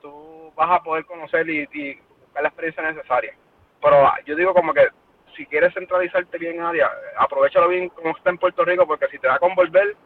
[0.00, 3.34] tú vas a poder conocer y, y buscar la experiencia necesaria.
[3.82, 4.86] Pero yo digo como que
[5.36, 9.18] si quieres centralizarte bien en área, aprovechalo bien como está en Puerto Rico, porque si
[9.18, 9.96] te da con volver,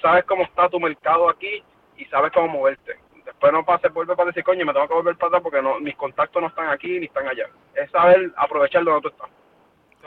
[0.00, 1.62] sabes cómo está tu mercado aquí
[1.96, 2.96] y sabes cómo moverte.
[3.24, 5.78] Después no pases, vuelve para decir, coño, me tengo que volver para atrás porque no,
[5.80, 7.44] mis contactos no están aquí ni están allá.
[7.74, 9.30] Es saber aprovechar donde tú estás.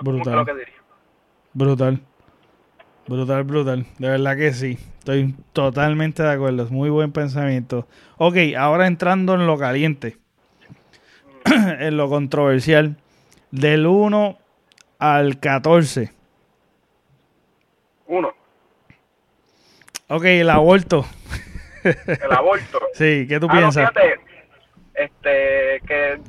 [0.01, 0.35] brutal.
[0.35, 0.75] Lo que diría.
[1.53, 1.99] Brutal.
[3.07, 3.85] Brutal, brutal.
[3.99, 4.77] De verdad que sí.
[4.99, 6.63] Estoy totalmente de acuerdo.
[6.63, 7.87] Es muy buen pensamiento.
[8.17, 10.17] Ok, ahora entrando en lo caliente.
[11.45, 12.97] en lo controversial
[13.51, 14.37] del 1
[14.99, 16.11] al 14.
[18.07, 18.33] 1.
[20.07, 21.05] Ok, el aborto.
[21.83, 22.79] El aborto.
[22.93, 23.91] sí, ¿qué tú ah, piensas?
[24.93, 26.19] este, que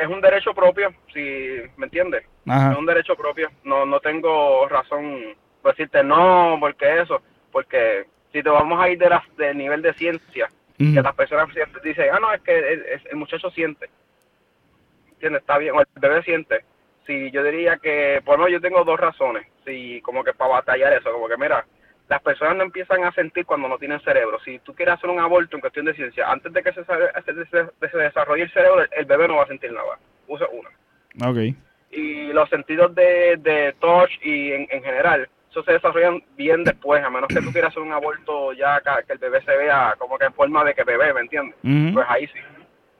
[0.00, 2.24] es un derecho propio, si me entiendes.
[2.46, 3.50] Es un derecho propio.
[3.64, 8.98] No, no tengo razón para decirte no, porque eso, porque si te vamos a ir
[8.98, 10.48] de la, del nivel de ciencia,
[10.78, 11.48] que las personas
[11.84, 13.88] dicen, ah, no, es que el muchacho siente.
[15.20, 16.64] Está bien, o el bebé siente.
[17.06, 21.12] Si yo diría que, bueno, yo tengo dos razones, si como que para batallar eso,
[21.12, 21.64] como que mira,
[22.12, 24.38] las personas no empiezan a sentir cuando no tienen cerebro.
[24.44, 27.98] Si tú quieres hacer un aborto en cuestión de ciencia, antes de que se, se,
[27.98, 29.98] desarrolle el cerebro, el bebé no va a sentir nada.
[30.28, 30.68] Usa una.
[31.26, 31.56] Ok.
[31.90, 37.08] Y los sentidos de, de touch y en, general, eso se desarrollan bien después, a
[37.08, 40.26] menos que tú quieras hacer un aborto ya que, el bebé se vea como que
[40.26, 41.56] en forma de que bebé, ¿me entiendes?
[41.94, 42.40] Pues ahí sí.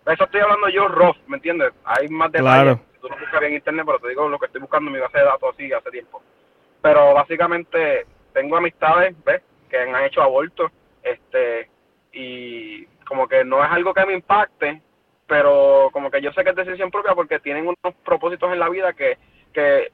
[0.06, 1.72] Eso estoy hablando yo rough, ¿me entiendes?
[1.84, 2.78] Hay más detalles.
[3.02, 5.18] Tú lo buscas en internet, pero te digo lo que estoy buscando en mi base
[5.18, 6.22] de datos así hace tiempo.
[6.80, 9.42] Pero básicamente tengo amistades, ¿ves?
[9.70, 10.70] Que han hecho abortos,
[11.02, 11.68] este,
[12.12, 14.80] y como que no es algo que me impacte,
[15.26, 18.68] pero como que yo sé que es decisión propia porque tienen unos propósitos en la
[18.68, 19.16] vida que,
[19.52, 19.92] que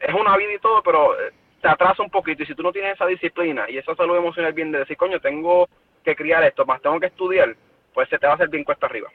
[0.00, 1.14] es una vida y todo, pero
[1.60, 4.52] te atrasa un poquito y si tú no tienes esa disciplina y esa salud emocional
[4.52, 5.68] bien de decir, coño, tengo
[6.02, 7.54] que criar esto, más tengo que estudiar,
[7.92, 9.08] pues se te va a hacer bien cuesta arriba.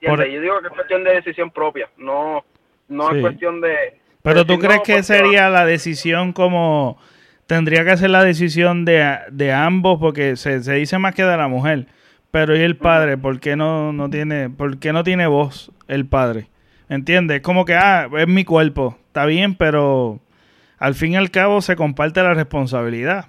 [0.00, 2.44] Yo digo que es cuestión de decisión propia, no,
[2.88, 4.00] no es cuestión de...
[4.22, 6.98] Pero tú crees que sería la decisión como...
[7.48, 11.34] Tendría que ser la decisión de, de ambos porque se, se dice más que de
[11.34, 11.86] la mujer.
[12.30, 13.16] Pero ¿y el padre?
[13.16, 16.50] ¿Por qué no, no tiene, por qué no tiene voz el padre?
[16.90, 17.40] ¿Entiendes?
[17.40, 18.98] Como que, ah, es mi cuerpo.
[19.06, 20.20] Está bien, pero
[20.78, 23.28] al fin y al cabo se comparte la responsabilidad.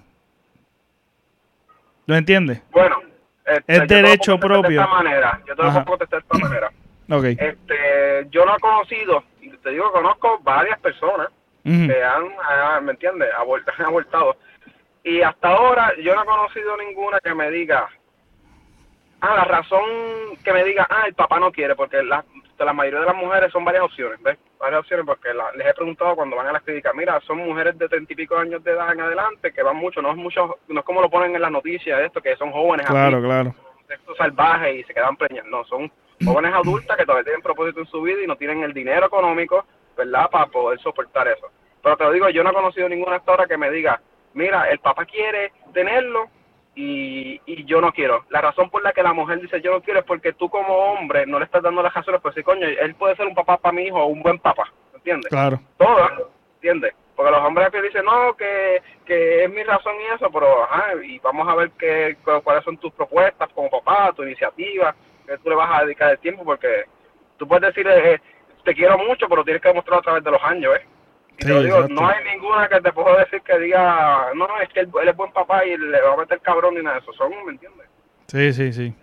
[2.06, 2.62] ¿Lo entiendes?
[2.74, 2.98] Bueno,
[3.46, 4.82] este, es derecho propio.
[4.82, 5.41] De esta manera.
[5.48, 6.72] Yo te lo puedo contestar de esta manera.
[7.10, 7.38] Okay.
[7.40, 11.30] Este, yo no he conocido, y te digo, conozco varias personas
[11.64, 13.30] que han, ah, ¿me entiendes?
[13.36, 14.38] Han abortado.
[15.02, 17.90] Y hasta ahora yo no he conocido ninguna que me diga,
[19.22, 19.81] ah, la razón
[20.44, 22.23] que me diga, ah, el papá no quiere, porque la,
[22.57, 24.38] la mayoría de las mujeres son varias opciones, ¿ves?
[24.60, 27.88] Varias opciones, porque les he preguntado cuando van a las clínicas, mira, son mujeres de
[27.88, 30.80] treinta y pico años de edad en adelante, que van mucho, no es mucho, no
[30.80, 33.56] es como lo ponen en las noticias, esto, que son jóvenes claro, claro.
[33.88, 35.91] sexo salvaje y se quedan preñas, no, son
[36.23, 39.65] jóvenes adultas que todavía tienen propósito en su vida y no tienen el dinero económico,
[39.99, 41.47] ¿verdad?, para poder soportar eso.
[41.81, 44.01] Pero te lo digo, yo no he conocido ninguna actora que me diga,
[44.34, 46.30] mira, el papá quiere tenerlo,
[46.76, 48.26] y, y yo no quiero.
[48.30, 50.73] La razón por la que la mujer dice yo no quiero es porque tú como
[50.73, 53.57] hombre no le estás dando las razones, pues sí, coño, él puede ser un papá
[53.57, 55.30] para mi hijo o un buen papá, ¿entiendes?
[55.30, 55.59] Claro.
[55.77, 56.93] Todo, ¿entiendes?
[57.17, 60.93] Porque los hombres que dicen, no, que, que es mi razón y eso, pero, ajá,
[61.03, 64.95] y vamos a ver qué, cuáles son tus propuestas como papá, tu iniciativa,
[65.27, 66.85] que tú le vas a dedicar el tiempo, porque
[67.35, 68.21] tú puedes decir, eh,
[68.70, 70.86] te quiero mucho, pero tienes que demostrarlo a través de los años, ¿eh?
[71.90, 75.16] no hay ninguna que te puedo decir que diga, no, no, es que él, es
[75.16, 77.14] buen papá y le va a meter cabrón ni nada de eso.
[77.14, 77.88] Son, ¿me entiendes?
[78.28, 78.94] Sí, sí, sí.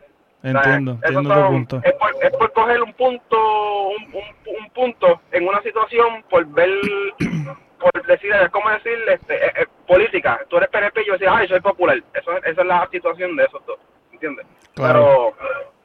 [0.43, 1.81] Entiendo, entiendo tu punto.
[1.83, 6.71] Es por, es por, coger un punto, un, un, punto en una situación por ver,
[7.81, 10.41] por decir, es como decir, este, eh, eh, política.
[10.49, 12.01] Tú eres PNP y yo decía, ay, soy popular.
[12.15, 13.79] Eso, esa es la situación de esos dos,
[14.13, 14.47] ¿entiendes?
[14.75, 15.35] Claro.
[15.37, 15.76] Pero,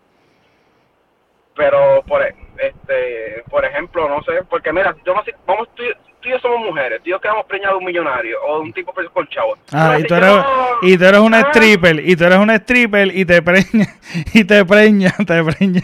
[1.56, 5.84] pero por, este, por ejemplo, no sé, porque mira, yo no sé, vamos, tú,
[6.22, 8.62] tú y yo somos mujeres, tú y yo quedamos preñados de un millonario o de
[8.62, 9.58] un tipo con chavo.
[9.72, 10.36] Ah, y tú, eres,
[10.82, 13.88] y tú eres una ah, stripper, y tú eres una stripper y te preña,
[14.34, 15.82] y te preña, te preña.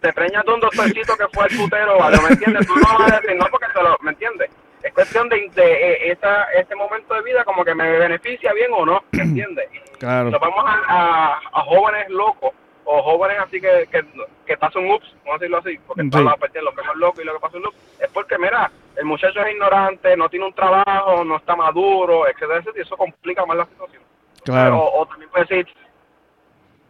[0.00, 2.66] Te preñas de un doctorcito que fue el putero, ¿me entiendes?
[2.66, 4.50] Tú no vas a decir, no, porque te lo, ¿me entiendes?
[4.82, 8.70] Es cuestión de, de, eh, esa, ese momento de vida como que me beneficia bien
[8.72, 9.68] o no, ¿me entiendes?
[9.98, 10.30] Claro.
[10.30, 12.52] Nos vamos a, a jóvenes locos
[12.90, 14.02] o jóvenes así que, que,
[14.46, 16.08] que pasa un ups, vamos a decirlo así, porque sí.
[16.10, 19.04] las lo que es loco y lo que pasa un ups, es porque, mira, el
[19.04, 23.44] muchacho es ignorante, no tiene un trabajo, no está maduro, etcétera, etcétera, y eso complica
[23.44, 24.02] más la situación.
[24.42, 24.78] Claro.
[24.82, 25.66] O, también puede decir,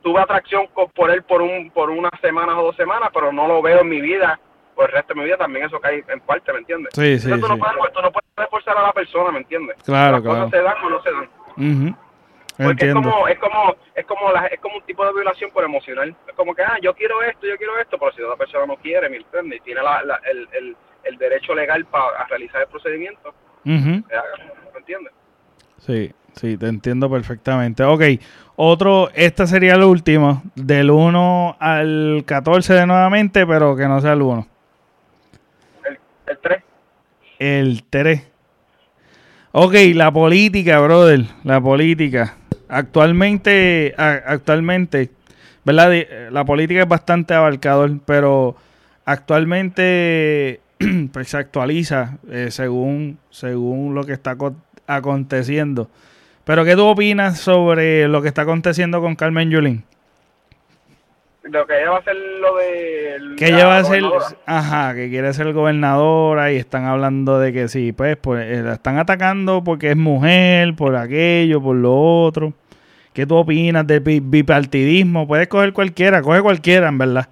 [0.00, 3.60] tuve atracción por él por un por unas semanas o dos semanas, pero no lo
[3.60, 4.38] veo en mi vida,
[4.76, 6.94] por el resto de mi vida también eso cae en parte, ¿me entiendes?
[6.94, 9.76] Sí, sí, Entonces, tú, No puedes, tú no puedes forzar a la persona, ¿me entiendes?
[9.82, 10.44] Claro, Las claro.
[10.44, 11.28] cosas se dan o no se dan.
[11.56, 12.07] Uh
[12.64, 15.64] porque es como, es como, es como la, es como un tipo de violación por
[15.64, 16.14] emocional.
[16.26, 18.76] Es como que, ah, yo quiero esto, yo quiero esto, pero si la persona no
[18.76, 19.60] quiere, ¿me entiendes?
[19.60, 23.32] Y tiene la, la, el, el, el, derecho legal para realizar el procedimiento,
[23.64, 24.04] uh -huh.
[24.72, 25.12] ¿me entiendes?
[25.78, 27.84] Sí, sí, te entiendo perfectamente.
[27.84, 28.02] Ok,
[28.56, 34.14] otro, esta sería el último, del 1 al 14 de nuevamente, pero que no sea
[34.14, 34.46] el 1.
[35.84, 36.62] El, el 3.
[37.38, 38.32] El 3.
[39.52, 42.34] Ok, la política, brother, la política
[42.68, 45.10] actualmente, actualmente,
[45.64, 45.92] ¿verdad?
[46.30, 48.56] La política es bastante abarcador, pero
[49.04, 50.60] actualmente
[51.12, 54.36] pues, se actualiza eh, según, según lo que está
[54.86, 55.90] aconteciendo.
[56.44, 59.84] Pero, ¿qué tú opinas sobre lo que está aconteciendo con Carmen Yulín?
[61.50, 63.34] Lo que ella va a hacer lo de...
[63.36, 64.02] Que ella va a ser,
[64.46, 68.98] ajá, que quiere ser gobernadora y están hablando de que sí, pues, pues la están
[68.98, 72.52] atacando porque es mujer, por aquello, por lo otro.
[73.12, 75.26] ¿Qué tú opinas del bipartidismo?
[75.26, 77.28] Puedes coger cualquiera, coge cualquiera, en verdad.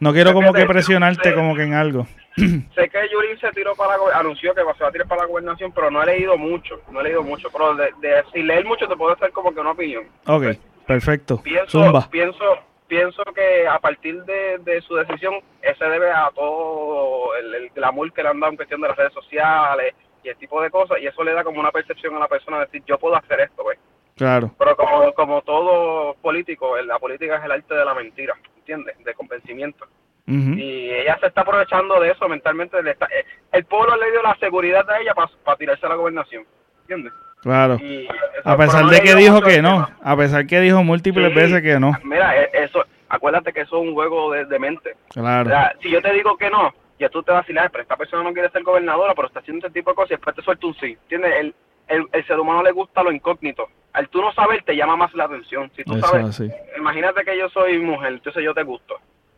[0.00, 2.06] No quiero como que presionarte como que en algo.
[2.36, 5.28] sé que Yulín se tiró para la anunció que se va a tirar para la
[5.28, 7.48] gobernación, pero no he leído mucho, no he leído mucho.
[7.50, 10.04] Pero de, de, si leer mucho te puedo hacer como que una opinión.
[10.26, 10.56] Ok,
[10.86, 11.42] perfecto.
[11.42, 12.08] Pienso, Zumba.
[12.10, 12.44] pienso,
[12.90, 18.12] pienso que a partir de, de, su decisión, ese debe a todo el, el, glamour
[18.12, 19.94] que le han dado en cuestión de las redes sociales
[20.24, 22.58] y el tipo de cosas, y eso le da como una percepción a la persona
[22.58, 23.64] de decir, yo puedo hacer esto.
[24.16, 24.50] Claro.
[24.58, 28.98] Pero como, como todo político, la política es el arte de la mentira, ¿entiendes?
[29.04, 29.86] De convencimiento.
[30.26, 32.78] Y ella se está aprovechando de eso mentalmente.
[32.78, 36.44] Eh, el pueblo le dio la seguridad a ella para tirarse a la gobernación.
[36.90, 37.12] ¿Entiendes?
[37.42, 37.78] Claro.
[38.44, 39.88] a pesar de que dijo que no.
[40.02, 41.92] A pesar que dijo múltiples veces que no.
[42.02, 44.96] Mira, e, eso, acuérdate que eso es un juego de, mente.
[45.10, 45.50] Claro.
[45.80, 48.32] si yo te digo que no, ya tú te vas a pero esta persona no
[48.32, 50.74] quiere ser gobernadora, pero está haciendo este tipo de cosas y después te suelta un
[50.74, 50.98] sí.
[51.02, 51.32] ¿Entiendes?
[51.88, 53.68] El, el, ser humano le gusta lo incógnito.
[53.92, 55.70] Al tú no saber, te llama más la atención.
[55.76, 56.42] Si tú sabes,
[56.76, 58.96] imagínate que yo soy mujer, entonces yo te gusto.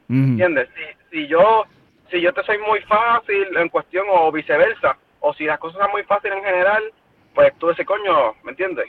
[0.08, 0.68] ¿Entiendes?
[0.74, 1.64] Si, si yo
[2.10, 5.90] si yo te soy muy fácil en cuestión o viceversa, o si las cosas son
[5.92, 6.82] muy fáciles en general,
[7.34, 8.86] pues tú ese coño, ¿me entiendes?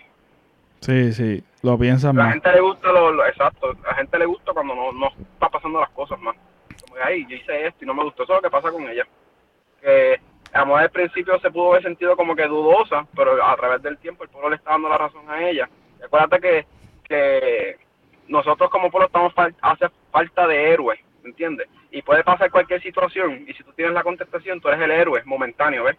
[0.81, 2.25] Sí, sí, lo piensas más.
[2.25, 5.07] A la gente le gusta lo, exacto, a la gente le gusta cuando no, no
[5.33, 6.35] está pasando las cosas más.
[6.81, 8.71] Como que, ay, yo hice esto y no me gustó, eso es lo que pasa
[8.71, 9.07] con ella.
[9.81, 10.19] Que
[10.51, 13.97] a modo del principio se pudo haber sentido como que dudosa, pero a través del
[13.97, 15.69] tiempo el pueblo le está dando la razón a ella.
[15.99, 16.65] Y acuérdate que,
[17.03, 17.77] que
[18.27, 21.67] nosotros como pueblo estamos hace falta de héroes, ¿me entiendes?
[21.91, 25.21] Y puede pasar cualquier situación, y si tú tienes la contestación, tú eres el héroe
[25.25, 25.97] momentáneo, ¿ves?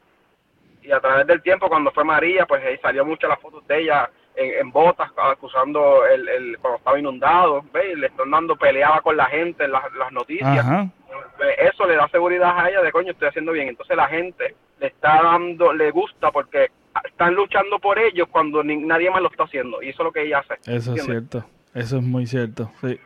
[0.84, 3.80] Y a través del tiempo, cuando fue María, pues ahí salió muchas las fotos de
[3.80, 7.96] ella en, botas, acusando el, el, cuando estaba inundado, ¿ves?
[7.96, 10.90] Le están dando, peleaba con la gente en las, las noticias.
[11.36, 13.68] Pues, eso le da seguridad a ella de coño, estoy haciendo bien.
[13.68, 16.70] Entonces la gente le está dando, le gusta porque
[17.04, 19.82] están luchando por ellos cuando nadie más lo está haciendo.
[19.82, 20.54] Y eso es lo que ella hace.
[20.70, 21.44] Eso es cierto.
[21.72, 22.70] Eso es muy cierto.
[22.80, 22.98] Sí.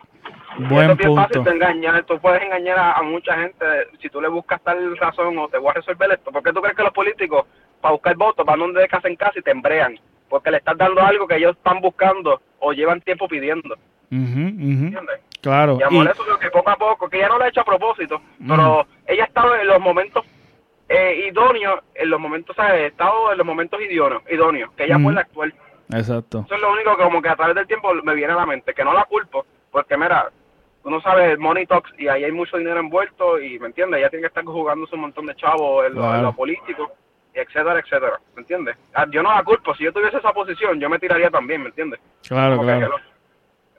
[0.58, 1.14] Buen punto.
[1.14, 2.04] fácil de engañar.
[2.04, 3.64] Tú puedes engañar a, mucha gente
[4.00, 6.32] si tú le buscas tal razón o te voy a resolver esto.
[6.32, 7.46] ¿Por qué tú crees que los políticos,
[7.80, 9.98] para buscar votos, van donde de casa en casa y te embrean?
[10.28, 13.76] Porque le estás dando algo que ellos están buscando o llevan tiempo pidiendo.
[14.10, 15.20] ¿Entiendes?
[15.40, 15.78] Claro.
[15.80, 18.20] Y amor, eso que poco a poco, que ella no lo ha hecho a propósito,
[18.46, 20.24] pero ella ha estado en los momentos
[20.88, 24.98] eh, idóneos, en los momentos, sea, ha estado en los momentos idóneos, idóneos que ella
[24.98, 25.52] puede actuar.
[25.92, 26.44] Exacto.
[26.46, 28.46] Eso es lo único que como que a través del tiempo me viene a la
[28.46, 30.30] mente, que no la culpo, porque mira,
[30.82, 34.10] tú no sabes, Money Talks, y ahí hay mucho dinero envuelto, y me entiendes, ella
[34.10, 36.92] tiene que estar jugándose un montón de chavos en, lo, político,
[37.38, 38.76] etcétera, etcétera, ¿me entiendes?
[38.94, 41.68] Ah, yo no la culpo, si yo tuviese esa posición, yo me tiraría también, ¿me
[41.68, 42.00] entiendes?
[42.26, 42.96] Claro, claro.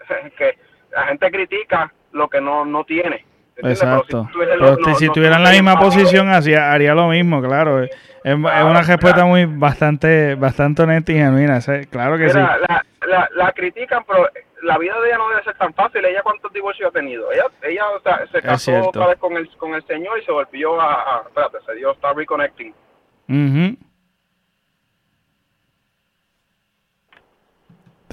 [0.38, 0.58] que
[0.92, 3.26] la gente critica lo que no, no tiene.
[3.58, 4.30] Exacto.
[4.38, 7.84] Pero si, tuvieran la misma posición, hacía, haría lo mismo, claro.
[7.84, 7.92] Es,
[8.24, 11.60] es una respuesta muy bastante bastante honesta y genuina.
[11.90, 12.38] Claro que sí.
[12.38, 14.30] La, la, la, critican, pero
[14.62, 16.04] la vida de ella no debe ser tan fácil.
[16.06, 17.32] Ella cuántos divorcios ha tenido.
[17.32, 17.84] Ella, ella
[18.32, 21.76] se casó otra vez con el, con el señor y se volvió a, espérate, se
[21.76, 22.74] dio, está reconnecting.
[23.30, 23.78] Mhm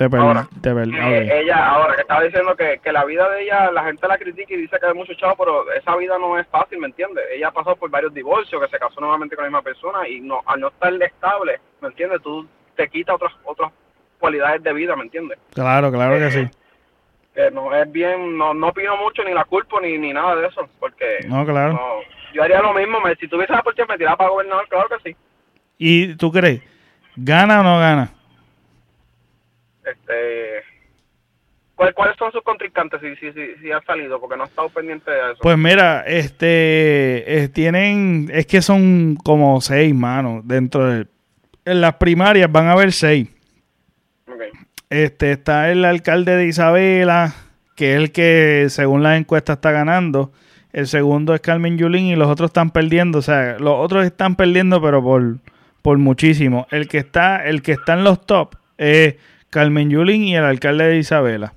[0.05, 0.47] ahora,
[1.41, 4.53] Ella, ahora que estaba diciendo que, que, la vida de ella, la gente la critica
[4.53, 7.25] y dice que hay mucho chavo, pero esa vida no es fácil, ¿me entiendes?
[7.33, 10.21] Ella ha pasado por varios divorcios, que se casó nuevamente con la misma persona y
[10.21, 12.21] no al no estar estable, ¿me entiendes?
[12.23, 13.73] Tú te quitas otras otras
[14.19, 15.39] cualidades de vida, ¿me entiendes?
[15.55, 16.49] Claro, claro que sí.
[17.35, 20.47] Que no es bien, no, no opino mucho ni la culpo ni, ni nada de
[20.47, 21.21] eso, porque...
[21.27, 22.03] No, claro.
[22.37, 25.11] Yo haría lo mismo, me, si tuviese la oportunidad me tiraba para gobernador, claro que
[25.11, 25.17] sí.
[25.79, 26.63] ¿Y tú crees?
[27.17, 28.13] ¿Gana o no gana?
[29.85, 30.63] Este,
[31.75, 34.21] ¿Cuáles son sus contrincantes si, si, si, si, ha salido?
[34.21, 35.39] Porque no ha estado pendiente de eso.
[35.41, 41.07] Pues mira, este, eh, tienen, es que son como seis manos dentro de,
[41.67, 43.29] en las primarias van a haber seis.
[44.89, 47.35] Este, está el alcalde de Isabela,
[47.75, 50.33] que es el que según las encuestas está ganando.
[50.73, 53.19] El segundo es Carmen Yulín y los otros están perdiendo.
[53.19, 55.37] O sea, los otros están perdiendo, pero por,
[55.83, 56.67] por muchísimo.
[56.71, 59.17] El que está, el que está en los top es
[59.51, 61.55] Carmen Yulín y el alcalde de Isabela.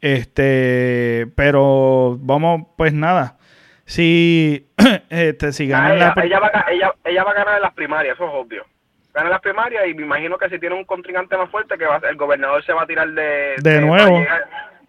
[0.00, 3.36] Este, pero vamos, pues nada.
[3.84, 4.68] Si,
[5.10, 8.26] este, si gana ella, ella, va, ella, ella, va a ganar en las primarias, eso
[8.26, 8.64] es obvio.
[9.14, 11.86] Gana en las primarias y me imagino que si tiene un contrincante más fuerte, que
[11.86, 14.22] va el gobernador se va a tirar de, de, nuevo.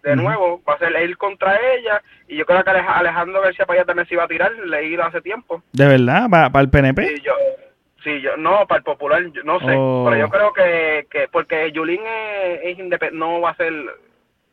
[0.02, 2.02] De nuevo, va a ser ir contra ella.
[2.28, 5.20] Y yo creo que Alejandro García Paya también se iba a tirar, le ido hace
[5.20, 5.62] tiempo.
[5.72, 6.28] ¿De verdad?
[6.30, 7.06] ¿Para, el PNP?
[7.06, 7.32] Sí, yo,
[8.02, 10.30] Sí, yo, no, para el popular, no sé, pero yo oh.
[10.30, 12.78] creo que, que porque Yulín es,
[13.12, 13.74] no va a ser,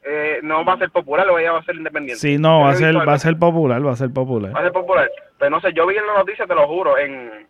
[0.03, 2.19] eh, no va a ser popular o ella va a ser independiente.
[2.19, 4.53] Sí, no, va a ser, va a ser popular, va a ser popular.
[4.53, 5.09] Va a ser popular,
[5.39, 7.47] pero no sé, yo vi en la noticia, te lo juro, en,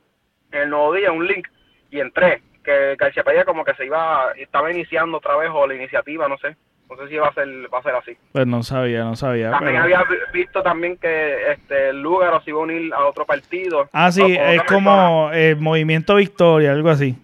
[0.52, 1.48] el nuevo día, un link,
[1.90, 5.74] y entré, que García Paya como que se iba, estaba iniciando otra vez, o la
[5.74, 6.56] iniciativa, no sé.
[6.90, 8.18] No sé si va a ser, va a ser así.
[8.32, 9.52] Pues no sabía, no sabía.
[9.52, 10.04] También había
[10.34, 13.90] visto también que este Lugaro se iba a unir a otro partido.
[13.92, 17.16] Ah, sí, es como el eh, Movimiento Victoria, algo así.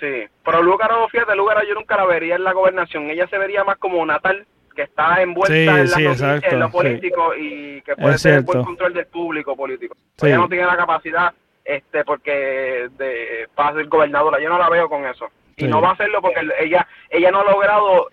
[0.00, 3.10] Sí, pero Lugaro, fíjate, Lugaro yo nunca la vería en la gobernación.
[3.10, 8.16] Ella se vería más como Natal, que está envuelta en, lo político y que puede
[8.16, 9.96] tener buen control del público político.
[10.22, 11.32] Ella no tiene la capacidad
[11.64, 15.26] este porque de para ser gobernadora, yo no la veo con eso.
[15.56, 18.08] Y no va a hacerlo porque ella ella no ha logrado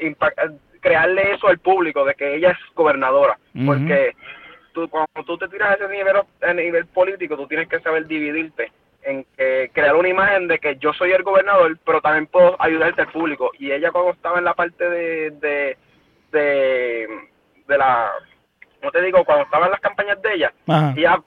[0.85, 4.15] crearle eso al público de que ella es gobernadora, porque
[4.71, 8.05] tú, cuando tú te tiras a ese nivel, a nivel político, tú tienes que saber
[8.05, 8.71] dividirte
[9.01, 13.01] en que crear una imagen de que yo soy el gobernador, pero también puedo ayudarte
[13.01, 13.49] al público.
[13.57, 15.77] Y ella cuando estaba en la parte de, de,
[16.31, 17.07] de,
[17.67, 18.11] de la,
[18.83, 20.93] no te digo, cuando estaba en las campañas de ella, Ajá.
[20.95, 21.19] ella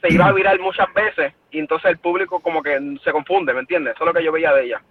[0.00, 3.60] se iba a virar muchas veces y entonces el público como que se confunde, ¿me
[3.60, 3.96] entiendes?
[3.96, 4.82] Eso es lo que yo veía de ella.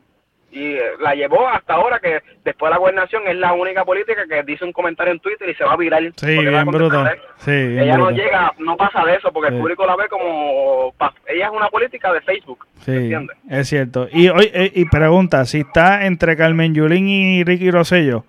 [0.56, 4.22] Y eh, la llevó hasta ahora que después de la gobernación es la única política
[4.30, 6.04] que dice un comentario en Twitter y se va a virar.
[6.16, 7.20] Sí, bien a él.
[7.38, 9.56] Sí, bien Ella no llega, no pasa de eso porque Sí.
[9.56, 10.94] el público la ve como...
[11.28, 13.36] Ella es una política de Facebook, ¿me Sí, entiendes?
[13.50, 14.08] es cierto.
[14.12, 18.24] Y hoy eh, y pregunta, si está entre Carmen Yulín y Ricky Rosello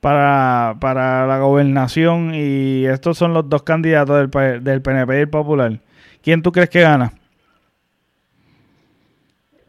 [0.00, 5.28] para, para la gobernación y estos son los dos candidatos del, del PNP y el
[5.28, 5.72] Popular,
[6.22, 7.10] ¿quién tú crees que gana?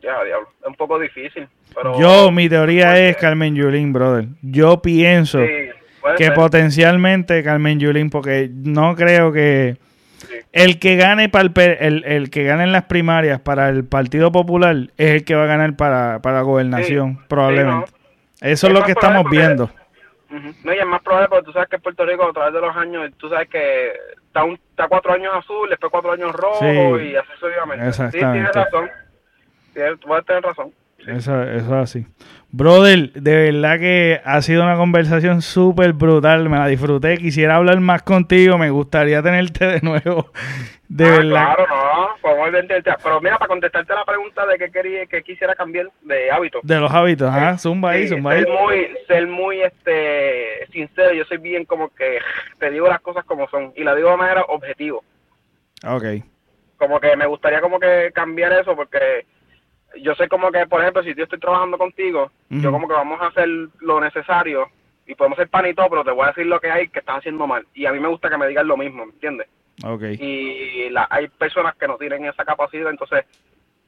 [0.04, 1.48] Ya, diablo, es un poco difícil.
[1.76, 4.26] Pero, Yo, mi teoría Porque- es Carmen Yulín, brother.
[4.42, 5.70] Yo pienso Sí,
[6.18, 9.78] que ser, potencialmente Carmen Yulín, porque no creo que
[10.18, 10.36] sí.
[10.54, 14.32] el que gane para el, el, el que gane en las primarias para el Partido
[14.32, 17.92] Popular es el que va a ganar para, para gobernación, Sí, probablemente.
[18.42, 19.70] Eso es lo que estamos viendo.
[20.64, 22.76] No, y es más probable porque tú sabes que Puerto Rico a través de los
[22.76, 23.92] años, tú sabes que
[24.28, 27.94] está, un, está cuatro años azul, después cuatro años rojo y así sucesivamente.
[27.94, 28.90] Sí, tienes razón.
[29.74, 30.72] Tienes, tú puedes tener razón.
[31.08, 32.06] Eso, eso es así.
[32.52, 36.50] Brother, de verdad que ha sido una conversación súper brutal.
[36.50, 37.18] Me la disfruté.
[37.18, 38.58] Quisiera hablar más contigo.
[38.58, 40.32] Me gustaría tenerte de nuevo.
[40.88, 41.30] De Ah, verdad.
[41.56, 42.92] Claro, no, podemos entenderte.
[43.04, 46.60] Pero mira, para contestarte la pregunta de qué quería, que quisiera cambiar de hábito.
[46.64, 47.28] De los hábitos.
[47.30, 48.44] Ajá, zumba ahí, Sí, zumba ahí.
[48.44, 51.14] ser muy, ser muy este, sincero.
[51.14, 52.20] Yo soy bien como que
[52.60, 55.00] te digo las cosas como son y la digo de manera objetiva.
[55.86, 56.04] Ok.
[56.78, 59.26] como que me gustaría como que cambiar eso porque
[60.02, 63.22] yo sé como que por ejemplo si yo estoy trabajando contigo yo como que vamos
[63.22, 63.48] a hacer
[63.80, 64.68] lo necesario
[65.08, 67.00] y podemos ser pan y todo pero te voy a decir lo que hay que
[67.00, 69.48] estás haciendo mal y a mí me gusta que me digan lo mismo ¿me entiendes?
[69.84, 70.04] Ok.
[70.20, 73.26] y la, hay personas que no tienen esa capacidad entonces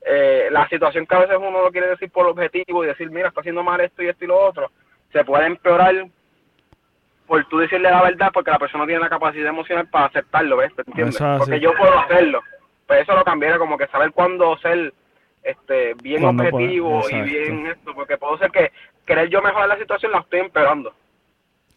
[0.06, 3.30] eh, la situación que a veces uno lo quiere decir por objetivo y decir mira
[3.30, 4.72] está haciendo mal esto y esto y lo otro
[5.12, 6.08] se puede empeorar
[7.26, 10.72] por tú decirle la verdad porque la persona tiene la capacidad emocional para aceptarlo ¿ves?
[10.78, 11.22] ¿Me entiendes?
[11.40, 12.42] Porque yo puedo hacerlo
[12.86, 14.94] pues eso lo cambiaría como que saber cuándo ser
[15.48, 18.72] este bien objetivo y bien esto porque puedo ser que
[19.06, 20.94] querer yo mejorar la situación la estoy empeorando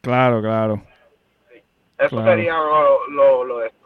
[0.01, 0.83] Claro, claro.
[1.99, 2.31] eso Claro.
[2.31, 3.81] sería lo, lo, lo de esto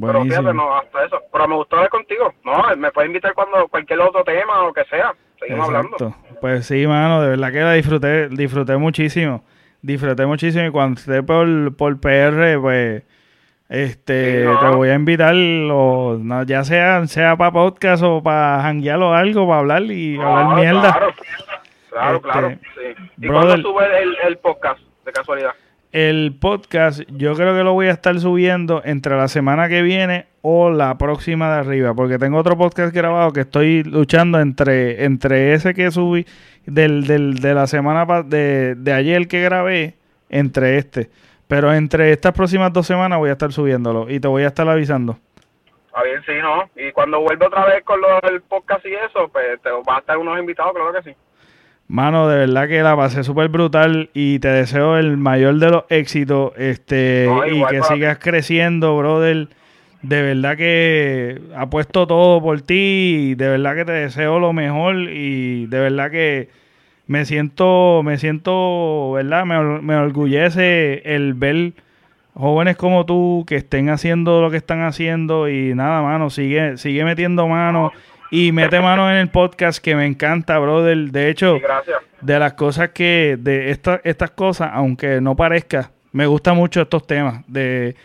[0.00, 1.18] pero fíjate, no, hasta eso.
[1.30, 2.32] Pero me gustó hablar contigo.
[2.42, 5.12] No, me puedes invitar cuando cualquier otro tema o lo que sea.
[5.38, 5.96] Seguimos hablando.
[5.98, 6.16] Exacto.
[6.40, 9.44] Pues sí, mano, de verdad que la disfruté, disfruté muchísimo.
[9.82, 13.02] Disfruté muchísimo y cuando esté por, por PR, pues
[13.70, 14.58] este Sí, no.
[14.60, 19.14] te voy a invitar o no, ya sea sea para podcast o para janguear o
[19.14, 20.92] algo para hablar y hablar mierda.
[20.92, 21.14] Claro,
[21.90, 22.48] claro, Este, claro.
[22.74, 23.04] Sí.
[23.18, 25.50] ¿Y brother- cuándo sube el, el podcast, de casualidad?
[25.92, 30.26] El podcast yo creo que lo voy a estar subiendo entre la semana que viene
[30.40, 35.52] o la próxima de arriba, porque tengo otro podcast grabado que estoy luchando entre, entre
[35.52, 36.26] ese que subí
[36.64, 39.94] del, del, de la semana de, de ayer que grabé,
[40.28, 41.10] entre este.
[41.50, 44.68] Pero entre estas próximas dos semanas voy a estar subiéndolo y te voy a estar
[44.68, 45.18] avisando.
[45.92, 46.70] A bien, sí, ¿no?
[46.76, 49.98] Y cuando vuelva otra vez con lo del podcast y eso, pues te va a
[49.98, 51.16] estar unos invitados, claro que sí.
[51.88, 55.84] Mano, de verdad que la pasé súper brutal y te deseo el mayor de los
[55.88, 59.48] éxitos este No, y que sigas creciendo, brother.
[60.02, 64.94] De verdad que apuesto todo por ti y de verdad que te deseo lo mejor
[64.94, 66.48] y de verdad que
[67.10, 69.44] me siento, me siento, ¿verdad?
[69.44, 71.72] Me, me orgullece el ver
[72.34, 77.04] jóvenes como tú que estén haciendo lo que están haciendo y nada, mano, sigue, sigue
[77.04, 77.90] metiendo mano
[78.30, 81.10] y mete mano en el podcast que me encanta, brother.
[81.10, 81.58] De hecho,
[82.20, 87.04] de las cosas que, de esta- estas cosas, aunque no parezca, me gustan mucho estos
[87.08, 87.96] temas, de,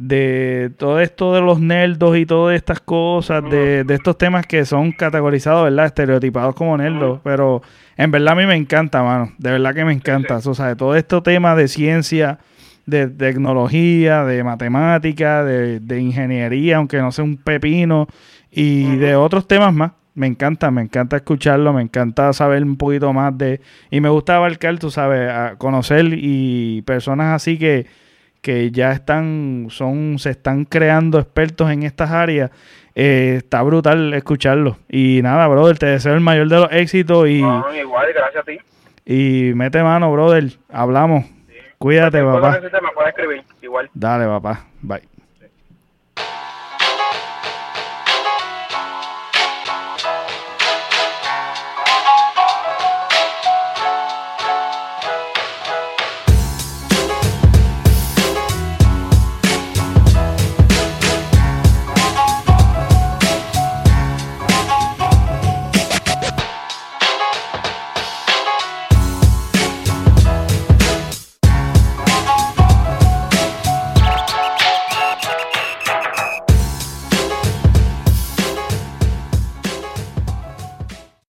[0.00, 4.64] de todo esto de los nerdos y todas estas cosas, de, de estos temas que
[4.64, 5.84] son categorizados, ¿verdad?
[5.84, 7.60] Estereotipados como nerdos, pero
[7.98, 10.96] en verdad a mí me encanta, mano, de verdad que me encanta, o sea, todo
[10.96, 12.38] este tema de ciencia,
[12.86, 18.08] de tecnología, de matemática, de, de ingeniería, aunque no sea un pepino,
[18.50, 19.92] y de otros temas más.
[20.14, 23.60] Me encanta, me encanta escucharlo, me encanta saber un poquito más de...
[23.90, 27.86] Y me gusta abarcar, tú sabes, a conocer y personas así que,
[28.40, 32.50] que ya están, son, se están creando expertos en estas áreas.
[32.94, 34.78] Eh, está brutal escucharlo.
[34.88, 38.46] Y nada, brother, te deseo el mayor de los éxitos y, No, igual, gracias a
[38.46, 38.58] ti.
[39.06, 40.44] y mete mano, brother.
[40.70, 41.24] Hablamos.
[41.78, 42.40] Cuídate, papá.
[42.40, 43.90] que necesites me puedes escribir, igual.
[43.94, 44.66] Dale, papá.
[44.82, 45.19] Bye.